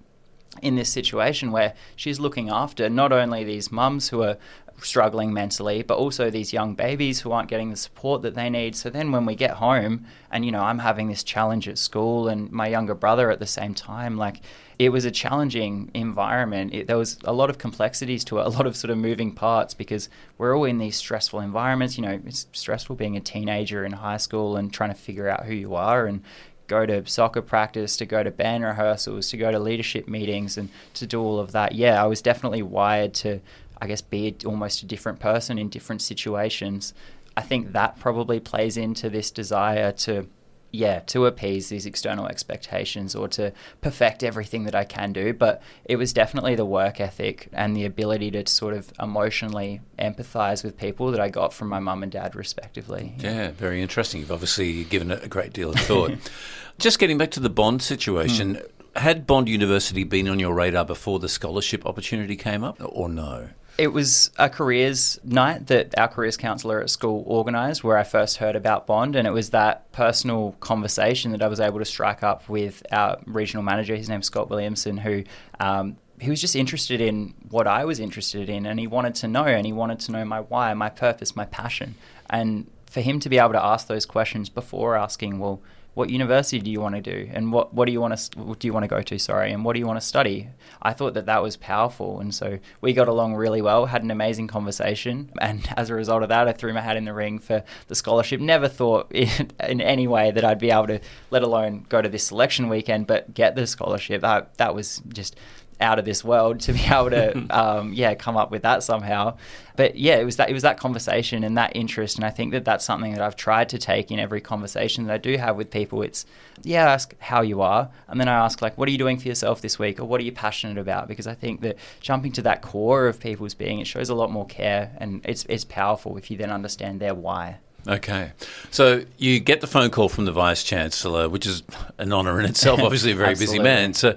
in 0.62 0.77
this 0.77 0.90
situation 0.90 1.53
where 1.53 1.75
she's 1.96 2.20
looking 2.20 2.49
after 2.49 2.88
not 2.88 3.12
only 3.12 3.44
these 3.44 3.72
mums 3.72 4.09
who 4.11 4.22
are 4.22 4.37
struggling 4.81 5.33
mentally, 5.33 5.83
but 5.83 5.97
also 5.97 6.31
these 6.31 6.53
young 6.53 6.75
babies 6.75 7.21
who 7.21 7.33
aren't 7.33 7.49
getting 7.49 7.71
the 7.71 7.77
support 7.77 8.23
that 8.23 8.35
they 8.35 8.51
need. 8.51 8.77
So 8.77 8.91
then 8.91 9.12
when 9.12 9.27
we 9.27 9.35
get 9.35 9.53
home 9.53 10.07
and, 10.31 10.45
you 10.45 10.53
know, 10.53 10.62
I'm 10.62 10.81
having 10.81 11.09
this 11.09 11.23
challenge 11.23 11.69
at 11.69 11.79
school 11.79 12.29
and 12.29 12.51
my 12.51 12.69
younger 12.69 12.95
brother 12.95 13.31
at 13.31 13.39
the 13.39 13.47
same 13.47 13.75
time, 13.75 14.17
like 14.17 14.41
it 14.79 14.91
was 14.91 15.05
a 15.05 15.11
challenging 15.11 15.91
environment. 15.95 16.75
It, 16.75 16.87
there 16.87 16.99
was 16.99 17.19
a 17.25 17.33
lot 17.33 17.49
of 17.49 17.59
complexities 17.59 18.25
to 18.25 18.39
it, 18.39 18.47
a 18.47 18.51
lot 18.51 18.67
of 18.67 18.77
sort 18.77 18.91
of 18.91 18.99
moving 18.99 19.33
parts 19.33 19.75
because 19.75 20.09
we're 20.37 20.57
all 20.57 20.65
in 20.65 20.79
these 20.79 20.97
stressful 20.97 21.41
environments. 21.41 21.97
You 21.97 22.03
know, 22.03 22.21
it's 22.27 22.47
stressful 22.53 22.97
being 22.97 23.17
a 23.17 23.21
teenager 23.21 23.85
in 23.85 23.93
high 23.93 24.19
school 24.19 24.57
and 24.57 24.73
trying 24.73 24.91
to 24.91 24.97
figure 24.97 25.29
out 25.29 25.47
who 25.47 25.55
you 25.55 25.75
are 25.75 26.07
and 26.07 26.23
go 26.67 26.85
to 26.85 27.07
soccer 27.07 27.43
practice, 27.43 27.97
to 27.97 28.05
go 28.05 28.23
to 28.23 28.31
band 28.31 28.65
rehearsals, 28.65 29.31
to 29.31 29.37
go 29.37 29.51
to 29.51 29.59
leadership 29.59 30.09
meetings, 30.09 30.59
and 30.59 30.69
to 30.95 31.07
do 31.07 31.21
all 31.21 31.39
of 31.39 31.53
that. 31.53 31.77
Yeah, 31.77 32.03
I 32.03 32.07
was 32.07 32.21
definitely 32.21 32.62
wired 32.62 33.15
to, 33.15 33.41
I 33.81 33.87
guess, 33.87 34.01
be 34.01 34.29
a, 34.29 34.47
almost 34.47 34.83
a 34.83 34.87
different 34.87 35.21
person 35.21 35.59
in 35.59 35.69
different 35.69 36.03
situations. 36.03 36.95
I 37.37 37.43
think 37.43 37.73
that 37.73 37.99
probably 37.99 38.41
plays 38.41 38.77
into 38.77 39.11
this 39.11 39.31
desire 39.31 39.93
to, 39.93 40.27
yeah, 40.73 41.01
to 41.01 41.27
appease 41.27 41.69
these 41.69 41.85
external 41.85 42.27
expectations 42.27 43.15
or 43.15 43.29
to 43.29 43.53
perfect 43.83 44.23
everything 44.23 44.65
that 44.65 44.75
I 44.75 44.85
can 44.85 45.12
do. 45.12 45.35
But 45.35 45.62
it 45.85 45.97
was 45.97 46.15
definitely 46.15 46.55
the 46.55 46.65
work 46.65 46.99
ethic 46.99 47.49
and 47.53 47.77
the 47.77 47.85
ability 47.85 48.31
to 48.31 48.47
sort 48.47 48.73
of 48.73 48.91
emotionally 48.99 49.83
empathize 49.99 50.65
with 50.65 50.79
people 50.79 51.11
that 51.11 51.21
I 51.21 51.29
got 51.29 51.53
from 51.53 51.69
my 51.69 51.79
mum 51.79 52.03
and 52.03 52.11
dad, 52.11 52.35
respectively. 52.35 53.15
Yeah, 53.19 53.51
very 53.51 53.83
interesting. 53.83 54.21
You've 54.21 54.33
obviously 54.33 54.85
given 54.85 55.11
it 55.11 55.23
a 55.23 55.29
great 55.29 55.53
deal 55.53 55.71
of 55.71 55.81
thought. 55.81 56.12
Just 56.79 56.99
getting 56.99 57.19
back 57.19 57.31
to 57.33 57.41
the 57.41 57.51
Bond 57.51 57.83
situation, 57.83 58.57
hmm. 58.57 58.99
had 58.99 59.27
Bond 59.27 59.49
University 59.49 60.05
been 60.05 60.29
on 60.29 60.39
your 60.39 60.55
radar 60.55 60.87
before 60.87 61.19
the 61.19 61.29
scholarship 61.29 61.85
opportunity 61.85 62.37
came 62.37 62.65
up, 62.65 62.79
or 62.83 63.11
no? 63.11 63.51
It 63.79 63.89
was 63.89 64.31
a 64.39 64.49
careers 64.49 65.21
night 65.23 65.67
that 65.67 65.99
our 65.99 66.09
careers 66.09 66.39
counsellor 66.39 66.81
at 66.81 66.89
school 66.89 67.25
organised 67.27 67.85
where 67.85 67.99
I 67.99 68.05
first 68.05 68.39
heard 68.39 68.57
about 68.57 68.87
Bond, 68.87 69.15
and 69.17 69.29
it 69.29 69.33
was 69.33 69.51
that 69.51 69.93
personal 69.93 70.53
conversation 70.61 71.33
that 71.33 71.43
I 71.43 71.49
was 71.49 71.61
able 71.61 71.79
to 71.81 71.85
strike 71.85 72.23
up 72.23 72.49
with 72.49 72.83
our 72.91 73.19
regional 73.27 73.62
manager. 73.62 73.95
His 73.95 74.09
name's 74.09 74.27
Scott 74.27 74.49
Williamson, 74.49 74.97
who 74.97 75.25
um, 75.61 75.99
he 76.19 76.31
was 76.31 76.41
just 76.41 76.57
interested 76.57 77.03
in 77.03 77.35
what 77.51 77.67
I 77.67 77.85
was 77.85 78.01
interested 78.01 78.49
in, 78.49 78.65
and 78.65 78.81
he 78.81 78.87
wanted 78.87 79.15
to 79.17 79.29
know, 79.29 79.45
and 79.45 79.67
he 79.67 79.75
wanted 79.75 80.01
to 80.01 80.12
know 80.12 80.25
my 80.25 80.41
why, 80.41 80.73
my 80.73 80.89
purpose, 80.89 81.37
my 81.37 81.45
passion, 81.45 81.97
and 82.31 82.71
for 82.87 83.03
him 83.03 83.21
to 83.21 83.29
be 83.29 83.37
able 83.37 83.53
to 83.53 83.62
ask 83.62 83.89
those 83.89 84.07
questions 84.07 84.49
before 84.49 84.97
asking, 84.97 85.39
well, 85.39 85.61
what 85.97 86.11
university 86.11 86.59
do 86.59 86.71
you 86.71 86.79
want 86.79 86.95
to 86.95 87.01
do, 87.01 87.31
and 87.33 87.51
what 87.51 87.73
what 87.73 87.87
do 87.87 87.93
you 87.93 88.03
want 88.03 88.15
to 88.19 88.55
do 88.59 88.69
you 88.69 88.73
want 88.75 88.85
to 88.85 88.87
go 88.87 89.01
to? 89.01 89.19
Sorry, 89.19 89.51
and 89.51 89.65
what 89.65 89.73
do 89.73 89.79
you 89.79 89.87
want 89.87 89.99
to 89.99 90.07
study? 90.07 90.51
I 90.83 90.93
thought 90.93 91.15
that 91.15 91.25
that 91.25 91.43
was 91.43 91.57
powerful, 91.57 92.21
and 92.21 92.35
so 92.35 92.59
we 92.83 92.93
got 92.93 93.09
along 93.09 93.35
really 93.35 93.63
well, 93.63 93.87
had 93.87 94.03
an 94.03 94.11
amazing 94.11 94.47
conversation, 94.47 95.31
and 95.41 95.67
as 95.79 95.89
a 95.89 95.95
result 95.95 96.23
of 96.23 96.29
that, 96.29 96.49
I 96.49 96.53
threw 96.53 96.75
my 96.75 96.83
hat 96.83 96.99
in 96.99 97.07
the 97.07 97.15
ring 97.15 97.39
for 97.39 97.65
the 97.89 97.95
scholarship. 97.95 98.43
Never 98.43 98.69
thought 98.69 99.11
in, 99.15 99.51
in 99.67 99.81
any 99.81 100.07
way 100.07 100.31
that 100.31 100.45
I'd 100.45 100.59
be 100.59 100.71
able 100.71 100.89
to, 100.89 101.01
let 101.31 101.43
alone 101.43 101.87
go 101.89 102.03
to 102.03 102.11
this 102.11 102.27
selection 102.27 102.69
weekend, 102.69 103.07
but 103.07 103.33
get 103.33 103.57
the 103.57 103.67
scholarship. 103.67 104.23
I, 104.23 104.43
that 104.59 104.75
was 104.75 105.01
just 105.09 105.35
out 105.81 105.99
of 105.99 106.05
this 106.05 106.25
world 106.25 106.61
to 106.61 106.73
be 106.73 106.81
able 106.87 107.11
to 107.11 107.47
um, 107.51 107.93
yeah 107.93 108.15
come 108.15 108.37
up 108.37 108.51
with 108.51 108.62
that 108.62 108.83
somehow. 108.83 109.37
But 109.77 109.97
yeah 109.97 110.17
it 110.17 110.25
was 110.25 110.37
that 110.37 110.49
it 110.49 110.53
was 110.53 110.62
that 110.62 110.79
conversation 110.79 111.45
and 111.45 111.57
that 111.59 111.77
interest 111.77 112.17
and 112.17 112.25
I 112.25 112.31
think 112.31 112.53
that 112.53 112.65
that's 112.65 112.85
something 112.85 113.12
that 113.12 113.21
I've 113.21 113.37
tried 113.37 113.69
to 113.71 113.79
take 113.79 114.11
in 114.11 114.19
every 114.19 114.41
conversation 114.41 115.07
that 115.07 115.12
I 115.12 115.19
do 115.19 115.37
have 115.37 115.57
with 115.57 115.71
people. 115.71 116.03
It's 116.03 116.25
yeah 116.62 116.87
I 116.87 116.93
ask 116.95 117.15
how 117.21 117.43
you 117.43 117.61
are 117.61 117.91
and 118.09 118.19
then 118.19 118.29
I 118.29 118.35
ask 118.35 118.62
like 118.62 118.79
what 118.79 118.89
are 118.89 118.93
you 118.93 118.99
doing 118.99 119.19
for 119.19 119.29
yourself 119.29 119.61
this 119.61 119.79
week 119.79 120.01
or 120.01 120.05
what 120.05 120.21
are 120.21 120.25
you 120.25 120.33
passionate 120.33 120.79
about? 120.79 121.09
Because 121.09 121.27
I 121.27 121.35
think 121.35 121.61
that 121.61 121.77
jumping 122.01 122.33
to 122.33 122.43
that 122.43 122.62
core 122.62 123.07
of 123.07 123.21
people's 123.21 123.55
being 123.55 123.81
it 123.81 123.87
shows 123.87 124.09
a 124.09 124.15
lot 124.15 124.31
more 124.31 124.47
care 124.47 124.93
and 124.99 125.21
it's 125.25 125.45
it's 125.47 125.65
powerful 125.65 126.17
if 126.17 126.31
you 126.31 126.37
then 126.37 126.51
understand 126.51 127.01
their 127.01 127.15
why. 127.15 127.59
Okay. 127.89 128.33
So 128.71 129.05
you 129.17 129.39
get 129.39 129.61
the 129.61 129.67
phone 129.67 129.91
call 129.91 130.09
from 130.09 130.25
the 130.25 130.33
Vice 130.33 130.65
Chancellor, 130.65 131.29
which 131.29 131.47
is 131.47 131.62
an 131.99 132.12
honour 132.12 132.41
in 132.41 132.47
itself, 132.47 132.81
obviously 132.83 133.12
a 133.12 133.17
very 133.17 133.35
busy 133.35 133.59
man. 133.59 133.95
So 133.95 134.17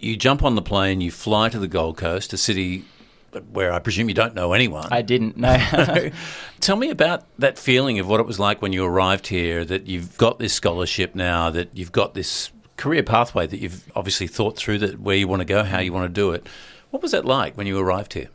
you 0.00 0.16
jump 0.16 0.42
on 0.42 0.54
the 0.54 0.62
plane, 0.62 1.00
you 1.00 1.10
fly 1.10 1.48
to 1.48 1.58
the 1.58 1.68
Gold 1.68 1.96
Coast, 1.96 2.32
a 2.32 2.36
city 2.36 2.84
where 3.52 3.72
I 3.72 3.78
presume 3.78 4.08
you 4.08 4.14
don't 4.14 4.34
know 4.34 4.52
anyone. 4.52 4.88
I 4.90 5.02
didn't 5.02 5.36
know. 5.36 6.10
Tell 6.60 6.76
me 6.76 6.90
about 6.90 7.24
that 7.38 7.58
feeling 7.58 7.98
of 7.98 8.08
what 8.08 8.20
it 8.20 8.26
was 8.26 8.38
like 8.38 8.62
when 8.62 8.72
you 8.72 8.84
arrived 8.84 9.26
here, 9.26 9.64
that 9.64 9.86
you've 9.86 10.16
got 10.16 10.38
this 10.38 10.54
scholarship 10.54 11.14
now, 11.14 11.50
that 11.50 11.76
you've 11.76 11.92
got 11.92 12.14
this 12.14 12.50
career 12.76 13.02
pathway 13.02 13.46
that 13.46 13.58
you've 13.58 13.90
obviously 13.94 14.26
thought 14.26 14.56
through 14.56 14.78
that 14.78 15.00
where 15.00 15.16
you 15.16 15.28
want 15.28 15.40
to 15.40 15.44
go, 15.44 15.64
how 15.64 15.80
you 15.80 15.92
want 15.92 16.08
to 16.08 16.20
do 16.20 16.30
it. 16.30 16.46
What 16.90 17.02
was 17.02 17.12
that 17.12 17.24
like 17.24 17.56
when 17.56 17.66
you 17.66 17.78
arrived 17.78 18.14
here? 18.14 18.28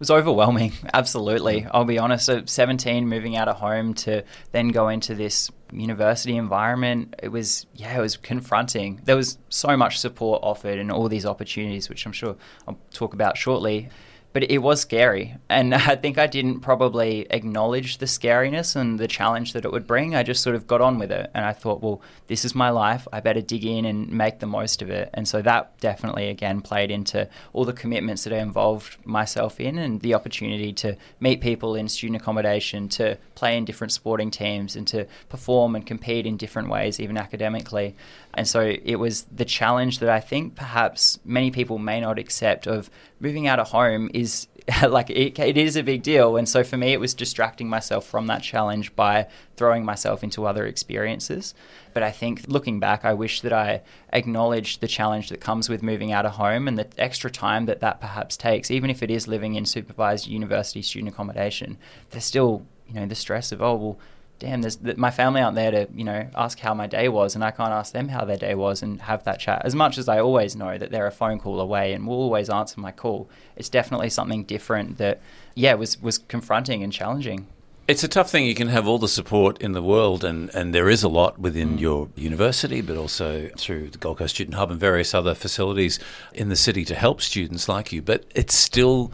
It 0.00 0.08
was 0.08 0.10
overwhelming, 0.12 0.72
absolutely. 0.94 1.66
I'll 1.70 1.84
be 1.84 1.98
honest. 1.98 2.30
At 2.30 2.48
17, 2.48 3.06
moving 3.06 3.36
out 3.36 3.48
of 3.48 3.56
home 3.56 3.92
to 3.94 4.24
then 4.50 4.68
go 4.68 4.88
into 4.88 5.14
this 5.14 5.50
university 5.70 6.38
environment, 6.38 7.16
it 7.22 7.28
was 7.28 7.66
yeah, 7.74 7.98
it 7.98 8.00
was 8.00 8.16
confronting. 8.16 9.02
There 9.04 9.14
was 9.14 9.36
so 9.50 9.76
much 9.76 9.98
support 9.98 10.40
offered 10.42 10.78
and 10.78 10.90
all 10.90 11.10
these 11.10 11.26
opportunities, 11.26 11.90
which 11.90 12.06
I'm 12.06 12.12
sure 12.12 12.36
I'll 12.66 12.78
talk 12.94 13.12
about 13.12 13.36
shortly 13.36 13.90
but 14.32 14.48
it 14.50 14.58
was 14.58 14.80
scary. 14.80 15.36
And 15.48 15.74
I 15.90 15.96
think 15.96 16.18
I 16.18 16.26
didn't 16.26 16.60
probably 16.60 17.26
acknowledge 17.30 17.98
the 17.98 18.06
scariness 18.06 18.76
and 18.76 18.98
the 18.98 19.08
challenge 19.08 19.52
that 19.52 19.64
it 19.64 19.72
would 19.72 19.86
bring. 19.86 20.14
I 20.14 20.22
just 20.22 20.42
sort 20.42 20.56
of 20.56 20.66
got 20.66 20.80
on 20.80 20.98
with 20.98 21.10
it. 21.10 21.30
And 21.34 21.44
I 21.44 21.52
thought, 21.52 21.82
well, 21.82 22.00
this 22.26 22.44
is 22.44 22.54
my 22.54 22.70
life. 22.70 23.06
I 23.12 23.20
better 23.20 23.40
dig 23.40 23.64
in 23.64 23.84
and 23.84 24.10
make 24.10 24.38
the 24.38 24.46
most 24.46 24.82
of 24.82 24.90
it. 24.90 25.10
And 25.14 25.26
so 25.26 25.42
that 25.42 25.78
definitely, 25.80 26.28
again, 26.28 26.60
played 26.60 26.90
into 26.90 27.28
all 27.52 27.64
the 27.64 27.72
commitments 27.72 28.24
that 28.24 28.32
I 28.32 28.38
involved 28.38 28.96
myself 29.04 29.60
in 29.60 29.78
and 29.78 30.00
the 30.00 30.14
opportunity 30.14 30.72
to 30.74 30.96
meet 31.18 31.40
people 31.40 31.74
in 31.74 31.88
student 31.88 32.20
accommodation, 32.20 32.88
to 32.90 33.18
play 33.34 33.56
in 33.56 33.64
different 33.64 33.92
sporting 33.92 34.30
teams, 34.30 34.76
and 34.76 34.86
to 34.88 35.06
perform 35.28 35.74
and 35.74 35.86
compete 35.86 36.26
in 36.26 36.36
different 36.36 36.68
ways, 36.68 37.00
even 37.00 37.16
academically. 37.16 37.96
And 38.34 38.46
so 38.46 38.60
it 38.60 38.96
was 38.96 39.24
the 39.24 39.44
challenge 39.44 39.98
that 39.98 40.08
I 40.08 40.20
think 40.20 40.54
perhaps 40.54 41.18
many 41.24 41.50
people 41.50 41.78
may 41.78 42.00
not 42.00 42.18
accept 42.18 42.66
of 42.66 42.90
moving 43.18 43.46
out 43.46 43.58
of 43.58 43.68
home 43.68 44.10
is 44.14 44.46
like 44.88 45.10
it, 45.10 45.38
it 45.38 45.56
is 45.56 45.76
a 45.76 45.82
big 45.82 46.02
deal. 46.02 46.36
And 46.36 46.48
so 46.48 46.62
for 46.62 46.76
me, 46.76 46.92
it 46.92 47.00
was 47.00 47.14
distracting 47.14 47.68
myself 47.68 48.06
from 48.06 48.26
that 48.26 48.42
challenge 48.42 48.94
by 48.94 49.26
throwing 49.56 49.84
myself 49.84 50.22
into 50.22 50.46
other 50.46 50.66
experiences. 50.66 51.54
But 51.92 52.02
I 52.02 52.10
think 52.10 52.44
looking 52.46 52.80
back, 52.80 53.04
I 53.04 53.14
wish 53.14 53.40
that 53.40 53.52
I 53.52 53.82
acknowledged 54.12 54.80
the 54.80 54.88
challenge 54.88 55.28
that 55.30 55.40
comes 55.40 55.68
with 55.68 55.82
moving 55.82 56.12
out 56.12 56.26
of 56.26 56.32
home 56.32 56.68
and 56.68 56.78
the 56.78 56.88
extra 56.98 57.30
time 57.30 57.66
that 57.66 57.80
that 57.80 58.00
perhaps 58.00 58.36
takes, 58.36 58.70
even 58.70 58.90
if 58.90 59.02
it 59.02 59.10
is 59.10 59.26
living 59.26 59.54
in 59.54 59.66
supervised 59.66 60.26
university 60.26 60.82
student 60.82 61.12
accommodation. 61.12 61.78
There's 62.10 62.24
still, 62.24 62.66
you 62.88 62.94
know, 62.94 63.06
the 63.06 63.14
stress 63.14 63.52
of, 63.52 63.60
oh, 63.62 63.74
well, 63.74 63.98
damn, 64.40 64.62
there's 64.62 64.78
my 64.96 65.12
family 65.12 65.40
aren't 65.40 65.54
there 65.54 65.70
to 65.70 65.88
you 65.94 66.02
know 66.02 66.28
ask 66.34 66.58
how 66.58 66.74
my 66.74 66.88
day 66.88 67.08
was, 67.08 67.36
and 67.36 67.44
I 67.44 67.52
can't 67.52 67.72
ask 67.72 67.92
them 67.92 68.08
how 68.08 68.24
their 68.24 68.36
day 68.36 68.56
was 68.56 68.82
and 68.82 69.00
have 69.02 69.22
that 69.24 69.38
chat. 69.38 69.62
As 69.64 69.76
much 69.76 69.98
as 69.98 70.08
I 70.08 70.18
always 70.18 70.56
know 70.56 70.76
that 70.76 70.90
they're 70.90 71.06
a 71.06 71.12
phone 71.12 71.38
call 71.38 71.60
away 71.60 71.92
and 71.92 72.08
will 72.08 72.16
always 72.16 72.50
answer 72.50 72.80
my 72.80 72.90
call, 72.90 73.30
it's 73.54 73.68
definitely 73.68 74.10
something 74.10 74.42
different 74.42 74.98
that 74.98 75.20
yeah 75.54 75.74
was 75.74 76.02
was 76.02 76.18
confronting 76.18 76.82
and 76.82 76.92
challenging. 76.92 77.46
It's 77.86 78.04
a 78.04 78.08
tough 78.08 78.30
thing. 78.30 78.46
You 78.46 78.54
can 78.54 78.68
have 78.68 78.86
all 78.86 78.98
the 78.98 79.08
support 79.08 79.60
in 79.60 79.72
the 79.72 79.82
world, 79.82 80.22
and, 80.22 80.48
and 80.54 80.72
there 80.72 80.88
is 80.88 81.02
a 81.02 81.08
lot 81.08 81.40
within 81.40 81.76
mm. 81.76 81.80
your 81.80 82.08
university, 82.14 82.82
but 82.82 82.96
also 82.96 83.48
through 83.56 83.90
the 83.90 83.98
Gold 83.98 84.18
Coast 84.18 84.36
Student 84.36 84.54
Hub 84.54 84.70
and 84.70 84.78
various 84.78 85.12
other 85.12 85.34
facilities 85.34 85.98
in 86.32 86.50
the 86.50 86.56
city 86.56 86.84
to 86.84 86.94
help 86.94 87.20
students 87.20 87.68
like 87.68 87.90
you. 87.90 88.00
But 88.00 88.26
it's 88.32 88.54
still 88.54 89.10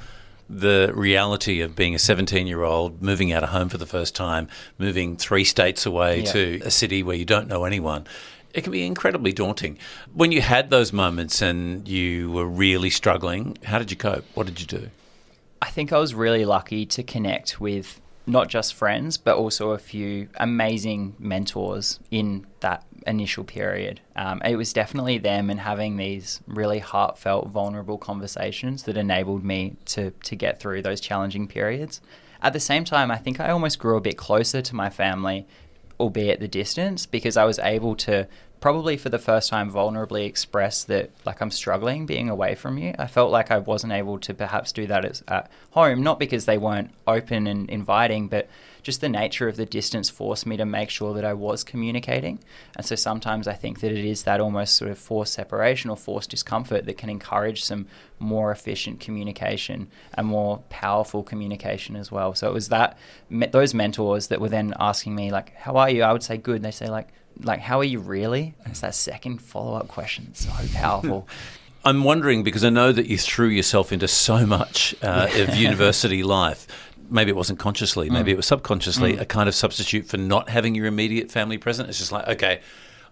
the 0.48 0.92
reality 0.94 1.60
of 1.60 1.74
being 1.74 1.94
a 1.94 1.98
17 1.98 2.46
year 2.46 2.62
old, 2.62 3.02
moving 3.02 3.32
out 3.32 3.42
of 3.42 3.50
home 3.50 3.68
for 3.68 3.78
the 3.78 3.86
first 3.86 4.14
time, 4.14 4.48
moving 4.78 5.16
three 5.16 5.44
states 5.44 5.86
away 5.86 6.20
yeah. 6.20 6.32
to 6.32 6.60
a 6.64 6.70
city 6.70 7.02
where 7.02 7.16
you 7.16 7.24
don't 7.24 7.48
know 7.48 7.64
anyone. 7.64 8.06
It 8.54 8.62
can 8.62 8.72
be 8.72 8.86
incredibly 8.86 9.32
daunting. 9.32 9.78
When 10.14 10.32
you 10.32 10.40
had 10.40 10.70
those 10.70 10.92
moments 10.92 11.42
and 11.42 11.86
you 11.86 12.30
were 12.30 12.46
really 12.46 12.90
struggling, 12.90 13.58
how 13.64 13.78
did 13.78 13.90
you 13.90 13.96
cope? 13.96 14.24
What 14.34 14.46
did 14.46 14.60
you 14.60 14.66
do? 14.66 14.90
I 15.60 15.66
think 15.66 15.92
I 15.92 15.98
was 15.98 16.14
really 16.14 16.44
lucky 16.44 16.86
to 16.86 17.02
connect 17.02 17.60
with 17.60 18.00
not 18.26 18.48
just 18.48 18.74
friends, 18.74 19.16
but 19.16 19.36
also 19.36 19.70
a 19.70 19.78
few 19.78 20.28
amazing 20.36 21.14
mentors 21.18 22.00
in 22.10 22.46
that 22.60 22.84
initial 23.06 23.44
period. 23.44 24.00
Um, 24.16 24.42
it 24.44 24.56
was 24.56 24.72
definitely 24.72 25.18
them 25.18 25.48
and 25.48 25.60
having 25.60 25.96
these 25.96 26.40
really 26.46 26.80
heartfelt, 26.80 27.48
vulnerable 27.48 27.98
conversations 27.98 28.82
that 28.82 28.96
enabled 28.96 29.44
me 29.44 29.76
to 29.86 30.10
to 30.10 30.36
get 30.36 30.58
through 30.60 30.82
those 30.82 31.00
challenging 31.00 31.46
periods. 31.46 32.00
At 32.42 32.52
the 32.52 32.60
same 32.60 32.84
time, 32.84 33.10
I 33.10 33.16
think 33.16 33.40
I 33.40 33.50
almost 33.50 33.78
grew 33.78 33.96
a 33.96 34.00
bit 34.00 34.18
closer 34.18 34.60
to 34.60 34.74
my 34.74 34.90
family, 34.90 35.46
albeit 35.98 36.40
the 36.40 36.48
distance, 36.48 37.06
because 37.06 37.36
I 37.36 37.44
was 37.44 37.58
able 37.60 37.94
to 37.96 38.26
probably 38.60 38.96
for 38.96 39.08
the 39.10 39.18
first 39.18 39.50
time 39.50 39.70
vulnerably 39.70 40.26
express 40.26 40.82
that 40.84 41.10
like 41.24 41.40
I'm 41.40 41.50
struggling 41.50 42.06
being 42.06 42.28
away 42.28 42.54
from 42.54 42.78
you. 42.78 42.94
I 42.98 43.06
felt 43.06 43.30
like 43.30 43.50
I 43.50 43.58
wasn't 43.58 43.92
able 43.92 44.18
to 44.20 44.34
perhaps 44.34 44.72
do 44.72 44.86
that 44.86 45.22
at 45.28 45.50
home, 45.70 46.02
not 46.02 46.18
because 46.18 46.46
they 46.46 46.58
weren't 46.58 46.90
open 47.06 47.46
and 47.46 47.68
inviting, 47.68 48.28
but 48.28 48.48
just 48.82 49.00
the 49.00 49.08
nature 49.08 49.48
of 49.48 49.56
the 49.56 49.66
distance 49.66 50.08
forced 50.08 50.46
me 50.46 50.56
to 50.56 50.64
make 50.64 50.90
sure 50.90 51.12
that 51.12 51.24
I 51.24 51.32
was 51.32 51.64
communicating. 51.64 52.38
And 52.76 52.86
so 52.86 52.94
sometimes 52.94 53.48
I 53.48 53.54
think 53.54 53.80
that 53.80 53.90
it 53.90 54.04
is 54.04 54.22
that 54.22 54.40
almost 54.40 54.76
sort 54.76 54.92
of 54.92 54.98
forced 54.98 55.34
separation 55.34 55.90
or 55.90 55.96
forced 55.96 56.30
discomfort 56.30 56.86
that 56.86 56.96
can 56.96 57.10
encourage 57.10 57.64
some 57.64 57.88
more 58.20 58.52
efficient 58.52 59.00
communication 59.00 59.88
and 60.14 60.28
more 60.28 60.58
powerful 60.70 61.24
communication 61.24 61.96
as 61.96 62.12
well. 62.12 62.34
So 62.34 62.48
it 62.48 62.54
was 62.54 62.68
that 62.68 62.96
those 63.28 63.74
mentors 63.74 64.28
that 64.28 64.40
were 64.40 64.48
then 64.48 64.72
asking 64.78 65.16
me 65.16 65.32
like, 65.32 65.54
"How 65.56 65.76
are 65.76 65.90
you?" 65.90 66.04
I 66.04 66.12
would 66.12 66.22
say, 66.22 66.36
"Good." 66.36 66.56
And 66.56 66.64
they 66.64 66.70
say 66.70 66.88
like, 66.88 67.08
"Like, 67.40 67.60
how 67.60 67.80
are 67.80 67.84
you 67.84 68.00
really?" 68.00 68.54
And 68.64 68.72
it's 68.72 68.80
that 68.80 68.94
second 68.94 69.38
follow 69.38 69.74
up 69.74 69.88
question. 69.88 70.28
It's 70.30 70.46
so 70.46 70.78
powerful. 70.78 71.28
I'm 71.84 72.02
wondering 72.02 72.42
because 72.42 72.64
I 72.64 72.70
know 72.70 72.90
that 72.90 73.06
you 73.06 73.16
threw 73.16 73.46
yourself 73.46 73.92
into 73.92 74.08
so 74.08 74.44
much 74.44 74.96
uh, 75.02 75.28
of 75.36 75.54
university 75.56 76.24
life 76.24 76.66
maybe 77.10 77.30
it 77.30 77.36
wasn't 77.36 77.58
consciously, 77.58 78.10
maybe 78.10 78.30
mm. 78.30 78.34
it 78.34 78.36
was 78.36 78.46
subconsciously, 78.46 79.14
mm. 79.14 79.20
a 79.20 79.24
kind 79.24 79.48
of 79.48 79.54
substitute 79.54 80.06
for 80.06 80.16
not 80.16 80.48
having 80.48 80.74
your 80.74 80.86
immediate 80.86 81.30
family 81.30 81.58
present. 81.58 81.88
It's 81.88 81.98
just 81.98 82.12
like, 82.12 82.26
okay, 82.28 82.60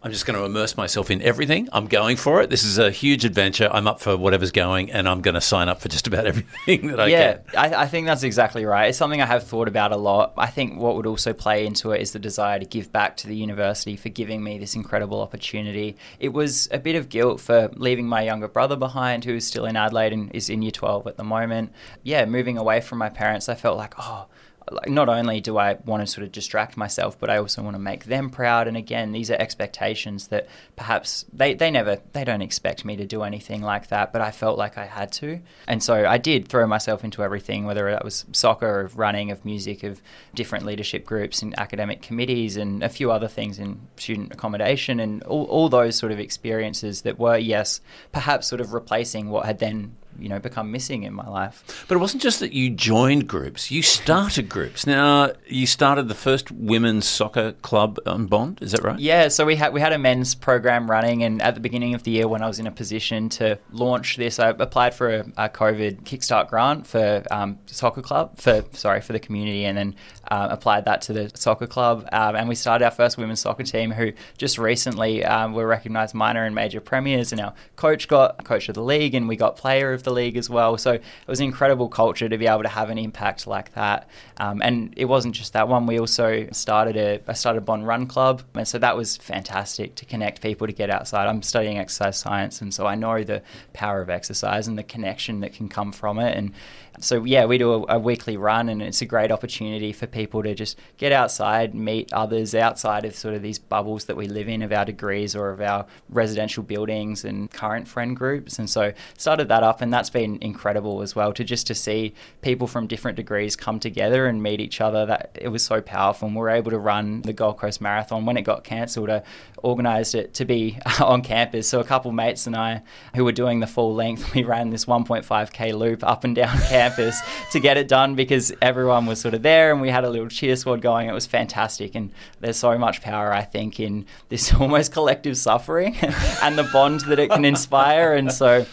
I'm 0.05 0.12
just 0.12 0.27
going 0.27 0.38
to 0.38 0.45
immerse 0.45 0.77
myself 0.77 1.11
in 1.11 1.23
everything. 1.23 1.67
I'm 1.73 1.87
going 1.87 2.19
for 2.19 2.43
it. 2.43 2.51
This 2.51 2.62
is 2.62 2.77
a 2.77 2.90
huge 2.90 3.25
adventure. 3.25 3.71
I'm 3.73 3.87
up 3.87 4.01
for 4.01 4.19
whatever's 4.19 4.53
going, 4.53 4.93
and 4.93 5.09
I'm 5.09 5.23
going 5.23 5.35
to 5.35 5.40
sign 5.40 5.71
up 5.71 5.81
for 5.81 5.88
just 5.88 6.07
about 6.07 6.27
everything 6.27 6.88
that 6.88 7.01
I 7.01 7.07
yeah, 7.07 7.33
can. 7.33 7.43
Yeah, 7.55 7.61
I, 7.62 7.83
I, 7.85 7.87
think 7.87 8.07
that's 8.07 8.23
exactly 8.23 8.67
right. 8.67 8.88
It's 8.88 8.99
something 8.99 9.23
I 9.23 9.27
have 9.27 9.45
thought 9.45 9.67
about 9.67 9.93
a 9.93 9.97
lot. 9.97 10.35
I 10.37 10.49
think 10.49 10.79
what 10.79 10.97
would 10.97 11.07
also 11.07 11.33
play 11.33 11.64
into 11.64 11.93
it 11.93 12.03
is 12.03 12.12
the 12.12 12.19
desire 12.19 12.59
to 12.59 12.67
give 12.67 12.93
back 12.93 13.17
to 13.19 13.27
the 13.27 13.35
university 13.35 13.97
for 13.97 14.11
giving 14.11 14.45
me 14.45 14.59
this 14.59 14.75
incredible 14.75 15.23
opportunity. 15.23 15.97
It 16.21 16.35
was 16.35 16.69
a 16.71 16.79
bit 16.79 16.97
of 16.97 17.09
guilt 17.09 17.40
for 17.40 17.71
leaving 17.75 18.07
my 18.07 18.21
younger 18.21 18.49
brother 18.49 18.77
behind, 18.77 19.25
who's 19.25 19.47
still 19.47 19.64
in 19.64 19.75
Adelaide 19.75 20.12
and 20.12 20.31
is 20.35 20.51
in 20.51 20.61
year 20.61 20.71
12 20.71 21.07
at 21.07 21.17
the 21.17 21.25
moment. 21.25 21.73
Yeah, 22.03 22.27
moving 22.27 22.59
away 22.59 22.83
from 22.83 22.99
my 22.99 23.09
parents, 23.09 23.49
I 23.49 23.55
felt 23.55 23.79
like, 23.79 23.95
oh, 23.99 24.27
like 24.70 24.88
not 24.88 25.09
only 25.09 25.40
do 25.40 25.59
I 25.59 25.74
want 25.85 26.03
to 26.03 26.07
sort 26.07 26.24
of 26.24 26.33
distract 26.33 26.77
myself, 26.77 27.18
but 27.18 27.29
I 27.29 27.37
also 27.37 27.62
want 27.62 27.74
to 27.74 27.81
make 27.81 28.07
them 28.07 28.31
proud. 28.31 28.66
And 28.66 28.77
again, 28.77 29.12
these 29.12 29.31
are 29.31 29.35
expectations 29.35 30.29
that 30.29 30.46
perhaps 30.77 31.27
they, 31.33 31.55
they 31.55 31.70
never 31.70 32.00
they 32.12 32.24
don't 32.24 32.42
expect 32.42 32.85
me 32.85 32.96
to 32.96 33.07
do 33.07 33.22
anything 33.22 33.62
like 33.62 33.88
that, 33.88 34.12
but 34.12 34.22
I 34.22 34.31
felt 34.31 34.59
like 34.59 34.79
I 34.79 34.87
had 34.87 35.12
to. 35.12 35.40
And 35.66 35.83
so 35.83 36.07
I 36.07 36.18
did 36.18 36.48
throw 36.48 36.66
myself 36.66 37.05
into 37.05 37.22
everything, 37.22 37.66
whether 37.66 37.90
that 37.90 38.05
was 38.05 38.24
soccer, 38.33 38.81
of 38.81 38.98
running, 38.98 39.31
of 39.31 39.44
music, 39.44 39.83
of 39.83 40.00
different 40.35 40.64
leadership 40.64 41.05
groups 41.05 41.42
and 41.42 41.59
academic 41.59 42.00
committees 42.00 42.57
and 42.57 42.83
a 42.83 42.88
few 42.88 43.11
other 43.11 43.29
things 43.29 43.59
in 43.59 43.81
student 43.96 44.33
accommodation 44.33 44.98
and 45.00 45.22
all, 45.24 45.44
all 45.44 45.68
those 45.68 45.96
sort 45.96 46.12
of 46.12 46.18
experiences 46.18 47.03
that 47.03 47.18
were, 47.18 47.37
yes, 47.37 47.81
perhaps 48.12 48.46
sort 48.46 48.61
of 48.61 48.72
replacing 48.72 49.29
what 49.29 49.44
had 49.44 49.59
then 49.59 49.96
you 50.18 50.29
know 50.29 50.38
become 50.38 50.70
missing 50.70 51.03
in 51.03 51.12
my 51.12 51.27
life. 51.27 51.85
But 51.88 51.96
it 51.96 51.98
wasn't 51.98 52.22
just 52.22 52.40
that 52.40 52.53
you 52.53 52.70
joined 52.70 53.29
groups; 53.29 53.70
you 53.70 53.83
started 53.83 54.48
groups. 54.48 54.87
Now 54.87 55.33
you 55.46 55.66
started 55.66 56.09
the 56.09 56.14
first 56.14 56.50
women's 56.50 57.07
soccer 57.07 57.53
club 57.62 57.98
on 58.07 58.27
Bond. 58.27 58.59
Is 58.62 58.72
that 58.72 58.83
right? 58.83 58.98
Yeah. 58.98 59.29
So 59.29 59.44
we 59.44 59.57
had 59.57 59.72
we 59.72 59.81
had 59.81 59.92
a 59.92 59.98
men's 59.98 60.35
program 60.35 60.90
running, 60.90 61.22
and 61.22 61.42
at 61.42 61.55
the 61.55 61.61
beginning 61.61 61.94
of 61.94 62.03
the 62.03 62.12
year, 62.12 62.29
when 62.29 62.42
I 62.42 62.46
was 62.46 62.59
in 62.59 62.66
a 62.66 62.72
position 62.72 63.29
to 63.31 63.59
launch 63.72 64.16
this, 64.16 64.38
I 64.38 64.48
applied 64.50 64.94
for 64.94 65.11
a, 65.11 65.20
a 65.37 65.48
COVID 65.48 66.03
kickstart 66.03 66.48
grant 66.48 66.87
for 66.87 67.22
um, 67.31 67.59
soccer 67.66 68.03
club 68.03 68.38
for 68.38 68.64
sorry 68.72 69.00
for 69.00 69.12
the 69.12 69.20
community, 69.20 69.64
and 69.64 69.77
then 69.77 69.94
uh, 70.31 70.48
applied 70.50 70.85
that 70.85 71.03
to 71.03 71.12
the 71.12 71.31
soccer 71.35 71.66
club, 71.66 72.09
um, 72.12 72.37
and 72.37 72.48
we 72.48 72.55
started 72.55 72.85
our 72.85 72.90
first 72.90 73.18
women's 73.18 73.40
soccer 73.40 73.64
team, 73.64 73.90
who 73.90 74.12
just 74.38 74.59
recently 74.59 75.24
um, 75.24 75.53
were 75.53 75.66
recognised 75.66 76.14
minor 76.14 76.44
and 76.44 76.55
major 76.55 76.81
premiers, 76.81 77.33
and 77.33 77.40
our 77.40 77.55
coach 77.77 78.09
got 78.09 78.44
coach 78.44 78.68
of 78.68 78.74
the 78.74 78.83
league, 78.83 79.14
and 79.14 79.29
we 79.29 79.37
got 79.37 79.57
player 79.57 79.92
of 79.92 80.04
the 80.05 80.12
league 80.12 80.37
as 80.37 80.49
well. 80.49 80.79
So 80.79 80.93
it 80.93 81.03
was 81.27 81.40
an 81.40 81.47
incredible 81.47 81.88
culture 81.88 82.29
to 82.29 82.38
be 82.38 82.47
able 82.47 82.62
to 82.62 82.69
have 82.69 82.90
an 82.90 82.99
impact 82.99 83.47
like 83.47 83.73
that. 83.75 84.09
Um, 84.37 84.62
and 84.62 84.95
it 84.97 85.07
wasn't 85.07 85.35
just 85.35 85.53
that 85.55 85.69
one. 85.69 85.87
We 85.87 85.99
also 85.99 86.49
started 86.53 86.97
a 86.97 87.21
I 87.27 87.33
started 87.33 87.64
Bond 87.64 87.87
Run 87.87 88.07
Club, 88.07 88.43
and 88.55 88.67
so 88.67 88.79
that 88.79 88.97
was 88.97 89.17
fantastic 89.17 89.95
to 89.97 90.05
connect 90.05 90.43
people 90.43 90.67
to 90.67 90.73
get 90.73 90.90
outside. 90.90 91.27
I'm 91.27 91.43
studying 91.43 91.79
exercise 91.79 92.19
science, 92.19 92.61
and 92.61 92.73
so 92.73 92.87
I 92.87 92.95
know 92.95 93.25
the 93.25 93.43
power 93.73 94.01
of 94.01 94.11
exercise 94.11 94.69
and 94.69 94.79
the 94.79 94.83
connection 94.83 95.40
that 95.40 95.53
can 95.53 95.69
come 95.69 95.93
from 95.93 96.19
it. 96.19 96.37
And 96.37 96.53
so 97.01 97.25
yeah, 97.25 97.45
we 97.45 97.59
do 97.59 97.73
a, 97.73 97.97
a, 97.97 97.99
weekly 97.99 98.37
run, 98.37 98.69
and 98.69 98.81
it's 98.81 99.03
a 99.03 99.07
great 99.07 99.33
opportunity 99.33 99.93
for 99.93 100.07
people 100.07 100.43
to 100.43 100.55
just 100.55 100.79
get 100.97 101.13
outside, 101.13 101.75
meet 101.75 102.13
others 102.13 102.55
outside 102.55 103.05
of 103.05 103.15
sort 103.17 103.35
of 103.35 103.43
these 103.43 103.59
bubbles 103.59 104.05
that 104.05 104.17
we 104.17 104.29
live 104.29 104.49
in 104.49 104.63
of 104.63 104.73
our 104.73 104.85
degrees 104.85 105.35
or 105.35 105.51
of 105.51 105.61
our 105.61 105.87
residential 106.09 106.63
buildings 106.63 107.25
and 107.25 107.51
current 107.51 107.89
friend 107.89 108.17
groups. 108.17 108.59
And 108.59 108.71
so 108.71 108.93
started 109.19 109.49
that 109.49 109.63
up, 109.63 109.81
and 109.81 109.93
that's 109.93 110.11
been 110.11 110.39
incredible 110.41 111.03
as 111.03 111.17
well 111.17 111.33
to 111.33 111.43
just 111.43 111.67
to 111.67 111.75
see 111.75 112.15
people 112.43 112.67
from 112.67 112.87
different 112.87 113.17
degrees 113.17 113.57
come 113.57 113.81
together 113.81 114.27
and 114.27 114.43
meet 114.43 114.61
each 114.61 114.81
other. 114.81 115.05
That 115.05 115.37
it 115.41 115.49
was 115.49 115.65
so 115.65 115.81
powerful, 115.81 116.29
and 116.29 116.37
we 116.37 116.41
were 116.41 116.51
able 116.51 116.71
to 116.71 116.79
run 116.79 117.23
the 117.23 117.33
Gold 117.33 117.59
Coast 117.59 117.81
Marathon 117.81 118.25
when 118.25 118.37
it 118.37 118.43
got 118.43 118.63
cancelled. 118.63 119.11
I 119.11 119.23
organised 119.65 120.15
it 120.15 120.35
to 120.35 120.45
be 120.45 120.79
on 121.01 121.23
campus, 121.23 121.69
so 121.69 121.81
a 121.81 121.85
couple 121.85 122.13
mates 122.13 122.47
and 122.47 122.55
I 122.55 122.83
who 123.17 123.25
were 123.25 123.33
doing 123.33 123.61
the 123.61 123.67
full 123.67 123.95
length, 123.95 124.33
we 124.35 124.45
ran 124.45 124.71
this 124.71 124.85
1.5k 124.85 125.75
loop 125.77 126.05
up 126.05 126.23
and 126.23 126.37
down 126.37 126.57
campus 126.69 126.84
campus 126.85 127.20
to 127.53 127.61
get 127.61 127.77
it 127.77 127.88
done 127.88 128.14
because 128.14 128.53
everyone 128.61 129.07
was 129.07 129.20
sort 129.20 129.35
of 129.35 129.42
there 129.42 129.73
and 129.73 129.81
we 129.81 129.90
had 129.90 130.05
a 130.05 130.11
little 130.11 130.29
cheer 130.29 130.57
squad 130.57 130.81
going. 130.81 131.09
It 131.09 131.12
was 131.12 131.27
fantastic. 131.27 131.94
And 131.94 132.11
there's 132.40 132.57
so 132.57 132.77
much 132.79 133.01
power, 133.01 133.33
I 133.33 133.42
think, 133.42 133.81
in 133.81 134.07
this 134.29 134.53
almost 134.61 134.92
collective 134.92 135.37
suffering 135.37 135.97
and 136.42 136.59
the 136.59 136.68
bond 136.73 137.01
that 137.03 137.18
it 137.18 137.31
can 137.31 137.44
inspire. 137.44 138.14
And 138.14 138.33
so 138.33 138.66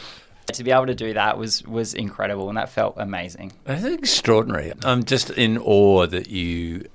to 0.54 0.64
be 0.64 0.72
able 0.72 0.88
to 0.88 0.96
do 0.96 1.14
that 1.14 1.38
was 1.38 1.64
was 1.64 1.94
incredible 1.94 2.50
and 2.50 2.58
that 2.58 2.70
felt 2.70 2.96
amazing. 2.98 3.54
That's 3.64 3.86
extraordinary. 3.86 4.74
I'm 4.84 5.04
just 5.04 5.30
in 5.30 5.58
awe 5.58 6.08
that 6.08 6.30
you 6.30 6.86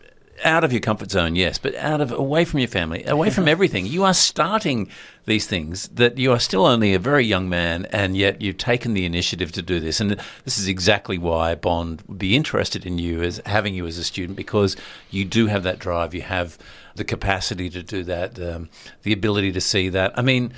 out 0.44 0.64
of 0.64 0.72
your 0.72 0.80
comfort 0.80 1.10
zone, 1.10 1.34
yes, 1.36 1.58
but 1.58 1.74
out 1.76 2.00
of 2.00 2.12
away 2.12 2.44
from 2.44 2.60
your 2.60 2.68
family, 2.68 3.04
away 3.04 3.30
from 3.30 3.48
everything. 3.48 3.86
You 3.86 4.04
are 4.04 4.14
starting 4.14 4.88
these 5.24 5.46
things 5.46 5.88
that 5.88 6.18
you 6.18 6.32
are 6.32 6.38
still 6.38 6.66
only 6.66 6.94
a 6.94 6.98
very 6.98 7.24
young 7.24 7.48
man, 7.48 7.86
and 7.86 8.16
yet 8.16 8.42
you've 8.42 8.58
taken 8.58 8.94
the 8.94 9.04
initiative 9.04 9.52
to 9.52 9.62
do 9.62 9.80
this. 9.80 10.00
And 10.00 10.20
this 10.44 10.58
is 10.58 10.68
exactly 10.68 11.18
why 11.18 11.54
Bond 11.54 12.02
would 12.06 12.18
be 12.18 12.36
interested 12.36 12.86
in 12.86 12.98
you 12.98 13.22
as 13.22 13.40
having 13.46 13.74
you 13.74 13.86
as 13.86 13.98
a 13.98 14.04
student 14.04 14.36
because 14.36 14.76
you 15.10 15.24
do 15.24 15.46
have 15.46 15.62
that 15.64 15.78
drive, 15.78 16.14
you 16.14 16.22
have 16.22 16.58
the 16.94 17.04
capacity 17.04 17.68
to 17.70 17.82
do 17.82 18.04
that, 18.04 18.40
um, 18.40 18.68
the 19.02 19.12
ability 19.12 19.52
to 19.52 19.60
see 19.60 19.88
that. 19.90 20.16
I 20.18 20.22
mean, 20.22 20.52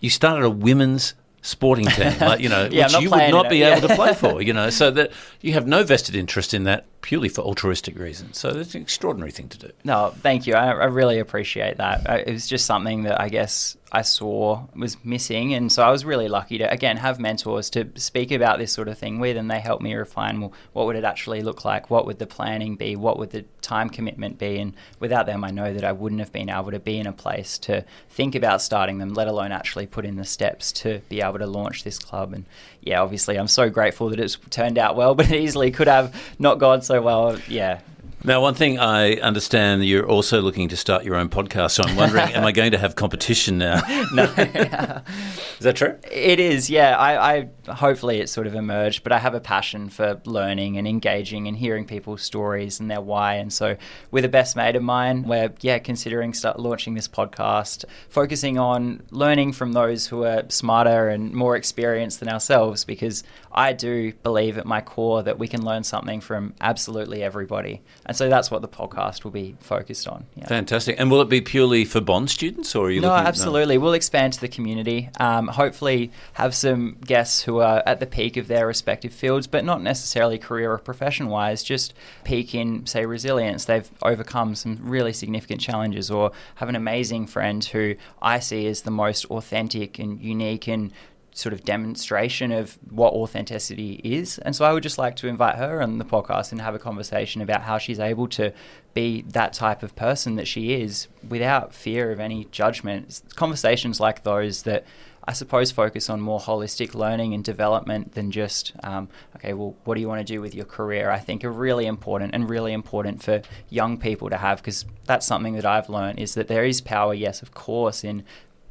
you 0.00 0.10
started 0.10 0.44
a 0.44 0.50
women's 0.50 1.14
sporting 1.42 1.86
team, 1.86 2.18
like, 2.20 2.40
you 2.40 2.48
know, 2.48 2.68
yeah, 2.72 2.84
which 2.84 3.00
you 3.00 3.10
would 3.10 3.30
not 3.30 3.48
be 3.48 3.62
able 3.62 3.86
to 3.88 3.94
play 3.94 4.14
for, 4.14 4.42
you 4.42 4.52
know, 4.52 4.70
so 4.70 4.90
that 4.90 5.10
you 5.40 5.52
have 5.52 5.66
no 5.66 5.82
vested 5.82 6.14
interest 6.14 6.54
in 6.54 6.64
that 6.64 6.84
purely 7.02 7.28
for 7.28 7.42
altruistic 7.42 7.98
reasons. 7.98 8.38
So 8.38 8.50
it's 8.50 8.74
an 8.74 8.82
extraordinary 8.82 9.30
thing 9.30 9.48
to 9.48 9.58
do. 9.58 9.70
No, 9.84 10.12
thank 10.18 10.46
you. 10.46 10.54
I, 10.54 10.66
I 10.70 10.84
really 10.84 11.18
appreciate 11.18 11.78
that. 11.78 12.26
It 12.26 12.32
was 12.32 12.46
just 12.46 12.66
something 12.66 13.04
that 13.04 13.20
I 13.20 13.28
guess 13.28 13.76
I 13.92 14.02
saw 14.02 14.66
was 14.76 14.96
missing. 15.04 15.52
And 15.54 15.72
so 15.72 15.82
I 15.82 15.90
was 15.90 16.04
really 16.04 16.28
lucky 16.28 16.58
to, 16.58 16.70
again, 16.70 16.96
have 16.98 17.18
mentors 17.18 17.70
to 17.70 17.88
speak 17.96 18.30
about 18.30 18.58
this 18.58 18.72
sort 18.72 18.88
of 18.88 18.98
thing 18.98 19.18
with, 19.18 19.36
and 19.36 19.50
they 19.50 19.60
helped 19.60 19.82
me 19.82 19.94
refine 19.94 20.40
well, 20.40 20.52
what 20.72 20.86
would 20.86 20.96
it 20.96 21.04
actually 21.04 21.42
look 21.42 21.64
like? 21.64 21.90
What 21.90 22.06
would 22.06 22.18
the 22.18 22.26
planning 22.26 22.76
be? 22.76 22.94
What 22.94 23.18
would 23.18 23.30
the 23.30 23.44
time 23.62 23.90
commitment 23.90 24.38
be? 24.38 24.58
And 24.58 24.74
without 25.00 25.26
them, 25.26 25.42
I 25.42 25.50
know 25.50 25.72
that 25.72 25.84
I 25.84 25.92
wouldn't 25.92 26.20
have 26.20 26.32
been 26.32 26.50
able 26.50 26.70
to 26.70 26.78
be 26.78 26.98
in 26.98 27.06
a 27.06 27.12
place 27.12 27.58
to 27.58 27.84
think 28.08 28.34
about 28.34 28.62
starting 28.62 28.98
them, 28.98 29.14
let 29.14 29.26
alone 29.26 29.50
actually 29.52 29.86
put 29.86 30.04
in 30.04 30.16
the 30.16 30.24
steps 30.24 30.70
to 30.72 31.00
be 31.08 31.20
able 31.20 31.38
to 31.38 31.46
launch 31.46 31.82
this 31.82 31.98
club. 31.98 32.32
And 32.32 32.44
yeah, 32.82 33.02
obviously, 33.02 33.36
I'm 33.36 33.48
so 33.48 33.68
grateful 33.70 34.10
that 34.10 34.20
it's 34.20 34.36
turned 34.50 34.78
out 34.78 34.96
well, 34.96 35.14
but 35.16 35.30
it 35.30 35.40
easily 35.40 35.70
could 35.70 35.88
have 35.88 36.14
not 36.38 36.58
gone 36.58 36.82
so 36.82 37.00
well. 37.02 37.38
Yeah, 37.48 37.80
now, 38.22 38.42
one 38.42 38.54
thing 38.54 38.78
I 38.78 39.14
understand 39.14 39.84
you're 39.84 40.06
also 40.06 40.42
looking 40.42 40.68
to 40.68 40.76
start 40.76 41.04
your 41.04 41.16
own 41.16 41.30
podcast. 41.30 41.70
So 41.72 41.84
I'm 41.84 41.96
wondering, 41.96 42.30
am 42.34 42.44
I 42.44 42.52
going 42.52 42.72
to 42.72 42.78
have 42.78 42.94
competition 42.94 43.56
now? 43.56 43.80
no. 44.12 44.24
is 44.36 45.60
that 45.60 45.76
true? 45.76 45.96
It 46.10 46.38
is, 46.38 46.68
yeah. 46.68 46.98
I, 46.98 47.36
I 47.36 47.72
hopefully 47.72 48.20
it's 48.20 48.30
sort 48.30 48.46
of 48.46 48.54
emerged, 48.54 49.04
but 49.04 49.12
I 49.12 49.18
have 49.18 49.34
a 49.34 49.40
passion 49.40 49.88
for 49.88 50.20
learning 50.26 50.76
and 50.76 50.86
engaging 50.86 51.48
and 51.48 51.56
hearing 51.56 51.86
people's 51.86 52.20
stories 52.20 52.78
and 52.78 52.90
their 52.90 53.00
why. 53.00 53.36
And 53.36 53.50
so, 53.50 53.76
with 54.10 54.26
a 54.26 54.28
best 54.28 54.54
mate 54.54 54.76
of 54.76 54.82
mine, 54.82 55.22
we're 55.22 55.52
yeah 55.62 55.78
considering 55.78 56.34
start 56.34 56.60
launching 56.60 56.94
this 56.94 57.08
podcast, 57.08 57.86
focusing 58.10 58.58
on 58.58 59.02
learning 59.10 59.54
from 59.54 59.72
those 59.72 60.08
who 60.08 60.24
are 60.24 60.42
smarter 60.50 61.08
and 61.08 61.32
more 61.32 61.56
experienced 61.56 62.20
than 62.20 62.28
ourselves, 62.28 62.84
because 62.84 63.24
I 63.52 63.72
do 63.72 64.12
believe 64.22 64.58
at 64.58 64.66
my 64.66 64.80
core 64.80 65.22
that 65.22 65.38
we 65.38 65.48
can 65.48 65.64
learn 65.64 65.82
something 65.82 66.20
from 66.20 66.54
absolutely 66.60 67.22
everybody. 67.22 67.82
And 68.06 68.16
so 68.16 68.28
that's 68.28 68.50
what 68.50 68.62
the 68.62 68.68
podcast 68.68 69.24
will 69.24 69.32
be 69.32 69.56
focused 69.60 70.06
on. 70.06 70.26
Yeah. 70.36 70.46
Fantastic. 70.46 70.96
And 70.98 71.10
will 71.10 71.20
it 71.20 71.28
be 71.28 71.40
purely 71.40 71.84
for 71.84 72.00
Bond 72.00 72.30
students 72.30 72.74
or 72.74 72.86
are 72.86 72.90
you 72.90 73.00
No, 73.00 73.08
looking, 73.08 73.26
absolutely. 73.26 73.76
No? 73.76 73.84
We'll 73.84 73.94
expand 73.94 74.34
to 74.34 74.40
the 74.40 74.48
community. 74.48 75.10
Um, 75.18 75.48
hopefully 75.48 76.12
have 76.34 76.54
some 76.54 76.96
guests 77.04 77.42
who 77.42 77.58
are 77.58 77.82
at 77.86 77.98
the 77.98 78.06
peak 78.06 78.36
of 78.36 78.46
their 78.46 78.66
respective 78.66 79.12
fields, 79.12 79.46
but 79.46 79.64
not 79.64 79.82
necessarily 79.82 80.38
career 80.38 80.72
or 80.72 80.78
profession 80.78 81.28
wise, 81.28 81.62
just 81.62 81.92
peak 82.24 82.54
in, 82.54 82.86
say, 82.86 83.04
resilience. 83.04 83.64
They've 83.64 83.90
overcome 84.02 84.54
some 84.54 84.78
really 84.80 85.12
significant 85.12 85.60
challenges 85.60 86.10
or 86.10 86.30
have 86.56 86.68
an 86.68 86.76
amazing 86.76 87.26
friend 87.26 87.64
who 87.64 87.96
I 88.22 88.38
see 88.38 88.66
as 88.66 88.82
the 88.82 88.90
most 88.90 89.24
authentic 89.26 89.98
and 89.98 90.20
unique 90.20 90.68
and 90.68 90.92
sort 91.40 91.52
of 91.52 91.64
demonstration 91.64 92.52
of 92.52 92.78
what 92.90 93.12
authenticity 93.12 94.00
is. 94.04 94.38
And 94.38 94.54
so 94.54 94.64
I 94.64 94.72
would 94.72 94.82
just 94.82 94.98
like 94.98 95.16
to 95.16 95.28
invite 95.28 95.56
her 95.56 95.82
on 95.82 95.98
the 95.98 96.04
podcast 96.04 96.52
and 96.52 96.60
have 96.60 96.74
a 96.74 96.78
conversation 96.78 97.42
about 97.42 97.62
how 97.62 97.78
she's 97.78 97.98
able 97.98 98.28
to 98.28 98.52
be 98.94 99.22
that 99.22 99.52
type 99.52 99.82
of 99.82 99.96
person 99.96 100.36
that 100.36 100.46
she 100.46 100.74
is 100.74 101.08
without 101.28 101.74
fear 101.74 102.12
of 102.12 102.20
any 102.20 102.44
judgment. 102.46 103.06
It's 103.06 103.22
conversations 103.34 104.00
like 104.00 104.22
those 104.22 104.62
that 104.64 104.84
I 105.30 105.32
suppose 105.32 105.70
focus 105.70 106.08
on 106.08 106.20
more 106.20 106.40
holistic 106.40 106.94
learning 106.94 107.34
and 107.34 107.44
development 107.44 108.14
than 108.14 108.30
just, 108.30 108.72
um, 108.82 109.08
okay, 109.36 109.52
well, 109.52 109.76
what 109.84 109.94
do 109.94 110.00
you 110.00 110.08
want 110.08 110.26
to 110.26 110.32
do 110.32 110.40
with 110.40 110.54
your 110.54 110.64
career? 110.64 111.10
I 111.10 111.18
think 111.18 111.44
are 111.44 111.52
really 111.52 111.86
important 111.86 112.34
and 112.34 112.48
really 112.48 112.72
important 112.72 113.22
for 113.22 113.42
young 113.68 113.98
people 113.98 114.30
to 114.30 114.38
have 114.38 114.58
because 114.58 114.86
that's 115.04 115.26
something 115.26 115.54
that 115.54 115.66
I've 115.66 115.88
learned 115.88 116.18
is 116.18 116.34
that 116.34 116.48
there 116.48 116.64
is 116.64 116.80
power, 116.80 117.12
yes, 117.12 117.42
of 117.42 117.52
course, 117.52 118.02
in 118.02 118.24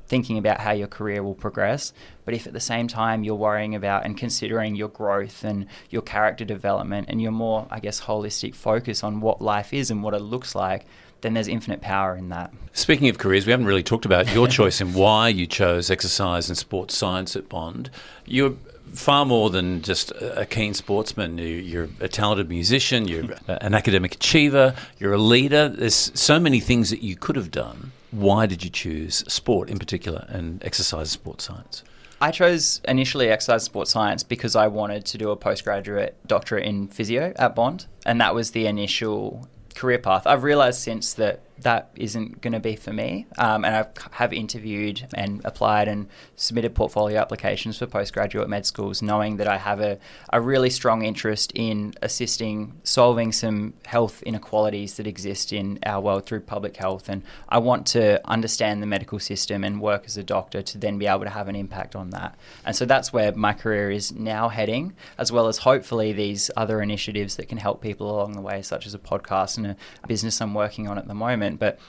thinking 0.09 0.37
about 0.37 0.59
how 0.59 0.71
your 0.71 0.87
career 0.87 1.23
will 1.23 1.35
progress. 1.35 1.93
But 2.25 2.33
if 2.33 2.47
at 2.47 2.53
the 2.53 2.59
same 2.59 2.87
time 2.87 3.23
you're 3.23 3.35
worrying 3.35 3.75
about 3.75 4.05
and 4.05 4.17
considering 4.17 4.75
your 4.75 4.89
growth 4.89 5.43
and 5.43 5.67
your 5.89 6.01
character 6.01 6.43
development 6.43 7.07
and 7.09 7.21
your 7.21 7.31
more, 7.31 7.67
I 7.71 7.79
guess, 7.79 8.01
holistic 8.01 8.55
focus 8.55 9.03
on 9.03 9.21
what 9.21 9.41
life 9.41 9.73
is 9.73 9.89
and 9.89 10.03
what 10.03 10.13
it 10.13 10.21
looks 10.21 10.55
like, 10.55 10.85
then 11.21 11.33
there's 11.33 11.47
infinite 11.47 11.81
power 11.81 12.15
in 12.15 12.29
that. 12.29 12.51
Speaking 12.73 13.09
of 13.09 13.17
careers, 13.17 13.45
we 13.45 13.51
haven't 13.51 13.67
really 13.67 13.83
talked 13.83 14.05
about 14.05 14.33
your 14.33 14.47
choice 14.59 14.81
and 14.81 14.95
why 14.95 15.29
you 15.29 15.45
chose 15.45 15.91
exercise 15.91 16.49
and 16.49 16.57
sports 16.57 16.97
science 16.97 17.35
at 17.35 17.47
Bond. 17.47 17.89
You're 18.25 18.55
far 18.93 19.25
more 19.25 19.49
than 19.49 19.81
just 19.81 20.11
a 20.19 20.47
keen 20.49 20.73
sportsman. 20.73 21.37
You're 21.37 21.89
a 21.99 22.07
talented 22.07 22.49
musician, 22.49 23.07
you're 23.07 23.25
an 23.47 23.75
academic 23.75 24.15
achiever, 24.15 24.73
you're 24.97 25.13
a 25.13 25.19
leader. 25.19 25.69
There's 25.69 26.11
so 26.19 26.39
many 26.39 26.59
things 26.59 26.89
that 26.89 27.03
you 27.03 27.15
could 27.15 27.35
have 27.35 27.51
done 27.51 27.91
why 28.11 28.45
did 28.45 28.63
you 28.63 28.69
choose 28.69 29.17
sport 29.31 29.69
in 29.69 29.79
particular 29.79 30.25
and 30.29 30.63
exercise 30.63 31.11
sports 31.11 31.45
science? 31.45 31.83
I 32.21 32.31
chose 32.31 32.81
initially 32.85 33.29
exercise 33.29 33.63
sports 33.63 33.91
science 33.91 34.23
because 34.23 34.55
I 34.55 34.67
wanted 34.67 35.05
to 35.05 35.17
do 35.17 35.31
a 35.31 35.37
postgraduate 35.37 36.17
doctorate 36.27 36.65
in 36.65 36.87
physio 36.87 37.33
at 37.37 37.55
Bond, 37.55 37.85
and 38.05 38.19
that 38.19 38.35
was 38.35 38.51
the 38.51 38.65
initial 38.65 39.47
career 39.75 39.99
path. 39.99 40.27
I've 40.27 40.43
realized 40.43 40.81
since 40.81 41.13
that 41.13 41.39
that 41.61 41.91
isn't 41.95 42.41
going 42.41 42.53
to 42.53 42.59
be 42.59 42.75
for 42.75 42.93
me. 42.93 43.25
Um, 43.37 43.65
and 43.65 43.75
I 43.75 43.85
have 44.11 44.33
interviewed 44.33 45.07
and 45.13 45.41
applied 45.45 45.87
and 45.87 46.07
submitted 46.35 46.75
portfolio 46.75 47.19
applications 47.19 47.77
for 47.77 47.87
postgraduate 47.87 48.49
med 48.49 48.65
schools, 48.65 49.01
knowing 49.01 49.37
that 49.37 49.47
I 49.47 49.57
have 49.57 49.79
a, 49.81 49.99
a 50.31 50.41
really 50.41 50.69
strong 50.69 51.03
interest 51.03 51.51
in 51.55 51.93
assisting 52.01 52.79
solving 52.83 53.31
some 53.31 53.73
health 53.85 54.21
inequalities 54.23 54.95
that 54.97 55.07
exist 55.07 55.51
in 55.53 55.79
our 55.85 56.01
world 56.01 56.25
through 56.25 56.41
public 56.41 56.77
health. 56.77 57.09
And 57.09 57.23
I 57.47 57.57
want 57.59 57.85
to 57.87 58.21
understand 58.29 58.81
the 58.81 58.87
medical 58.87 59.19
system 59.19 59.63
and 59.63 59.81
work 59.81 60.03
as 60.05 60.17
a 60.17 60.23
doctor 60.23 60.61
to 60.61 60.77
then 60.77 60.97
be 60.97 61.07
able 61.07 61.23
to 61.23 61.29
have 61.29 61.47
an 61.47 61.55
impact 61.55 61.95
on 61.95 62.11
that. 62.11 62.37
And 62.65 62.75
so 62.75 62.85
that's 62.85 63.11
where 63.11 63.31
my 63.33 63.53
career 63.53 63.91
is 63.91 64.11
now 64.11 64.49
heading, 64.49 64.93
as 65.17 65.31
well 65.31 65.47
as 65.47 65.59
hopefully 65.59 66.13
these 66.13 66.51
other 66.55 66.81
initiatives 66.81 67.35
that 67.37 67.49
can 67.49 67.57
help 67.57 67.81
people 67.81 68.09
along 68.09 68.33
the 68.33 68.41
way, 68.41 68.61
such 68.61 68.85
as 68.85 68.93
a 68.93 68.99
podcast 68.99 69.57
and 69.57 69.67
a 69.67 70.07
business 70.07 70.41
I'm 70.41 70.53
working 70.53 70.87
on 70.87 70.97
at 70.97 71.07
the 71.07 71.13
moment. 71.13 71.48
But 71.57 71.79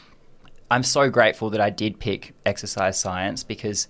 I'm 0.71 0.83
so 0.83 1.11
grateful 1.11 1.51
that 1.51 1.61
I 1.61 1.71
did 1.71 1.99
pick 1.99 2.35
exercise 2.47 2.99
science 2.99 3.43
because 3.43 3.89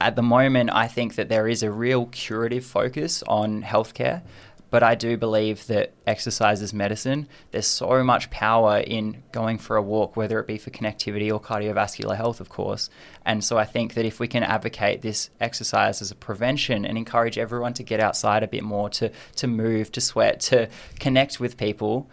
at 0.00 0.14
the 0.14 0.22
moment 0.22 0.70
I 0.72 0.86
think 0.86 1.16
that 1.16 1.28
there 1.28 1.48
is 1.48 1.62
a 1.62 1.70
real 1.70 2.06
curative 2.06 2.64
focus 2.64 3.22
on 3.26 3.62
healthcare. 3.62 4.22
But 4.68 4.82
I 4.82 4.96
do 4.96 5.16
believe 5.16 5.66
that 5.68 5.92
exercise 6.08 6.60
is 6.60 6.74
medicine. 6.74 7.28
There's 7.52 7.68
so 7.68 8.02
much 8.02 8.30
power 8.30 8.78
in 8.78 9.22
going 9.30 9.58
for 9.58 9.76
a 9.76 9.82
walk, 9.82 10.16
whether 10.16 10.40
it 10.40 10.48
be 10.48 10.58
for 10.58 10.70
connectivity 10.70 11.32
or 11.32 11.40
cardiovascular 11.40 12.16
health, 12.16 12.40
of 12.40 12.48
course. 12.48 12.90
And 13.24 13.44
so 13.44 13.58
I 13.58 13.64
think 13.64 13.94
that 13.94 14.04
if 14.04 14.18
we 14.18 14.26
can 14.26 14.42
advocate 14.42 15.02
this 15.02 15.30
exercise 15.40 16.02
as 16.02 16.10
a 16.10 16.16
prevention 16.16 16.84
and 16.84 16.98
encourage 16.98 17.38
everyone 17.38 17.74
to 17.74 17.84
get 17.84 18.00
outside 18.00 18.42
a 18.42 18.48
bit 18.48 18.64
more, 18.64 18.90
to, 18.90 19.12
to 19.36 19.46
move, 19.46 19.92
to 19.92 20.00
sweat, 20.00 20.40
to 20.40 20.68
connect 20.98 21.38
with 21.38 21.56
people, 21.56 22.10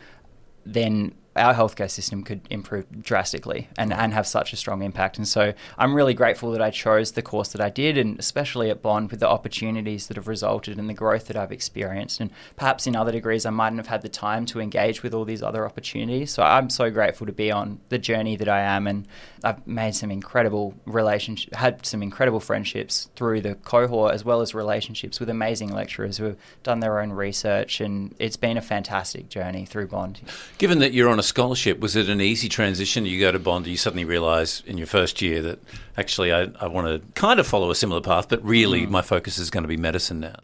then 0.63 1.15
our 1.35 1.53
healthcare 1.53 1.89
system 1.89 2.23
could 2.23 2.41
improve 2.49 3.01
drastically 3.01 3.67
and, 3.77 3.91
and 3.91 4.13
have 4.13 4.27
such 4.27 4.53
a 4.53 4.55
strong 4.55 4.83
impact. 4.83 5.17
And 5.17 5.27
so 5.27 5.53
I'm 5.77 5.93
really 5.93 6.13
grateful 6.13 6.51
that 6.51 6.61
I 6.61 6.69
chose 6.69 7.13
the 7.13 7.21
course 7.21 7.49
that 7.53 7.61
I 7.61 7.69
did, 7.69 7.97
and 7.97 8.19
especially 8.19 8.69
at 8.69 8.81
Bond 8.81 9.09
with 9.09 9.19
the 9.19 9.27
opportunities 9.27 10.07
that 10.07 10.17
have 10.17 10.27
resulted 10.27 10.77
and 10.77 10.89
the 10.89 10.93
growth 10.93 11.27
that 11.27 11.37
I've 11.37 11.51
experienced. 11.51 12.19
And 12.19 12.29
perhaps 12.55 12.85
in 12.85 12.95
other 12.95 13.11
degrees, 13.11 13.45
I 13.45 13.49
mightn't 13.49 13.79
have 13.79 13.87
had 13.87 14.01
the 14.01 14.09
time 14.09 14.45
to 14.47 14.59
engage 14.59 15.01
with 15.01 15.13
all 15.13 15.25
these 15.25 15.41
other 15.41 15.65
opportunities. 15.65 16.31
So 16.31 16.43
I'm 16.43 16.69
so 16.69 16.91
grateful 16.91 17.25
to 17.25 17.33
be 17.33 17.51
on 17.51 17.79
the 17.89 17.97
journey 17.97 18.35
that 18.35 18.49
I 18.49 18.61
am. 18.61 18.85
And 18.85 19.07
I've 19.43 19.65
made 19.65 19.95
some 19.95 20.11
incredible 20.11 20.75
relationships, 20.85 21.57
had 21.57 21.85
some 21.85 22.03
incredible 22.03 22.39
friendships 22.39 23.09
through 23.15 23.41
the 23.41 23.55
cohort, 23.55 24.13
as 24.13 24.23
well 24.23 24.41
as 24.41 24.53
relationships 24.53 25.19
with 25.19 25.29
amazing 25.29 25.73
lecturers 25.73 26.17
who 26.17 26.25
have 26.25 26.37
done 26.61 26.79
their 26.79 26.99
own 26.99 27.11
research. 27.11 27.81
And 27.81 28.13
it's 28.19 28.37
been 28.37 28.57
a 28.57 28.61
fantastic 28.61 29.29
journey 29.29 29.65
through 29.65 29.87
Bond. 29.87 30.21
Given 30.57 30.79
that 30.79 30.93
you're 30.93 31.09
on 31.09 31.19
a 31.19 31.22
scholarship, 31.23 31.79
was 31.79 31.95
it 31.95 32.09
an 32.09 32.21
easy 32.21 32.49
transition? 32.49 33.05
You 33.05 33.19
go 33.19 33.31
to 33.31 33.39
Bond, 33.39 33.67
you 33.67 33.77
suddenly 33.77 34.05
realise 34.05 34.61
in 34.61 34.77
your 34.77 34.87
first 34.87 35.21
year 35.21 35.41
that 35.41 35.59
actually 35.97 36.33
I, 36.33 36.49
I 36.59 36.67
want 36.67 36.87
to 36.87 37.07
kind 37.19 37.39
of 37.39 37.47
follow 37.47 37.71
a 37.71 37.75
similar 37.75 38.01
path, 38.01 38.29
but 38.29 38.43
really 38.43 38.85
mm. 38.85 38.89
my 38.89 39.01
focus 39.01 39.37
is 39.37 39.49
going 39.49 39.63
to 39.63 39.67
be 39.67 39.77
medicine 39.77 40.19
now. 40.19 40.35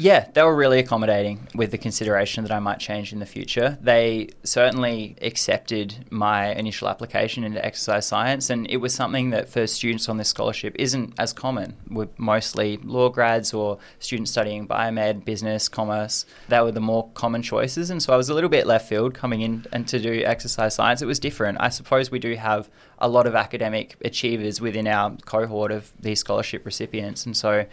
Yeah, 0.00 0.28
they 0.32 0.42
were 0.42 0.56
really 0.56 0.78
accommodating 0.78 1.46
with 1.54 1.72
the 1.72 1.76
consideration 1.76 2.42
that 2.44 2.50
I 2.50 2.58
might 2.58 2.78
change 2.78 3.12
in 3.12 3.18
the 3.18 3.26
future. 3.26 3.76
They 3.82 4.30
certainly 4.44 5.14
accepted 5.20 6.06
my 6.08 6.54
initial 6.54 6.88
application 6.88 7.44
into 7.44 7.62
exercise 7.62 8.06
science, 8.06 8.48
and 8.48 8.66
it 8.70 8.78
was 8.78 8.94
something 8.94 9.28
that 9.30 9.50
for 9.50 9.66
students 9.66 10.08
on 10.08 10.16
this 10.16 10.28
scholarship 10.28 10.74
isn't 10.78 11.12
as 11.18 11.34
common. 11.34 11.76
We're 11.90 12.08
mostly 12.16 12.78
law 12.78 13.10
grads 13.10 13.52
or 13.52 13.76
students 13.98 14.30
studying 14.30 14.66
biomed, 14.66 15.26
business, 15.26 15.68
commerce. 15.68 16.24
They 16.48 16.60
were 16.62 16.72
the 16.72 16.80
more 16.80 17.10
common 17.10 17.42
choices, 17.42 17.90
and 17.90 18.02
so 18.02 18.14
I 18.14 18.16
was 18.16 18.30
a 18.30 18.34
little 18.34 18.48
bit 18.48 18.66
left 18.66 18.88
field 18.88 19.12
coming 19.12 19.42
in 19.42 19.66
and 19.70 19.86
to 19.88 19.98
do 19.98 20.22
exercise 20.24 20.74
science. 20.74 21.02
It 21.02 21.06
was 21.06 21.18
different. 21.18 21.58
I 21.60 21.68
suppose 21.68 22.10
we 22.10 22.18
do 22.18 22.36
have 22.36 22.70
a 22.98 23.08
lot 23.08 23.26
of 23.26 23.34
academic 23.34 23.96
achievers 24.02 24.62
within 24.62 24.86
our 24.86 25.14
cohort 25.26 25.72
of 25.72 25.92
these 26.00 26.20
scholarship 26.20 26.64
recipients, 26.64 27.26
and 27.26 27.36
so 27.36 27.66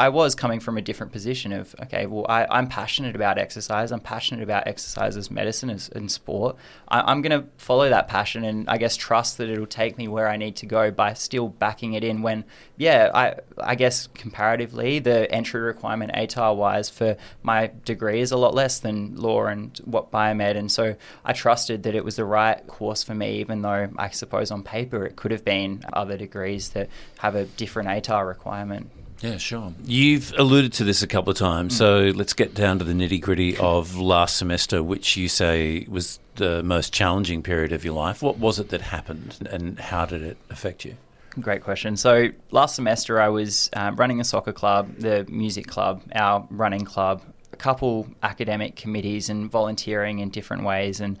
I 0.00 0.08
was 0.08 0.34
coming 0.34 0.60
from 0.60 0.78
a 0.78 0.80
different 0.80 1.12
position 1.12 1.52
of 1.52 1.74
okay, 1.82 2.06
well, 2.06 2.24
I, 2.26 2.58
am 2.58 2.68
passionate 2.68 3.14
about 3.14 3.36
exercise. 3.36 3.92
I'm 3.92 4.00
passionate 4.00 4.42
about 4.42 4.66
exercise 4.66 5.14
as 5.14 5.30
medicine 5.30 5.68
as, 5.68 5.90
and 5.90 6.10
sport. 6.10 6.56
I, 6.88 7.12
am 7.12 7.20
going 7.20 7.38
to 7.38 7.46
follow 7.58 7.86
that 7.90 8.08
passion 8.08 8.42
and 8.42 8.66
I 8.66 8.78
guess 8.78 8.96
trust 8.96 9.36
that 9.36 9.50
it'll 9.50 9.66
take 9.66 9.98
me 9.98 10.08
where 10.08 10.26
I 10.26 10.38
need 10.38 10.56
to 10.56 10.64
go 10.64 10.90
by 10.90 11.12
still 11.12 11.50
backing 11.50 11.92
it 11.92 12.02
in. 12.02 12.22
When 12.22 12.46
yeah, 12.78 13.10
I 13.12 13.34
I 13.58 13.74
guess 13.74 14.06
comparatively 14.06 15.00
the 15.00 15.30
entry 15.30 15.60
requirement 15.60 16.12
ATAR 16.12 16.56
wise 16.56 16.88
for 16.88 17.18
my 17.42 17.70
degree 17.84 18.22
is 18.22 18.32
a 18.32 18.38
lot 18.38 18.54
less 18.54 18.78
than 18.78 19.16
law 19.16 19.44
and 19.44 19.78
what 19.84 20.10
biomed, 20.10 20.56
and 20.56 20.72
so 20.72 20.96
I 21.26 21.34
trusted 21.34 21.82
that 21.82 21.94
it 21.94 22.06
was 22.06 22.16
the 22.16 22.24
right 22.24 22.66
course 22.66 23.02
for 23.02 23.14
me, 23.14 23.40
even 23.40 23.60
though 23.60 23.90
I 23.98 24.08
suppose 24.08 24.50
on 24.50 24.62
paper 24.62 25.04
it 25.04 25.16
could 25.16 25.30
have 25.30 25.44
been 25.44 25.84
other 25.92 26.16
degrees 26.16 26.70
that 26.70 26.88
have 27.18 27.34
a 27.34 27.44
different 27.44 27.90
ATAR 27.90 28.26
requirement. 28.26 28.90
Yeah, 29.22 29.36
sure. 29.36 29.74
You've 29.84 30.32
alluded 30.38 30.72
to 30.74 30.84
this 30.84 31.02
a 31.02 31.06
couple 31.06 31.30
of 31.30 31.36
times, 31.36 31.74
mm. 31.74 31.78
so 31.78 31.98
let's 32.16 32.32
get 32.32 32.54
down 32.54 32.78
to 32.78 32.84
the 32.84 32.94
nitty 32.94 33.20
gritty 33.20 33.56
of 33.58 33.96
last 33.96 34.36
semester, 34.36 34.82
which 34.82 35.16
you 35.16 35.28
say 35.28 35.84
was 35.88 36.18
the 36.36 36.62
most 36.62 36.92
challenging 36.92 37.42
period 37.42 37.72
of 37.72 37.84
your 37.84 37.94
life. 37.94 38.22
What 38.22 38.38
was 38.38 38.58
it 38.58 38.70
that 38.70 38.80
happened, 38.80 39.46
and 39.50 39.78
how 39.78 40.06
did 40.06 40.22
it 40.22 40.38
affect 40.48 40.84
you? 40.84 40.96
Great 41.38 41.62
question. 41.62 41.96
So 41.96 42.30
last 42.50 42.74
semester, 42.74 43.20
I 43.20 43.28
was 43.28 43.70
um, 43.74 43.96
running 43.96 44.20
a 44.20 44.24
soccer 44.24 44.52
club, 44.52 44.96
the 44.96 45.26
music 45.28 45.66
club, 45.66 46.02
our 46.14 46.46
running 46.50 46.84
club, 46.84 47.22
a 47.52 47.56
couple 47.56 48.08
academic 48.22 48.74
committees, 48.74 49.28
and 49.28 49.50
volunteering 49.50 50.20
in 50.20 50.30
different 50.30 50.64
ways, 50.64 50.98
and 50.98 51.18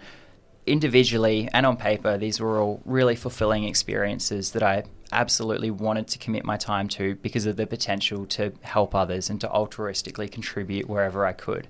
individually 0.66 1.48
and 1.52 1.66
on 1.66 1.76
paper, 1.76 2.16
these 2.16 2.40
were 2.40 2.60
all 2.60 2.80
really 2.84 3.16
fulfilling 3.16 3.64
experiences 3.64 4.52
that 4.52 4.62
I 4.62 4.84
absolutely 5.12 5.70
wanted 5.70 6.08
to 6.08 6.18
commit 6.18 6.44
my 6.44 6.56
time 6.56 6.88
to 6.88 7.14
because 7.16 7.46
of 7.46 7.56
the 7.56 7.66
potential 7.66 8.26
to 8.26 8.52
help 8.62 8.94
others 8.94 9.30
and 9.30 9.40
to 9.40 9.48
altruistically 9.48 10.30
contribute 10.30 10.88
wherever 10.88 11.26
I 11.26 11.32
could. 11.32 11.68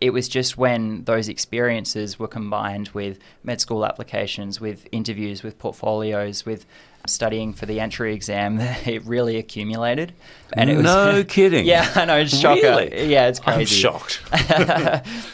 It 0.00 0.10
was 0.10 0.28
just 0.28 0.58
when 0.58 1.04
those 1.04 1.28
experiences 1.28 2.18
were 2.18 2.28
combined 2.28 2.88
with 2.88 3.18
med 3.42 3.60
school 3.60 3.86
applications, 3.86 4.60
with 4.60 4.86
interviews, 4.92 5.42
with 5.42 5.58
portfolios, 5.58 6.44
with 6.44 6.66
studying 7.06 7.52
for 7.52 7.66
the 7.66 7.80
entry 7.80 8.14
exam 8.14 8.56
that 8.58 8.86
it 8.86 9.04
really 9.04 9.36
accumulated. 9.36 10.12
And 10.52 10.70
it 10.70 10.76
was 10.76 10.84
no 10.84 11.24
kidding. 11.28 11.66
Yeah, 11.66 11.90
I 11.94 12.04
know. 12.04 12.18
It's 12.18 12.36
shocking. 12.36 12.64
Really? 12.64 13.06
Yeah, 13.06 13.28
it's 13.28 13.40
crazy. 13.40 13.60
I'm 13.60 13.66
shocked. 13.66 14.20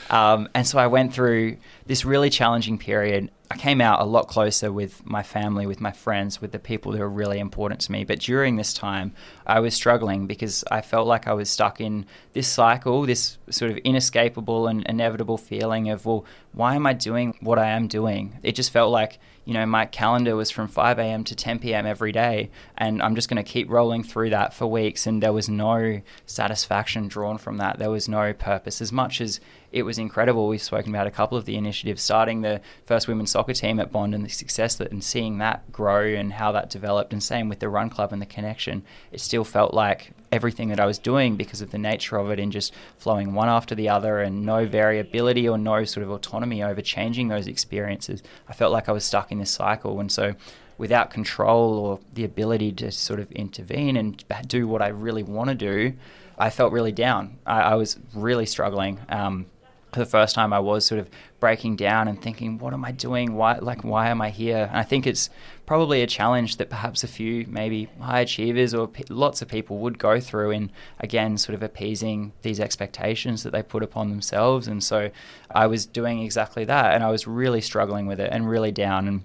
um, 0.11 0.49
and 0.55 0.67
so 0.67 0.79
I 0.79 0.87
went 0.87 1.15
through 1.15 1.57
this 1.87 2.05
really 2.05 2.31
challenging 2.31 2.79
period. 2.79 3.31
I 3.53 3.57
came 3.57 3.81
out 3.81 4.01
a 4.01 4.05
lot 4.05 4.29
closer 4.29 4.71
with 4.71 5.05
my 5.05 5.25
family, 5.25 5.67
with 5.67 5.81
my 5.81 5.91
friends, 5.91 6.41
with 6.41 6.53
the 6.53 6.61
people 6.61 6.93
who 6.93 7.03
are 7.03 7.09
really 7.09 7.41
important 7.41 7.81
to 7.81 7.93
me. 7.93 8.05
But 8.05 8.21
during 8.21 8.55
this 8.55 8.73
time, 8.73 9.13
I 9.45 9.59
was 9.59 9.75
struggling 9.75 10.29
because 10.29 10.63
I 10.71 10.83
felt 10.83 11.09
like 11.09 11.27
I 11.27 11.33
was 11.33 11.51
stuck 11.51 11.81
in 11.81 12.07
this 12.33 12.47
cycle, 12.47 13.03
this 13.07 13.39
sort 13.51 13.73
of 13.73 13.79
inescapable 13.79 14.69
and 14.69 14.87
inevitable 14.87 15.37
feeling 15.37 15.91
of, 15.91 16.07
well, 16.07 16.25
why 16.53 16.77
am 16.77 16.87
I 16.87 16.93
doing 16.93 17.37
what 17.41 17.59
I 17.59 17.71
am 17.71 17.89
doing? 17.89 18.39
It 18.45 18.55
just 18.55 18.71
felt 18.71 18.93
like, 18.93 19.19
you 19.51 19.55
know, 19.55 19.67
my 19.67 19.85
calendar 19.85 20.37
was 20.37 20.49
from 20.49 20.69
5 20.69 21.01
a.m. 21.01 21.25
to 21.25 21.35
10 21.35 21.59
p.m. 21.59 21.85
every 21.85 22.13
day, 22.13 22.51
and 22.79 23.03
I'm 23.03 23.17
just 23.17 23.29
going 23.29 23.45
to 23.45 23.53
keep 23.53 23.69
rolling 23.69 24.05
through 24.05 24.31
that 24.31 24.55
for 24.55 24.69
weeks. 24.69 25.09
And 25.09 25.21
there 25.21 25.33
was 25.33 25.49
no 25.49 26.03
satisfaction 26.25 27.09
drawn 27.09 27.37
from 27.37 27.57
that. 27.57 27.81
There 27.81 27.91
was 27.91 28.09
no 28.09 28.33
purpose. 28.33 28.81
As 28.81 28.93
much 28.93 29.21
as 29.21 29.41
it 29.73 29.83
was 29.83 29.99
incredible. 29.99 30.47
We've 30.47 30.63
spoken 30.63 30.95
about 30.95 31.09
a 31.09 31.11
couple 31.11 31.37
of 31.37 31.47
the 31.47 31.57
initiatives, 31.57 32.01
starting 32.01 32.43
the 32.43 32.61
first 32.85 33.09
women's 33.09 33.33
soccer 33.33 33.53
team 33.53 33.81
at 33.81 33.91
Bond 33.91 34.15
and 34.15 34.25
the 34.25 34.29
success 34.29 34.77
that, 34.77 34.93
and 34.93 35.03
seeing 35.03 35.39
that 35.39 35.73
grow 35.73 36.07
and 36.07 36.35
how 36.35 36.53
that 36.53 36.71
developed, 36.71 37.13
and 37.13 37.21
same 37.21 37.49
with 37.49 37.59
the 37.59 37.69
run 37.69 37.91
club 37.91 38.13
and 38.13 38.23
the 38.23 38.27
connection. 38.27 38.85
It 39.11 39.21
still 39.21 39.45
felt 39.45 39.75
like 39.75 40.13
everything 40.33 40.69
that 40.69 40.81
I 40.81 40.87
was 40.87 40.99
doing 40.99 41.37
because 41.37 41.61
of 41.61 41.71
the 41.71 41.79
nature 41.79 42.17
of 42.17 42.31
it 42.31 42.39
and 42.39 42.53
just 42.53 42.73
flowing 42.99 43.35
one 43.35 43.49
after 43.49 43.75
the 43.75 43.89
other 43.89 44.21
and 44.21 44.47
no 44.47 44.67
variability 44.67 45.49
or 45.49 45.59
no 45.59 45.85
sort 45.85 46.05
of 46.05 46.11
autonomy 46.11 46.63
over 46.63 46.81
changing 46.81 47.29
those 47.29 47.47
experiences. 47.47 48.23
I 48.49 48.53
felt 48.53 48.73
like 48.73 48.89
I 48.89 48.93
was 48.93 49.05
stuck 49.05 49.33
in 49.33 49.39
this 49.39 49.51
cycle. 49.51 49.99
And 49.99 50.11
so 50.11 50.35
without 50.79 51.11
control 51.11 51.79
or 51.79 52.01
the 52.15 52.25
ability 52.25 52.73
to 52.73 52.93
sort 52.93 53.21
of 53.21 53.31
intervene 53.33 53.97
and 53.97 54.25
do 54.47 54.69
what 54.69 54.83
I 54.83 54.89
really 54.89 55.23
want 55.23 55.51
to 55.51 55.55
do, 55.55 55.95
I 56.39 56.49
felt 56.49 56.73
really 56.73 56.93
down. 56.93 57.39
I, 57.45 57.61
I 57.61 57.75
was 57.75 57.99
really 58.15 58.47
struggling. 58.47 59.01
Um, 59.09 59.47
for 59.93 59.99
the 59.99 60.07
first 60.07 60.35
time, 60.35 60.53
I 60.53 60.61
was 60.61 60.87
sort 60.87 61.01
of 61.01 61.11
breaking 61.41 61.77
down 61.77 62.07
and 62.09 62.23
thinking, 62.23 62.59
"What 62.59 62.73
am 62.73 62.85
I 62.85 62.93
doing? 62.93 63.35
Why, 63.35 63.59
like, 63.59 63.83
why 63.83 64.09
am 64.09 64.21
I 64.23 64.31
here?" 64.31 64.69
And 64.71 64.77
I 64.79 64.85
think 64.85 65.07
it's 65.07 65.29
probably 65.71 66.03
a 66.03 66.07
challenge 66.09 66.57
that 66.57 66.69
perhaps 66.69 67.05
a 67.05 67.07
few, 67.07 67.47
maybe 67.47 67.89
high 68.01 68.19
achievers 68.19 68.75
or 68.75 68.89
p- 68.89 69.05
lots 69.09 69.41
of 69.41 69.47
people 69.47 69.79
would 69.79 70.01
go 70.01 70.19
through 70.19 70.51
in 70.51 70.69
again, 70.99 71.39
sort 71.39 71.55
of 71.55 71.63
appeasing 71.63 72.33
these 72.43 72.59
expectations 72.59 73.45
that 73.45 73.53
they 73.53 73.63
put 73.63 73.81
upon 73.81 74.11
themselves. 74.11 74.67
And 74.67 74.83
so, 74.83 75.13
I 75.49 75.69
was 75.69 75.87
doing 75.87 76.25
exactly 76.25 76.65
that, 76.65 76.93
and 76.97 77.05
I 77.05 77.11
was 77.13 77.25
really 77.29 77.61
struggling 77.61 78.09
with 78.09 78.19
it 78.19 78.31
and 78.33 78.51
really 78.51 78.73
down. 78.73 79.07
And 79.07 79.23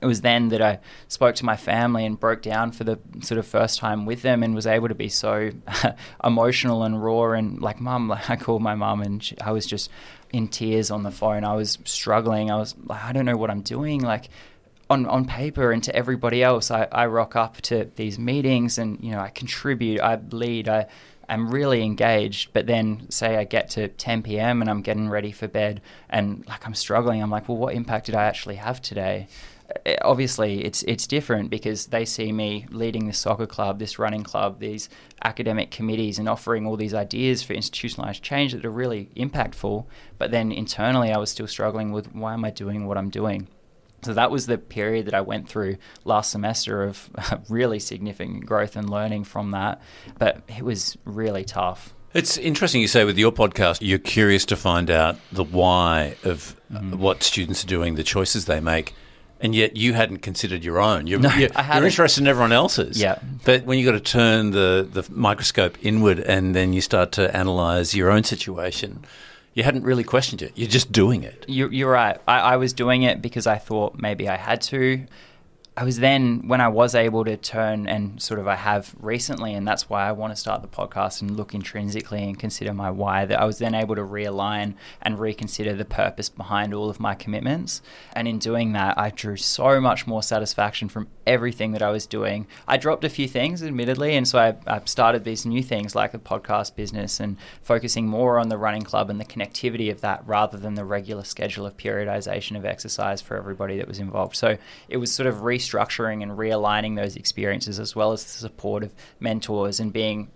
it 0.00 0.06
was 0.06 0.22
then 0.22 0.48
that 0.48 0.62
I 0.62 0.78
spoke 1.08 1.34
to 1.34 1.44
my 1.44 1.56
family 1.56 2.06
and 2.06 2.18
broke 2.18 2.40
down 2.40 2.72
for 2.72 2.84
the 2.84 2.98
sort 3.20 3.38
of 3.38 3.46
first 3.46 3.78
time 3.78 4.06
with 4.06 4.22
them 4.22 4.42
and 4.42 4.54
was 4.54 4.66
able 4.66 4.88
to 4.88 4.94
be 4.94 5.10
so 5.10 5.50
emotional 6.24 6.84
and 6.84 7.04
raw 7.04 7.32
and 7.32 7.60
like 7.60 7.80
mum 7.80 8.08
like 8.08 8.30
I 8.30 8.36
called 8.36 8.62
my 8.62 8.74
mum 8.74 9.02
and 9.02 9.22
she, 9.22 9.38
I 9.40 9.52
was 9.52 9.66
just 9.66 9.90
in 10.32 10.48
tears 10.48 10.90
on 10.90 11.04
the 11.04 11.12
phone 11.12 11.44
I 11.44 11.54
was 11.54 11.78
struggling 11.84 12.50
I 12.50 12.56
was 12.56 12.74
like 12.84 13.04
I 13.04 13.12
don't 13.12 13.26
know 13.26 13.36
what 13.36 13.50
I'm 13.50 13.60
doing 13.60 14.00
like 14.00 14.28
on, 14.92 15.06
on 15.06 15.24
paper 15.24 15.72
and 15.72 15.82
to 15.84 15.96
everybody 15.96 16.42
else, 16.42 16.70
I, 16.70 16.86
I 16.92 17.06
rock 17.06 17.34
up 17.34 17.60
to 17.62 17.90
these 17.96 18.18
meetings 18.18 18.78
and, 18.78 19.02
you 19.02 19.10
know, 19.10 19.20
I 19.20 19.30
contribute, 19.30 20.00
I 20.00 20.20
lead, 20.30 20.68
I 20.68 20.86
am 21.28 21.50
really 21.50 21.82
engaged. 21.82 22.52
But 22.52 22.66
then 22.66 23.10
say 23.10 23.36
I 23.38 23.44
get 23.44 23.70
to 23.70 23.88
10 23.88 24.22
p.m. 24.22 24.60
and 24.60 24.70
I'm 24.70 24.82
getting 24.82 25.08
ready 25.08 25.32
for 25.32 25.48
bed 25.48 25.80
and 26.10 26.44
like 26.46 26.66
I'm 26.66 26.74
struggling. 26.74 27.22
I'm 27.22 27.30
like, 27.30 27.48
well, 27.48 27.58
what 27.58 27.74
impact 27.74 28.06
did 28.06 28.14
I 28.14 28.24
actually 28.24 28.56
have 28.56 28.82
today? 28.82 29.28
Uh, 29.86 29.94
obviously 30.02 30.64
it's 30.64 30.82
it's 30.82 31.06
different 31.06 31.48
because 31.48 31.86
they 31.86 32.04
see 32.04 32.30
me 32.30 32.66
leading 32.68 33.06
this 33.06 33.18
soccer 33.18 33.46
club, 33.46 33.78
this 33.78 33.98
running 33.98 34.22
club, 34.22 34.60
these 34.60 34.90
academic 35.24 35.70
committees, 35.70 36.18
and 36.18 36.28
offering 36.28 36.66
all 36.66 36.76
these 36.76 36.92
ideas 36.92 37.42
for 37.42 37.54
institutionalized 37.54 38.22
change 38.22 38.52
that 38.52 38.66
are 38.66 38.70
really 38.70 39.08
impactful. 39.16 39.86
But 40.18 40.30
then 40.30 40.52
internally, 40.52 41.10
I 41.10 41.16
was 41.16 41.30
still 41.30 41.46
struggling 41.46 41.92
with 41.92 42.14
why 42.14 42.34
am 42.34 42.44
I 42.44 42.50
doing 42.50 42.86
what 42.86 42.98
I'm 42.98 43.08
doing. 43.08 43.48
So 44.02 44.14
that 44.14 44.30
was 44.30 44.46
the 44.46 44.58
period 44.58 45.06
that 45.06 45.14
I 45.14 45.20
went 45.20 45.48
through 45.48 45.76
last 46.04 46.30
semester 46.30 46.82
of 46.82 47.08
really 47.48 47.78
significant 47.78 48.46
growth 48.46 48.76
and 48.76 48.90
learning 48.90 49.24
from 49.24 49.52
that. 49.52 49.80
But 50.18 50.42
it 50.48 50.64
was 50.64 50.98
really 51.04 51.44
tough. 51.44 51.94
It's 52.14 52.36
interesting 52.36 52.80
you 52.82 52.88
say 52.88 53.04
with 53.04 53.16
your 53.16 53.32
podcast, 53.32 53.78
you're 53.80 53.98
curious 53.98 54.44
to 54.46 54.56
find 54.56 54.90
out 54.90 55.16
the 55.30 55.44
why 55.44 56.16
of 56.24 56.56
mm-hmm. 56.70 56.98
what 56.98 57.22
students 57.22 57.64
are 57.64 57.68
doing, 57.68 57.94
the 57.94 58.02
choices 58.02 58.44
they 58.44 58.60
make. 58.60 58.92
And 59.40 59.54
yet 59.54 59.76
you 59.76 59.94
hadn't 59.94 60.18
considered 60.18 60.62
your 60.62 60.78
own. 60.78 61.06
You're, 61.06 61.18
no, 61.18 61.30
you're, 61.30 61.48
you're 61.50 61.84
interested 61.84 62.20
in 62.20 62.28
everyone 62.28 62.52
else's. 62.52 63.00
Yeah. 63.00 63.18
But 63.44 63.64
when 63.64 63.78
you 63.78 63.84
got 63.84 63.92
to 63.92 64.00
turn 64.00 64.50
the, 64.50 64.88
the 64.88 65.04
microscope 65.10 65.78
inward 65.82 66.20
and 66.20 66.54
then 66.54 66.72
you 66.72 66.80
start 66.80 67.12
to 67.12 67.34
analyze 67.34 67.92
your 67.94 68.10
own 68.10 68.22
situation, 68.22 69.04
you 69.54 69.62
hadn't 69.62 69.84
really 69.84 70.04
questioned 70.04 70.42
it. 70.42 70.52
You're 70.54 70.68
just 70.68 70.92
doing 70.92 71.22
it. 71.22 71.44
You, 71.48 71.86
are 71.86 71.90
right. 71.90 72.18
I, 72.26 72.38
I 72.40 72.56
was 72.56 72.72
doing 72.72 73.02
it 73.02 73.20
because 73.20 73.46
I 73.46 73.58
thought 73.58 73.98
maybe 73.98 74.28
I 74.28 74.36
had 74.36 74.62
to. 74.62 75.06
I 75.74 75.84
was 75.84 76.00
then 76.00 76.48
when 76.48 76.60
I 76.60 76.68
was 76.68 76.94
able 76.94 77.24
to 77.24 77.34
turn 77.38 77.88
and 77.88 78.20
sort 78.20 78.38
of 78.38 78.46
I 78.46 78.56
have 78.56 78.94
recently, 79.00 79.54
and 79.54 79.66
that's 79.66 79.88
why 79.88 80.06
I 80.06 80.12
want 80.12 80.32
to 80.32 80.36
start 80.36 80.60
the 80.60 80.68
podcast 80.68 81.22
and 81.22 81.34
look 81.34 81.54
intrinsically 81.54 82.22
and 82.22 82.38
consider 82.38 82.74
my 82.74 82.90
why. 82.90 83.24
That 83.24 83.40
I 83.40 83.46
was 83.46 83.58
then 83.58 83.74
able 83.74 83.94
to 83.94 84.02
realign 84.02 84.74
and 85.00 85.18
reconsider 85.18 85.74
the 85.74 85.86
purpose 85.86 86.28
behind 86.28 86.74
all 86.74 86.90
of 86.90 87.00
my 87.00 87.14
commitments, 87.14 87.80
and 88.12 88.28
in 88.28 88.38
doing 88.38 88.72
that, 88.74 88.98
I 88.98 89.10
drew 89.10 89.38
so 89.38 89.80
much 89.80 90.06
more 90.06 90.22
satisfaction 90.22 90.90
from 90.90 91.08
everything 91.26 91.72
that 91.72 91.82
I 91.82 91.90
was 91.90 92.06
doing. 92.06 92.46
I 92.66 92.76
dropped 92.76 93.04
a 93.04 93.08
few 93.08 93.28
things, 93.28 93.62
admittedly, 93.62 94.16
and 94.16 94.26
so 94.26 94.38
I, 94.38 94.56
I 94.66 94.80
started 94.84 95.24
these 95.24 95.46
new 95.46 95.62
things 95.62 95.94
like 95.94 96.12
the 96.12 96.18
podcast 96.18 96.74
business 96.74 97.20
and 97.20 97.36
focusing 97.62 98.06
more 98.06 98.38
on 98.38 98.48
the 98.48 98.58
running 98.58 98.82
club 98.82 99.10
and 99.10 99.20
the 99.20 99.24
connectivity 99.24 99.90
of 99.90 100.00
that 100.00 100.22
rather 100.26 100.58
than 100.58 100.74
the 100.74 100.84
regular 100.84 101.24
schedule 101.24 101.66
of 101.66 101.76
periodization 101.76 102.56
of 102.56 102.64
exercise 102.64 103.20
for 103.20 103.36
everybody 103.36 103.78
that 103.78 103.88
was 103.88 103.98
involved. 103.98 104.36
So 104.36 104.58
it 104.88 104.96
was 104.96 105.12
sort 105.12 105.26
of 105.26 105.36
restructuring 105.36 106.22
and 106.22 106.32
realigning 106.32 106.96
those 106.96 107.16
experiences, 107.16 107.78
as 107.78 107.94
well 107.94 108.12
as 108.12 108.24
the 108.24 108.30
support 108.30 108.82
of 108.82 108.92
mentors 109.20 109.80
and 109.80 109.92
being 109.92 110.30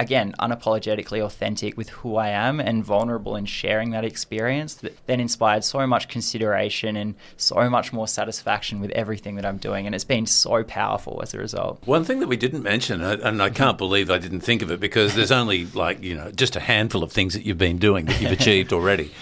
again, 0.00 0.34
unapologetically 0.40 1.22
authentic 1.22 1.76
with 1.76 1.90
who 1.90 2.16
I 2.16 2.28
am 2.28 2.58
and 2.58 2.82
vulnerable 2.82 3.36
in 3.36 3.44
sharing 3.44 3.90
that 3.90 4.02
experience 4.04 4.74
that 4.76 4.96
then 5.06 5.20
inspired 5.20 5.62
so 5.62 5.86
much 5.86 6.08
consideration 6.08 6.96
and 6.96 7.14
so 7.36 7.68
much 7.68 7.92
more 7.92 8.08
satisfaction 8.08 8.80
with 8.80 8.90
everything 8.92 9.36
that 9.36 9.44
I'm 9.44 9.58
doing. 9.58 9.84
And 9.84 9.94
it's 9.94 10.04
been 10.04 10.26
so 10.26 10.64
powerful 10.64 11.20
as 11.22 11.34
a 11.34 11.38
result. 11.38 11.82
One 11.84 12.04
thing 12.04 12.20
that 12.20 12.28
we 12.28 12.38
didn't 12.38 12.62
mention, 12.62 13.02
and 13.02 13.42
I 13.42 13.50
can't 13.50 13.76
believe 13.76 14.10
I 14.10 14.16
didn't 14.18 14.40
think 14.40 14.62
of 14.62 14.70
it 14.70 14.80
because 14.80 15.14
there's 15.14 15.30
only 15.30 15.66
like, 15.66 16.02
you 16.02 16.14
know, 16.14 16.30
just 16.30 16.56
a 16.56 16.60
handful 16.60 17.02
of 17.02 17.12
things 17.12 17.34
that 17.34 17.44
you've 17.44 17.58
been 17.58 17.78
doing 17.78 18.06
that 18.06 18.20
you've 18.22 18.32
achieved 18.40 18.72
already 18.72 19.12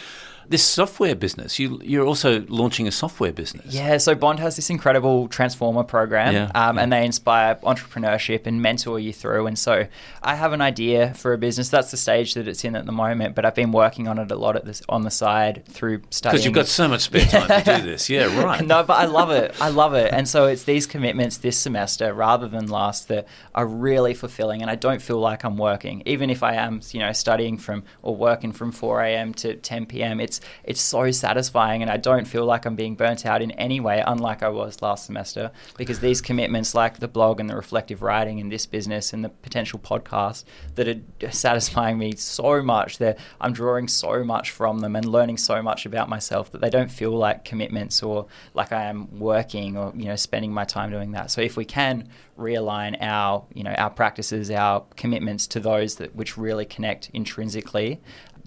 this 0.48 0.64
software 0.64 1.14
business. 1.14 1.58
You 1.58 1.80
you're 1.82 2.06
also 2.06 2.44
launching 2.48 2.88
a 2.88 2.92
software 2.92 3.32
business. 3.32 3.66
Yeah, 3.72 3.98
so 3.98 4.14
Bond 4.14 4.40
has 4.40 4.56
this 4.56 4.70
incredible 4.70 5.28
transformer 5.28 5.84
program, 5.84 6.34
yeah, 6.34 6.50
um, 6.54 6.76
yeah. 6.76 6.82
and 6.82 6.92
they 6.92 7.04
inspire 7.04 7.56
entrepreneurship 7.56 8.46
and 8.46 8.62
mentor 8.62 8.98
you 8.98 9.12
through. 9.12 9.46
And 9.46 9.58
so 9.58 9.86
I 10.22 10.34
have 10.34 10.52
an 10.52 10.60
idea 10.60 11.12
for 11.14 11.32
a 11.32 11.38
business. 11.38 11.68
That's 11.68 11.90
the 11.90 11.96
stage 11.96 12.34
that 12.34 12.48
it's 12.48 12.64
in 12.64 12.76
at 12.76 12.86
the 12.86 12.92
moment, 12.92 13.34
but 13.34 13.44
I've 13.44 13.54
been 13.54 13.72
working 13.72 14.08
on 14.08 14.18
it 14.18 14.30
a 14.30 14.36
lot 14.36 14.56
at 14.56 14.64
this 14.64 14.82
on 14.88 15.02
the 15.02 15.10
side 15.10 15.64
through 15.66 16.02
studying. 16.10 16.32
Because 16.36 16.44
you've 16.44 16.54
got 16.54 16.66
so 16.66 16.88
much 16.88 17.02
spare 17.02 17.26
time 17.26 17.64
to 17.64 17.76
do 17.80 17.82
this. 17.90 18.08
Yeah, 18.08 18.42
right. 18.42 18.64
no, 18.64 18.82
but 18.82 18.94
I 18.94 19.04
love 19.04 19.30
it. 19.30 19.54
I 19.60 19.68
love 19.68 19.94
it. 19.94 20.12
And 20.12 20.26
so 20.26 20.46
it's 20.46 20.64
these 20.64 20.86
commitments 20.86 21.38
this 21.38 21.58
semester 21.58 22.14
rather 22.14 22.48
than 22.48 22.68
last 22.68 23.08
that 23.08 23.28
are 23.54 23.66
really 23.66 24.14
fulfilling, 24.14 24.62
and 24.62 24.70
I 24.70 24.76
don't 24.76 25.02
feel 25.02 25.18
like 25.18 25.44
I'm 25.44 25.58
working, 25.58 26.02
even 26.06 26.30
if 26.30 26.42
I 26.42 26.54
am, 26.54 26.80
you 26.92 27.00
know, 27.00 27.12
studying 27.12 27.58
from 27.58 27.84
or 28.02 28.16
working 28.16 28.52
from 28.52 28.72
4 28.72 29.02
a.m. 29.02 29.34
to 29.34 29.54
10 29.54 29.86
p.m. 29.86 30.20
It's 30.20 30.37
it's 30.64 30.80
so 30.80 31.10
satisfying, 31.10 31.82
and 31.82 31.90
I 31.90 31.96
don't 31.96 32.26
feel 32.26 32.44
like 32.44 32.64
I'm 32.64 32.76
being 32.76 32.94
burnt 32.94 33.26
out 33.26 33.42
in 33.42 33.50
any 33.52 33.80
way, 33.80 34.02
unlike 34.06 34.42
I 34.42 34.48
was 34.48 34.82
last 34.82 35.06
semester. 35.06 35.50
Because 35.76 36.00
these 36.00 36.20
commitments, 36.20 36.74
like 36.74 36.98
the 36.98 37.08
blog 37.08 37.40
and 37.40 37.48
the 37.48 37.56
reflective 37.56 38.02
writing 38.02 38.40
and 38.40 38.50
this 38.50 38.66
business 38.66 39.12
and 39.12 39.24
the 39.24 39.28
potential 39.28 39.78
podcast, 39.78 40.44
that 40.74 40.88
are 40.88 41.30
satisfying 41.30 41.98
me 41.98 42.14
so 42.16 42.62
much 42.62 42.98
that 42.98 43.18
I'm 43.40 43.52
drawing 43.52 43.88
so 43.88 44.24
much 44.24 44.50
from 44.50 44.80
them 44.80 44.96
and 44.96 45.06
learning 45.06 45.38
so 45.38 45.62
much 45.62 45.86
about 45.86 46.08
myself 46.08 46.50
that 46.52 46.60
they 46.60 46.70
don't 46.70 46.90
feel 46.90 47.12
like 47.12 47.44
commitments 47.44 48.02
or 48.02 48.26
like 48.54 48.72
I 48.72 48.84
am 48.84 49.18
working 49.18 49.76
or 49.76 49.92
you 49.96 50.06
know 50.06 50.16
spending 50.16 50.52
my 50.52 50.64
time 50.64 50.90
doing 50.90 51.12
that. 51.12 51.30
So 51.30 51.40
if 51.40 51.56
we 51.56 51.64
can 51.64 52.08
realign 52.38 52.96
our 53.00 53.44
you 53.52 53.64
know 53.64 53.72
our 53.72 53.90
practices, 53.90 54.50
our 54.50 54.84
commitments 54.96 55.46
to 55.48 55.60
those 55.60 55.96
that 55.96 56.14
which 56.14 56.36
really 56.36 56.64
connect 56.64 57.10
intrinsically, 57.12 58.00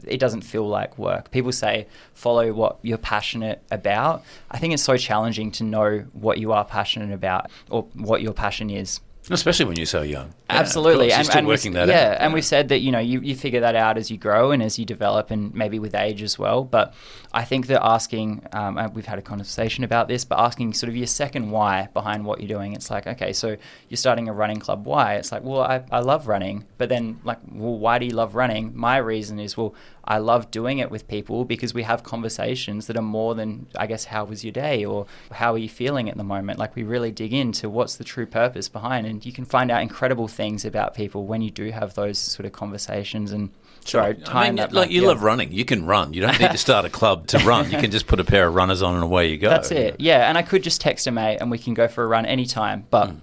it 0.07 0.19
doesn't 0.19 0.41
feel 0.41 0.67
like 0.67 0.97
work. 0.97 1.31
People 1.31 1.51
say 1.51 1.87
follow 2.13 2.51
what 2.53 2.77
you're 2.81 2.97
passionate 2.97 3.61
about. 3.71 4.23
I 4.49 4.57
think 4.57 4.73
it's 4.73 4.83
so 4.83 4.97
challenging 4.97 5.51
to 5.53 5.63
know 5.63 6.05
what 6.13 6.37
you 6.37 6.51
are 6.51 6.65
passionate 6.65 7.13
about 7.13 7.49
or 7.69 7.83
what 7.93 8.21
your 8.21 8.33
passion 8.33 8.69
is. 8.69 8.99
Especially 9.29 9.65
when 9.65 9.77
you're 9.77 9.85
so 9.85 10.01
young. 10.01 10.33
Absolutely. 10.49 11.09
Yeah, 11.09 11.19
and, 11.19 11.29
and 11.29 11.47
working 11.47 11.73
that 11.73 11.87
yeah, 11.87 11.93
out. 11.93 11.97
Yeah, 11.97 12.17
and 12.25 12.33
we've 12.33 12.43
said 12.43 12.69
that, 12.69 12.79
you 12.79 12.91
know, 12.91 12.99
you, 12.99 13.21
you 13.21 13.35
figure 13.35 13.59
that 13.59 13.75
out 13.75 13.97
as 13.97 14.09
you 14.09 14.17
grow 14.17 14.49
and 14.49 14.63
as 14.63 14.79
you 14.79 14.85
develop 14.85 15.29
and 15.29 15.53
maybe 15.53 15.77
with 15.77 15.93
age 15.93 16.23
as 16.23 16.39
well. 16.39 16.63
But 16.63 16.95
I 17.33 17.45
think 17.45 17.67
that 17.67 17.83
asking, 17.85 18.45
um, 18.51 18.91
we've 18.93 19.05
had 19.05 19.17
a 19.17 19.21
conversation 19.21 19.83
about 19.83 20.07
this, 20.07 20.25
but 20.25 20.37
asking 20.37 20.73
sort 20.73 20.89
of 20.89 20.97
your 20.97 21.07
second 21.07 21.51
why 21.51 21.87
behind 21.93 22.25
what 22.25 22.39
you're 22.39 22.47
doing. 22.47 22.73
It's 22.73 22.91
like, 22.91 23.07
okay, 23.07 23.31
so 23.31 23.55
you're 23.87 23.97
starting 23.97 24.27
a 24.27 24.33
running 24.33 24.59
club. 24.59 24.85
Why? 24.85 25.15
It's 25.15 25.31
like, 25.31 25.43
well, 25.43 25.61
I, 25.61 25.83
I 25.91 25.99
love 25.99 26.27
running. 26.27 26.65
But 26.77 26.89
then, 26.89 27.21
like, 27.23 27.39
well, 27.49 27.77
why 27.77 27.99
do 27.99 28.05
you 28.05 28.13
love 28.13 28.35
running? 28.35 28.75
My 28.75 28.97
reason 28.97 29.39
is, 29.39 29.55
well, 29.55 29.73
I 30.03 30.17
love 30.17 30.51
doing 30.51 30.79
it 30.79 30.91
with 30.91 31.07
people 31.07 31.45
because 31.45 31.73
we 31.73 31.83
have 31.83 32.03
conversations 32.03 32.87
that 32.87 32.97
are 32.97 33.03
more 33.03 33.35
than, 33.35 33.67
I 33.77 33.87
guess, 33.87 34.05
how 34.05 34.25
was 34.25 34.43
your 34.43 34.51
day 34.51 34.83
or 34.83 35.05
how 35.31 35.53
are 35.53 35.57
you 35.57 35.69
feeling 35.69 36.09
at 36.09 36.17
the 36.17 36.23
moment? 36.23 36.59
Like 36.59 36.75
we 36.75 36.83
really 36.83 37.11
dig 37.11 37.33
into 37.33 37.69
what's 37.69 37.95
the 37.95 38.03
true 38.03 38.25
purpose 38.25 38.67
behind. 38.67 39.05
And 39.07 39.25
you 39.25 39.31
can 39.31 39.45
find 39.45 39.71
out 39.71 39.81
incredible 39.81 40.27
things 40.27 40.65
about 40.65 40.95
people 40.95 41.25
when 41.25 41.41
you 41.41 41.51
do 41.51 41.71
have 41.71 41.93
those 41.93 42.17
sort 42.17 42.45
of 42.45 42.51
conversations 42.51 43.31
and 43.31 43.51
Sure. 43.85 44.15
I 44.27 44.45
mean, 44.45 44.57
like 44.57 44.71
back, 44.71 44.91
you 44.91 45.01
yeah. 45.01 45.07
love 45.07 45.23
running. 45.23 45.51
You 45.51 45.65
can 45.65 45.85
run. 45.85 46.13
You 46.13 46.21
don't 46.21 46.39
need 46.39 46.51
to 46.51 46.57
start 46.57 46.85
a 46.85 46.89
club 46.89 47.20
to 47.27 47.39
run. 47.39 47.71
You 47.71 47.77
can 47.77 47.91
just 47.91 48.07
put 48.07 48.19
a 48.19 48.23
pair 48.23 48.47
of 48.47 48.55
runners 48.55 48.81
on 48.81 48.95
and 48.95 49.03
away 49.03 49.29
you 49.29 49.37
go. 49.37 49.49
That's 49.49 49.71
it. 49.71 49.97
Yeah, 49.99 50.27
and 50.27 50.37
I 50.37 50.41
could 50.41 50.63
just 50.63 50.81
text 50.81 51.07
a 51.07 51.11
mate 51.11 51.37
and 51.37 51.51
we 51.51 51.57
can 51.57 51.73
go 51.73 51.87
for 51.87 52.03
a 52.03 52.07
run 52.07 52.25
anytime. 52.25 52.85
But 52.89 53.09
mm 53.09 53.21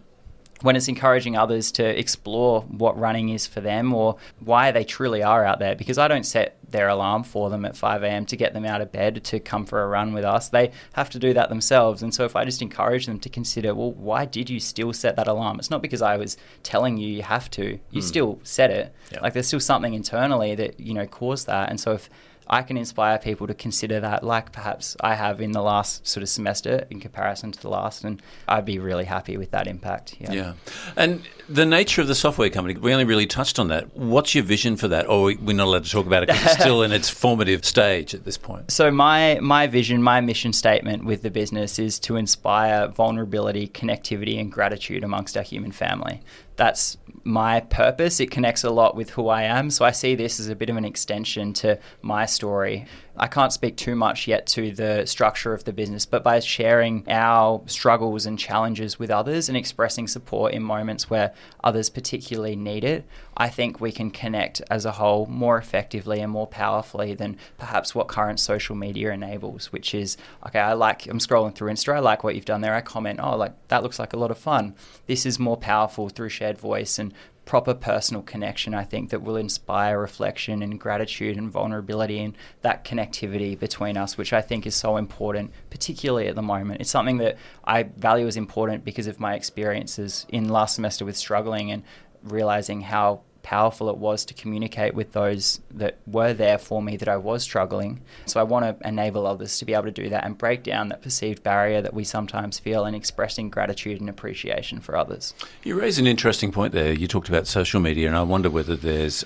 when 0.63 0.77
it's 0.77 0.89
encouraging 0.89 1.37
others 1.37 1.71
to 1.73 1.99
explore 1.99 2.63
what 2.63 2.99
running 2.99 3.29
is 3.29 3.47
for 3.47 3.61
them 3.61 3.95
or 3.95 4.17
why 4.41 4.71
they 4.71 4.85
truly 4.85 5.23
are 5.23 5.45
out 5.45 5.59
there 5.59 5.75
because 5.77 5.99
I 5.99 6.09
don't 6.09 6.27
set 6.27 6.57
their 6.69 6.89
alarm 6.89 7.23
for 7.23 7.49
them 7.49 7.65
at 7.65 7.77
5 7.77 8.03
a.m. 8.03 8.27
to 8.27 8.37
get 8.37 8.53
them 8.53 8.65
out 8.65 8.81
of 8.81 8.93
bed 8.93 9.25
to 9.25 9.41
come 9.41 9.65
for 9.65 9.83
a 9.83 9.87
run 9.87 10.13
with 10.13 10.25
us. 10.25 10.49
They 10.49 10.73
have 10.93 11.09
to 11.11 11.19
do 11.19 11.33
that 11.35 11.49
themselves. 11.49 12.03
And 12.03 12.15
so 12.15 12.25
if 12.25 12.37
I 12.37 12.45
just 12.45 12.61
encourage 12.61 13.07
them 13.07 13.21
to 13.21 13.29
consider, 13.29 13.75
well, 13.75 13.93
why 13.93 14.25
did 14.25 14.51
you 14.51 14.61
still 14.61 14.93
set 14.93 15.17
that 15.17 15.29
alarm? 15.29 15.59
It's 15.59 15.71
not 15.71 15.81
because 15.81 16.03
I 16.03 16.17
was 16.17 16.37
telling 16.63 16.99
you 16.99 17.09
you 17.09 17.23
have 17.23 17.51
to. 17.53 17.79
You 17.91 18.03
mm. 18.03 18.05
still 18.05 18.41
set 18.43 18.71
it. 18.71 18.95
Yep. 19.13 19.23
Like 19.23 19.33
there's 19.33 19.47
still 19.47 19.61
something 19.61 19.95
internally 19.95 20.55
that, 20.57 20.79
you 20.79 20.93
know, 20.93 21.07
caused 21.07 21.47
that. 21.47 21.71
And 21.71 21.81
so 21.81 21.93
if 21.93 22.11
I 22.51 22.63
can 22.63 22.77
inspire 22.77 23.19
people 23.19 23.47
to 23.47 23.55
consider 23.55 24.01
that, 24.01 24.25
like 24.25 24.53
perhaps 24.53 24.97
I 25.01 25.15
have 25.15 25.41
in 25.41 25.53
the 25.53 25.63
last 25.63 26.07
sort 26.07 26.23
of 26.23 26.29
semester 26.29 26.87
in 26.91 27.01
comparison 27.01 27.53
to 27.53 27.61
the 27.61 27.69
last, 27.69 28.05
and 28.05 28.23
I'd 28.47 28.65
be 28.65 28.79
really 28.79 29.05
happy 29.05 29.37
with 29.37 29.51
that 29.51 29.67
impact. 29.67 30.17
Yeah. 30.19 30.33
yeah. 30.33 30.53
And 30.97 31.23
the 31.49 31.67
nature 31.67 32.01
of 32.01 32.09
the 32.09 32.15
software 32.15 32.51
company, 32.51 32.79
we 32.79 32.93
only 32.93 33.05
really 33.05 33.27
touched 33.27 33.59
on 33.59 33.69
that. 33.69 33.97
What's 33.97 34.35
your 34.35 34.45
vision 34.45 34.77
for 34.77 34.89
that? 34.89 35.09
Or 35.09 35.35
we're 35.41 35.57
not 35.57 35.67
allowed 35.67 35.85
to 35.85 35.91
talk 35.91 36.07
about 36.07 36.23
it 36.23 36.29
because 36.29 36.45
it's 36.45 36.55
still 36.61 36.83
in 36.83 36.93
its 36.93 37.09
formative 37.09 37.65
stage 37.65 38.15
at 38.15 38.25
this 38.25 38.39
point. 38.39 38.71
So, 38.71 38.91
my, 38.91 39.39
my 39.41 39.67
vision, 39.67 40.03
my 40.03 40.21
mission 40.21 40.53
statement 40.53 41.05
with 41.05 41.23
the 41.23 41.31
business 41.31 41.79
is 41.79 41.99
to 42.01 42.17
inspire 42.17 42.89
vulnerability, 42.89 43.69
connectivity, 43.69 44.41
and 44.41 44.51
gratitude 44.51 45.05
amongst 45.05 45.37
our 45.37 45.43
human 45.43 45.73
family 45.73 46.23
that's 46.59 46.99
my 47.29 47.61
purpose. 47.61 48.21
It 48.21 48.31
connects 48.31 48.65
a 48.65 48.71
lot 48.71 48.97
with 48.97 49.11
who 49.11 49.29
I 49.29 49.43
am. 49.43 49.71
So 49.71 49.85
I 49.85 49.91
see 49.91 50.15
this 50.15 50.41
as 50.41 50.49
a 50.49 50.57
bit 50.57 50.71
of 50.71 50.77
an 50.77 50.85
extension 50.85 51.53
to 51.55 51.79
my 52.01 52.25
story. 52.25 52.87
I 53.19 53.27
can't 53.27 53.53
speak 53.53 53.77
too 53.77 53.97
much 53.97 54.27
yet 54.27 54.47
to 54.49 54.71
the 54.73 55.05
structure 55.07 55.53
of 55.53 55.65
the 55.65 55.73
business, 55.73 56.07
but 56.07 56.23
by 56.23 56.39
sharing 56.41 57.05
our 57.09 57.63
struggles 57.67 58.27
and 58.27 58.39
challenges 58.39 58.99
with 58.99 59.11
others 59.11 59.49
and 59.49 59.57
expressing 59.57 60.07
support 60.07 60.53
in 60.53 60.63
moments 60.63 61.11
where 61.11 61.33
others 61.65 61.91
particularly 61.91 62.57
need 62.57 62.85
it, 62.85 63.05
I 63.37 63.49
think 63.49 63.81
we 63.81 63.93
can 63.93 64.11
connect 64.11 64.63
as 64.71 64.85
a 64.85 64.93
whole 64.93 65.27
more 65.27 65.59
effectively 65.59 66.21
and 66.21 66.31
more 66.31 66.47
powerfully 66.47 67.15
than 67.15 67.37
perhaps 67.57 67.95
what 67.95 68.09
current 68.09 68.41
social 68.41 68.77
media 68.77 69.13
enables, 69.13 69.73
which 69.73 69.95
is 69.95 70.17
okay, 70.47 70.61
I 70.61 70.73
like, 70.75 71.07
I'm 71.07 71.19
scrolling 71.19 71.55
through 71.55 71.73
Insta, 71.73 71.95
I 71.95 71.99
like 72.01 72.25
what 72.25 72.35
you've 72.35 72.45
done 72.45 72.61
there. 72.61 72.75
I 72.75 72.81
comment, 72.81 73.21
oh, 73.23 73.37
like 73.37 73.53
that 73.69 73.83
looks 73.83 73.99
like 73.99 74.13
a 74.13 74.19
lot 74.19 74.31
of 74.31 74.39
fun. 74.39 74.75
This 75.07 75.27
is 75.27 75.39
more 75.39 75.57
powerful 75.57 76.09
through 76.09 76.29
shared 76.29 76.59
voice 76.59 76.99
and 76.99 77.13
proper 77.49 77.73
personal 77.73 78.23
connection, 78.23 78.75
I 78.75 78.85
think, 78.85 79.09
that 79.09 79.23
will 79.23 79.37
inspire 79.37 79.99
reflection 79.99 80.63
and 80.63 80.79
gratitude 80.79 81.39
and 81.39 81.51
vulnerability 81.51 82.19
and 82.19 82.37
that 82.61 82.85
connectivity 82.85 83.59
between 83.59 83.97
us, 83.97 84.19
which 84.19 84.35
I 84.35 84.43
think 84.43 84.67
is 84.67 84.75
so 84.75 84.99
important, 84.99 85.53
particularly 85.71 86.29
at 86.29 86.35
the 86.35 86.43
moment. 86.43 86.83
It's 86.83 86.91
something 86.91 87.17
that 87.17 87.39
I 87.65 87.85
value 87.85 88.27
as 88.27 88.37
important 88.37 88.85
because 88.85 89.07
of 89.07 89.19
my 89.19 89.35
experiences 89.35 90.27
in 90.29 90.51
last 90.51 90.75
semester 90.75 91.07
with 91.07 91.17
struggling 91.17 91.71
and 91.71 91.85
realizing 92.23 92.83
how 92.83 93.23
powerful 93.49 93.89
it 93.89 93.97
was 93.97 94.27
to 94.27 94.35
communicate 94.35 94.93
with 94.93 95.13
those 95.13 95.63
that 95.71 95.97
were 96.07 96.35
there 96.35 96.59
for 96.59 96.83
me 96.83 96.99
that 96.99 97.09
I 97.09 97.17
was 97.17 97.43
struggling. 97.43 98.03
So 98.27 98.39
I 98.41 98.43
want 98.43 98.67
to 98.67 98.87
enable 98.87 99.27
others 99.27 99.59
to 99.61 99.65
be 99.65 99.73
able 99.73 99.85
to 99.85 99.91
do 99.91 100.11
that 100.11 100.27
and 100.27 100.37
break 100.37 100.63
down 100.63 100.91
that 100.91 101.01
perceived 101.01 101.43
barrier 101.43 101.81
that 101.81 101.95
we 101.95 102.05
sometimes 102.05 102.59
feel 102.59 102.85
in 102.85 102.95
expressing 102.95 103.49
gratitude 103.49 104.03
and 104.03 104.11
appreciation 104.11 104.81
for 104.81 104.99
others. 104.99 105.33
You 105.63 105.81
raise 105.81 105.99
an 105.99 106.07
interesting 106.07 106.53
point 106.53 106.75
there. 106.75 106.93
You 106.93 107.09
talked 107.09 107.31
about 107.31 107.47
social 107.47 107.81
media, 107.81 108.07
and 108.07 108.19
I 108.19 108.23
wonder 108.23 108.51
whether 108.51 108.77
there's 108.77 109.25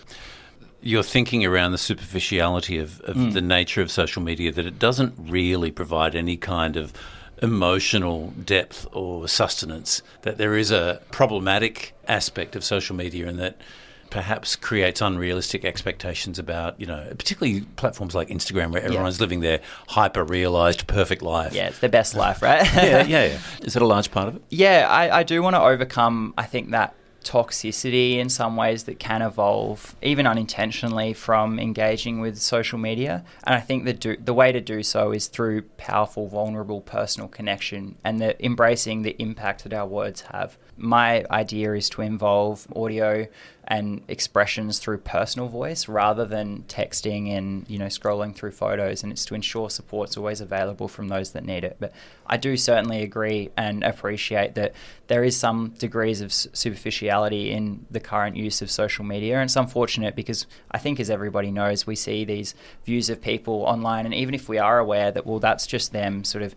you're 0.80 1.02
thinking 1.02 1.44
around 1.44 1.72
the 1.72 1.78
superficiality 1.78 2.78
of, 2.78 3.00
of 3.00 3.16
mm. 3.16 3.32
the 3.32 3.40
nature 3.40 3.82
of 3.82 3.90
social 3.90 4.22
media 4.22 4.52
that 4.52 4.66
it 4.66 4.78
doesn't 4.78 5.14
really 5.18 5.72
provide 5.72 6.14
any 6.14 6.36
kind 6.36 6.76
of 6.76 6.92
emotional 7.40 8.32
depth 8.44 8.86
or 8.92 9.26
sustenance 9.26 10.00
that 10.22 10.38
there 10.38 10.56
is 10.56 10.70
a 10.70 11.00
problematic 11.10 11.92
aspect 12.06 12.54
of 12.54 12.62
social 12.62 12.94
media 12.94 13.26
and 13.26 13.38
that 13.38 13.56
perhaps 14.12 14.56
creates 14.56 15.00
unrealistic 15.00 15.64
expectations 15.64 16.38
about, 16.38 16.78
you 16.78 16.86
know, 16.86 17.12
particularly 17.16 17.62
platforms 17.76 18.14
like 18.14 18.28
Instagram 18.28 18.70
where 18.70 18.82
everyone's 18.82 19.18
yeah. 19.18 19.22
living 19.22 19.40
their 19.40 19.60
hyper 19.88 20.22
realized 20.22 20.86
perfect 20.86 21.22
life. 21.22 21.54
Yeah, 21.54 21.68
it's 21.68 21.78
the 21.78 21.88
best 21.88 22.14
life, 22.14 22.42
right? 22.42 22.62
yeah, 22.74 23.06
yeah, 23.06 23.24
yeah. 23.24 23.38
Is 23.62 23.72
that 23.72 23.80
a 23.80 23.86
large 23.86 24.10
part 24.10 24.28
of 24.28 24.36
it? 24.36 24.42
Yeah, 24.50 24.86
I, 24.88 25.20
I 25.20 25.22
do 25.22 25.42
want 25.42 25.56
to 25.56 25.62
overcome, 25.62 26.34
I 26.36 26.44
think, 26.44 26.72
that 26.72 26.94
toxicity 27.22 28.18
in 28.18 28.28
some 28.28 28.56
ways 28.56 28.84
that 28.84 28.98
can 28.98 29.22
evolve, 29.22 29.96
even 30.02 30.26
unintentionally, 30.26 31.14
from 31.14 31.58
engaging 31.58 32.20
with 32.20 32.38
social 32.38 32.78
media. 32.78 33.24
And 33.44 33.54
I 33.54 33.60
think 33.60 33.84
the 33.84 33.92
do, 33.92 34.16
the 34.16 34.34
way 34.34 34.52
to 34.52 34.60
do 34.60 34.82
so 34.82 35.12
is 35.12 35.28
through 35.28 35.62
powerful, 35.78 36.28
vulnerable, 36.28 36.80
personal 36.80 37.28
connection 37.28 37.96
and 38.04 38.20
the 38.20 38.44
embracing 38.44 39.02
the 39.02 39.16
impact 39.22 39.64
that 39.64 39.72
our 39.72 39.86
words 39.86 40.22
have. 40.32 40.58
My 40.76 41.24
idea 41.30 41.72
is 41.74 41.88
to 41.90 42.02
involve 42.02 42.66
audio 42.74 43.26
and 43.72 44.02
expressions 44.06 44.78
through 44.78 44.98
personal 44.98 45.48
voice 45.48 45.88
rather 45.88 46.26
than 46.26 46.62
texting 46.68 47.30
and 47.30 47.64
you 47.70 47.78
know 47.78 47.86
scrolling 47.86 48.34
through 48.34 48.50
photos 48.50 49.02
and 49.02 49.10
it's 49.10 49.24
to 49.24 49.34
ensure 49.34 49.70
support's 49.70 50.14
always 50.14 50.42
available 50.42 50.88
from 50.88 51.08
those 51.08 51.32
that 51.32 51.42
need 51.42 51.64
it. 51.64 51.78
But 51.80 51.90
i 52.26 52.36
do 52.36 52.54
certainly 52.54 53.02
agree 53.02 53.50
and 53.56 53.82
appreciate 53.82 54.54
that 54.56 54.74
there 55.06 55.24
is 55.24 55.38
some 55.38 55.70
degrees 55.78 56.20
of 56.20 56.34
superficiality 56.34 57.50
in 57.50 57.86
the 57.90 57.98
current 57.98 58.36
use 58.36 58.60
of 58.60 58.70
social 58.70 59.06
media 59.06 59.36
and 59.36 59.44
it's 59.44 59.56
unfortunate 59.56 60.14
because 60.14 60.46
i 60.70 60.76
think 60.76 61.00
as 61.00 61.08
everybody 61.08 61.50
knows 61.50 61.86
we 61.86 61.96
see 61.96 62.26
these 62.26 62.54
views 62.84 63.08
of 63.08 63.22
people 63.22 63.62
online 63.62 64.04
and 64.04 64.14
even 64.14 64.34
if 64.34 64.50
we 64.50 64.58
are 64.58 64.78
aware 64.78 65.10
that 65.10 65.24
well 65.24 65.38
that's 65.38 65.66
just 65.66 65.92
them 65.92 66.24
sort 66.24 66.44
of 66.44 66.54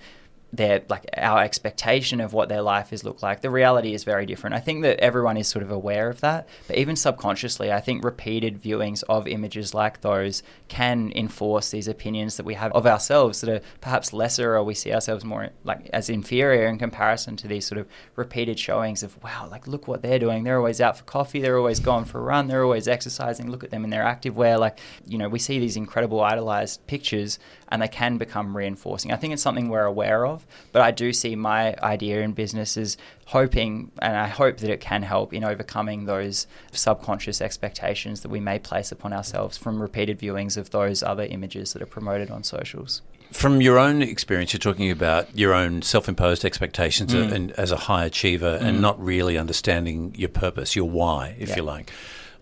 their 0.54 0.82
like 0.90 1.06
our 1.18 1.44
expectation 1.44 2.22
of 2.22 2.34
what 2.34 2.50
their 2.50 2.62
life 2.62 2.94
is 2.94 3.04
look 3.04 3.22
like. 3.22 3.42
The 3.42 3.50
reality 3.50 3.94
is 3.94 4.04
very 4.04 4.26
different. 4.26 4.56
I 4.56 4.60
think 4.60 4.84
that 4.84 5.00
everyone 5.00 5.38
is 5.38 5.48
sort 5.48 5.64
of 5.64 5.72
aware 5.72 6.10
of 6.10 6.22
that, 6.22 6.48
but 6.68 6.78
even 6.78 6.96
subconsciously, 6.96 7.72
I 7.72 7.82
think 7.82 8.04
repeated 8.04 8.62
viewings 8.62 9.04
of 9.10 9.28
images 9.28 9.74
like 9.74 10.02
those 10.02 10.44
can 10.68 11.12
enforce 11.16 11.72
these 11.72 11.88
opinions 11.88 12.38
that 12.38 12.46
we 12.46 12.54
have 12.54 12.72
of 12.74 12.86
ourselves 12.86 13.42
that 13.42 13.50
are 13.50 13.62
perhaps 13.82 14.14
lesser, 14.14 14.56
or 14.56 14.64
we 14.64 14.74
see 14.74 14.94
ourselves 14.94 15.26
more 15.26 15.50
like 15.64 15.90
as 15.92 16.10
inferior 16.10 16.68
in 16.68 16.78
comparison 16.78 17.36
to 17.38 17.48
these 17.48 17.66
sort 17.66 17.80
of 17.80 17.88
repeated 18.16 18.60
showings 18.60 19.04
of 19.04 19.22
wow, 19.24 19.48
like 19.50 19.68
look 19.68 19.88
what 19.88 20.02
they're 20.02 20.20
doing. 20.20 20.44
They're 20.44 20.58
always 20.58 20.82
out 20.82 20.98
for 20.98 21.04
coffee. 21.04 21.42
They're 21.42 21.58
always 21.58 21.80
going 21.80 22.06
for 22.06 22.20
a 22.20 22.24
run. 22.24 22.48
They're 22.48 22.64
always 22.64 22.88
exercising. 22.88 23.50
Look 23.50 23.64
at 23.64 23.72
them 23.72 23.84
in 23.84 23.90
their 23.90 24.04
active 24.04 24.38
wear. 24.38 24.58
Like 24.58 24.80
you 25.06 25.18
know, 25.18 25.30
we 25.30 25.40
see 25.40 25.60
these 25.60 25.76
incredible 25.78 26.22
idolized 26.22 26.86
pictures, 26.88 27.40
and 27.70 27.82
they 27.82 27.88
can 27.88 28.18
become 28.18 28.56
reinforcing. 28.56 29.12
I 29.12 29.18
think 29.18 29.34
it's 29.34 29.42
something 29.42 29.70
we're 29.70 29.86
aware 29.86 30.26
of 30.26 30.45
but 30.72 30.82
I 30.82 30.92
do 30.92 31.14
see 31.14 31.36
my 31.36 31.76
idea 31.82 32.22
in 32.22 32.34
business 32.34 32.78
as 32.78 32.98
hoping, 33.26 33.92
and 34.02 34.16
I 34.16 34.28
hope 34.28 34.58
that 34.58 34.70
it 34.70 34.80
can 34.80 35.04
help 35.04 35.34
in 35.34 35.44
overcoming 35.44 36.06
those 36.06 36.48
subconscious 36.72 37.42
expectations 37.42 38.22
that 38.22 38.30
we 38.30 38.40
may 38.40 38.60
place 38.60 38.92
upon 38.92 39.14
ourselves 39.14 39.58
from 39.58 39.82
repeated 39.82 40.20
viewings 40.20 40.58
of 40.58 40.70
those 40.72 41.02
other 41.02 41.24
images 41.24 41.74
that 41.74 41.82
are 41.82 41.88
promoted 41.88 42.30
on 42.30 42.44
socials. 42.44 43.02
From 43.32 43.60
your 43.60 43.80
own 43.80 44.02
experience, 44.02 44.54
you're 44.54 44.60
talking 44.60 44.92
about 44.92 45.36
your 45.36 45.54
own 45.54 45.82
self-imposed 45.82 46.46
expectations 46.46 47.14
mm. 47.14 47.32
and 47.32 47.52
as 47.54 47.72
a 47.72 47.76
high 47.76 48.06
achiever, 48.06 48.60
mm. 48.60 48.62
and 48.62 48.82
not 48.82 49.04
really 49.04 49.38
understanding 49.38 50.14
your 50.16 50.30
purpose, 50.30 50.76
your 50.76 50.90
why, 50.90 51.36
if 51.40 51.50
yeah. 51.50 51.56
you 51.58 51.64
like. 51.64 51.92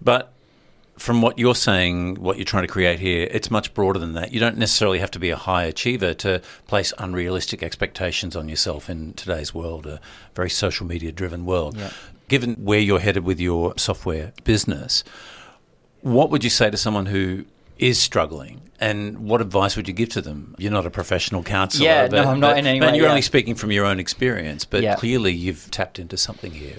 But 0.01 0.32
from 0.97 1.21
what 1.21 1.39
you're 1.39 1.55
saying, 1.55 2.15
what 2.15 2.37
you're 2.37 2.45
trying 2.45 2.63
to 2.63 2.71
create 2.71 2.99
here, 2.99 3.27
it's 3.31 3.49
much 3.49 3.73
broader 3.73 3.99
than 3.99 4.13
that. 4.13 4.31
You 4.31 4.39
don't 4.39 4.57
necessarily 4.57 4.99
have 4.99 5.11
to 5.11 5.19
be 5.19 5.31
a 5.31 5.35
high 5.35 5.63
achiever 5.63 6.13
to 6.15 6.41
place 6.67 6.93
unrealistic 6.97 7.63
expectations 7.63 8.35
on 8.35 8.47
yourself 8.47 8.89
in 8.89 9.13
today's 9.13 9.53
world, 9.53 9.85
a 9.87 9.99
very 10.35 10.49
social 10.49 10.85
media 10.85 11.11
driven 11.11 11.45
world. 11.45 11.77
Yeah. 11.77 11.91
Given 12.27 12.55
where 12.55 12.79
you're 12.79 12.99
headed 12.99 13.23
with 13.23 13.39
your 13.39 13.73
software 13.77 14.33
business, 14.43 15.03
what 16.01 16.29
would 16.29 16.43
you 16.43 16.49
say 16.49 16.69
to 16.69 16.77
someone 16.77 17.07
who 17.07 17.45
is 17.79 17.99
struggling, 17.99 18.61
and 18.79 19.27
what 19.27 19.41
advice 19.41 19.75
would 19.75 19.87
you 19.87 19.93
give 19.93 20.09
to 20.09 20.21
them? 20.21 20.55
You're 20.57 20.71
not 20.71 20.85
a 20.85 20.91
professional 20.91 21.43
counselor. 21.43 21.85
Yeah, 21.85 22.07
but, 22.07 22.23
no, 22.23 22.31
I'm 22.31 22.39
not 22.39 22.51
but, 22.51 22.59
in 22.59 22.67
any 22.67 22.79
way. 22.79 22.95
you're 22.95 23.05
yeah. 23.05 23.09
only 23.09 23.21
speaking 23.21 23.55
from 23.55 23.71
your 23.71 23.85
own 23.85 23.99
experience, 23.99 24.63
but 24.63 24.83
yeah. 24.83 24.95
clearly 24.95 25.33
you've 25.33 25.69
tapped 25.71 25.99
into 25.99 26.17
something 26.17 26.51
here. 26.51 26.75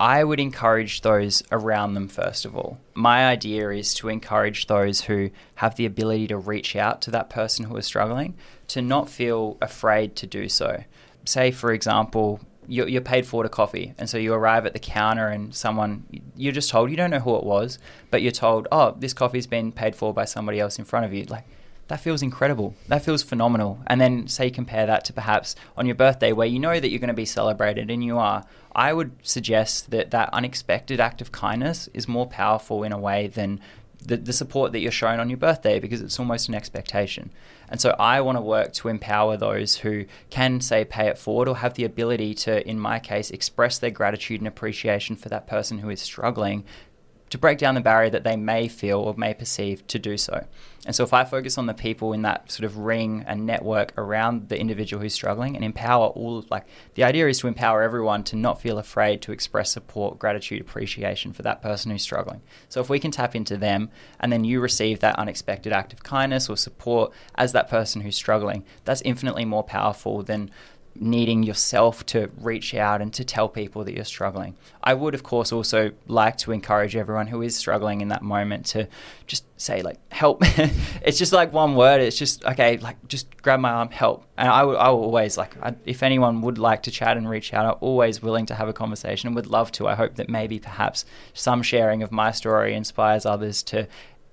I 0.00 0.24
would 0.24 0.40
encourage 0.40 1.02
those 1.02 1.42
around 1.52 1.92
them 1.92 2.08
first 2.08 2.46
of 2.46 2.56
all. 2.56 2.78
My 2.94 3.26
idea 3.26 3.68
is 3.68 3.92
to 3.94 4.08
encourage 4.08 4.66
those 4.66 5.02
who 5.02 5.28
have 5.56 5.76
the 5.76 5.84
ability 5.84 6.26
to 6.28 6.38
reach 6.38 6.74
out 6.74 7.02
to 7.02 7.10
that 7.10 7.28
person 7.28 7.66
who 7.66 7.76
is 7.76 7.84
struggling 7.84 8.34
to 8.68 8.80
not 8.80 9.10
feel 9.10 9.58
afraid 9.60 10.16
to 10.16 10.26
do 10.26 10.48
so. 10.48 10.84
Say, 11.26 11.50
for 11.50 11.70
example, 11.70 12.40
you're, 12.66 13.02
paid 13.02 13.26
for 13.26 13.44
a 13.44 13.48
coffee, 13.50 13.92
and 13.98 14.08
so 14.08 14.16
you 14.16 14.32
arrive 14.32 14.64
at 14.64 14.72
the 14.72 14.78
counter, 14.78 15.26
and 15.26 15.54
someone 15.54 16.04
you're 16.36 16.52
just 16.52 16.70
told 16.70 16.90
you 16.90 16.96
don't 16.96 17.10
know 17.10 17.18
who 17.18 17.36
it 17.36 17.44
was, 17.44 17.78
but 18.10 18.22
you're 18.22 18.30
told, 18.30 18.68
"Oh, 18.70 18.94
this 18.96 19.12
coffee's 19.12 19.48
been 19.48 19.72
paid 19.72 19.96
for 19.96 20.14
by 20.14 20.24
somebody 20.24 20.60
else 20.60 20.78
in 20.78 20.84
front 20.84 21.04
of 21.04 21.12
you." 21.12 21.24
Like 21.24 21.44
that 21.90 21.98
feels 21.98 22.22
incredible. 22.22 22.76
That 22.86 23.04
feels 23.04 23.24
phenomenal. 23.24 23.80
And 23.88 24.00
then 24.00 24.28
say 24.28 24.48
compare 24.48 24.86
that 24.86 25.04
to 25.06 25.12
perhaps 25.12 25.56
on 25.76 25.86
your 25.86 25.96
birthday 25.96 26.30
where 26.30 26.46
you 26.46 26.60
know 26.60 26.78
that 26.78 26.88
you're 26.88 27.00
going 27.00 27.08
to 27.08 27.14
be 27.14 27.24
celebrated 27.24 27.90
and 27.90 28.04
you 28.04 28.16
are. 28.16 28.44
I 28.76 28.92
would 28.92 29.10
suggest 29.22 29.90
that 29.90 30.12
that 30.12 30.32
unexpected 30.32 31.00
act 31.00 31.20
of 31.20 31.32
kindness 31.32 31.88
is 31.92 32.06
more 32.06 32.28
powerful 32.28 32.84
in 32.84 32.92
a 32.92 32.98
way 32.98 33.26
than 33.26 33.58
the, 34.06 34.16
the 34.16 34.32
support 34.32 34.70
that 34.70 34.78
you're 34.78 34.92
shown 34.92 35.18
on 35.18 35.28
your 35.28 35.36
birthday 35.36 35.80
because 35.80 36.00
it's 36.00 36.20
almost 36.20 36.48
an 36.48 36.54
expectation. 36.54 37.32
And 37.68 37.80
so 37.80 37.96
I 37.98 38.20
want 38.20 38.38
to 38.38 38.42
work 38.42 38.72
to 38.74 38.88
empower 38.88 39.36
those 39.36 39.78
who 39.78 40.04
can 40.30 40.60
say 40.60 40.84
pay 40.84 41.08
it 41.08 41.18
forward 41.18 41.48
or 41.48 41.56
have 41.56 41.74
the 41.74 41.84
ability 41.84 42.34
to, 42.34 42.66
in 42.68 42.78
my 42.78 43.00
case, 43.00 43.32
express 43.32 43.80
their 43.80 43.90
gratitude 43.90 44.40
and 44.40 44.46
appreciation 44.46 45.16
for 45.16 45.28
that 45.28 45.48
person 45.48 45.80
who 45.80 45.90
is 45.90 46.00
struggling 46.00 46.64
to 47.30 47.38
break 47.38 47.58
down 47.58 47.76
the 47.76 47.80
barrier 47.80 48.10
that 48.10 48.24
they 48.24 48.36
may 48.36 48.68
feel 48.68 48.98
or 48.98 49.14
may 49.14 49.32
perceive 49.32 49.86
to 49.86 49.98
do 49.98 50.16
so. 50.16 50.46
And 50.86 50.96
so, 50.96 51.04
if 51.04 51.12
I 51.12 51.24
focus 51.24 51.58
on 51.58 51.66
the 51.66 51.74
people 51.74 52.12
in 52.12 52.22
that 52.22 52.50
sort 52.50 52.64
of 52.64 52.78
ring 52.78 53.22
and 53.26 53.46
network 53.46 53.92
around 53.98 54.48
the 54.48 54.58
individual 54.58 55.02
who's 55.02 55.12
struggling 55.12 55.54
and 55.54 55.64
empower 55.64 56.06
all, 56.06 56.44
like 56.50 56.64
the 56.94 57.04
idea 57.04 57.28
is 57.28 57.38
to 57.40 57.48
empower 57.48 57.82
everyone 57.82 58.24
to 58.24 58.36
not 58.36 58.62
feel 58.62 58.78
afraid 58.78 59.20
to 59.22 59.32
express 59.32 59.70
support, 59.70 60.18
gratitude, 60.18 60.60
appreciation 60.60 61.32
for 61.34 61.42
that 61.42 61.60
person 61.60 61.90
who's 61.90 62.02
struggling. 62.02 62.40
So, 62.70 62.80
if 62.80 62.88
we 62.88 62.98
can 62.98 63.10
tap 63.10 63.36
into 63.36 63.58
them 63.58 63.90
and 64.18 64.32
then 64.32 64.44
you 64.44 64.60
receive 64.60 65.00
that 65.00 65.18
unexpected 65.18 65.72
act 65.72 65.92
of 65.92 66.02
kindness 66.02 66.48
or 66.48 66.56
support 66.56 67.12
as 67.34 67.52
that 67.52 67.68
person 67.68 68.00
who's 68.00 68.16
struggling, 68.16 68.64
that's 68.84 69.02
infinitely 69.02 69.44
more 69.44 69.62
powerful 69.62 70.22
than 70.22 70.50
needing 71.00 71.42
yourself 71.42 72.04
to 72.04 72.30
reach 72.36 72.74
out 72.74 73.00
and 73.00 73.12
to 73.14 73.24
tell 73.24 73.48
people 73.48 73.82
that 73.84 73.94
you're 73.94 74.04
struggling. 74.04 74.54
I 74.84 74.92
would, 74.92 75.14
of 75.14 75.22
course, 75.22 75.50
also 75.50 75.92
like 76.06 76.36
to 76.38 76.52
encourage 76.52 76.94
everyone 76.94 77.26
who 77.26 77.40
is 77.40 77.56
struggling 77.56 78.02
in 78.02 78.08
that 78.08 78.22
moment 78.22 78.66
to 78.66 78.86
just 79.26 79.44
say, 79.58 79.80
like, 79.80 79.98
help. 80.12 80.38
it's 81.02 81.18
just 81.18 81.32
like 81.32 81.54
one 81.54 81.74
word. 81.74 82.02
It's 82.02 82.18
just, 82.18 82.44
okay, 82.44 82.76
like, 82.76 82.96
just 83.08 83.40
grab 83.42 83.60
my 83.60 83.70
arm, 83.70 83.90
help. 83.90 84.26
And 84.36 84.48
I, 84.48 84.62
will, 84.62 84.78
I 84.78 84.90
will 84.90 85.02
always, 85.02 85.38
like, 85.38 85.56
I, 85.62 85.74
if 85.86 86.02
anyone 86.02 86.42
would 86.42 86.58
like 86.58 86.82
to 86.82 86.90
chat 86.90 87.16
and 87.16 87.28
reach 87.28 87.54
out, 87.54 87.64
I'm 87.64 87.78
always 87.80 88.22
willing 88.22 88.44
to 88.46 88.54
have 88.54 88.68
a 88.68 88.74
conversation 88.74 89.26
and 89.26 89.36
would 89.36 89.46
love 89.46 89.72
to. 89.72 89.88
I 89.88 89.94
hope 89.94 90.16
that 90.16 90.28
maybe 90.28 90.58
perhaps 90.58 91.06
some 91.32 91.62
sharing 91.62 92.02
of 92.02 92.12
my 92.12 92.30
story 92.30 92.74
inspires 92.74 93.24
others 93.24 93.62
to 93.64 93.88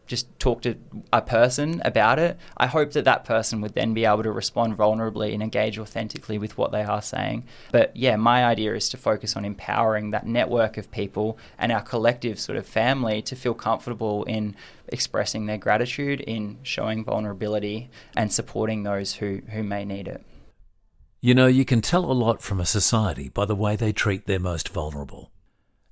just 0.08 0.39
talk 0.39 0.62
to 0.64 0.76
a 1.14 1.22
person 1.22 1.82
about 1.86 2.18
it, 2.18 2.38
I 2.55 2.68
hope 2.68 2.93
that 2.93 3.05
that 3.05 3.26
person 3.26 3.62
would 3.62 3.76
then 3.76 3.93
be 3.93 4.05
able 4.05 4.24
to 4.24 4.32
respond 4.32 4.78
vulnerably 4.78 5.34
and 5.34 5.43
engage 5.43 5.78
authentically 5.78 6.38
with 6.38 6.58
what 6.58 6.72
they 6.72 6.84
are 6.84 7.01
saying. 7.01 7.45
But 7.72 7.95
yeah, 7.95 8.16
my 8.16 8.45
idea 8.45 8.74
is 8.74 8.89
to 8.89 8.97
focus 8.97 9.36
on 9.36 9.45
empowering 9.45 10.12
that 10.12 10.26
network 10.26 10.78
of 10.78 10.89
people 10.91 11.38
and 11.60 11.72
our 11.72 11.82
collective 11.82 12.39
sort 12.39 12.58
of 12.58 12.66
family 12.66 13.22
to 13.24 13.36
feel 13.36 13.53
comfortable 13.53 14.24
in 14.24 14.55
expressing 14.88 15.45
their 15.45 15.58
gratitude, 15.58 16.22
in 16.22 16.58
showing 16.64 17.03
vulnerability, 17.03 17.89
and 18.16 18.32
supporting 18.32 18.84
those 18.84 19.16
who, 19.16 19.41
who 19.51 19.64
may 19.64 19.86
need 19.86 20.08
it. 20.08 20.24
You 21.20 21.34
know, 21.34 21.47
you 21.47 21.66
can 21.66 21.82
tell 21.82 22.10
a 22.10 22.14
lot 22.14 22.41
from 22.41 22.60
a 22.60 22.66
society 22.66 23.30
by 23.30 23.45
the 23.45 23.55
way 23.55 23.76
they 23.76 23.91
treat 23.91 24.28
their 24.28 24.39
most 24.39 24.70
vulnerable. 24.70 25.32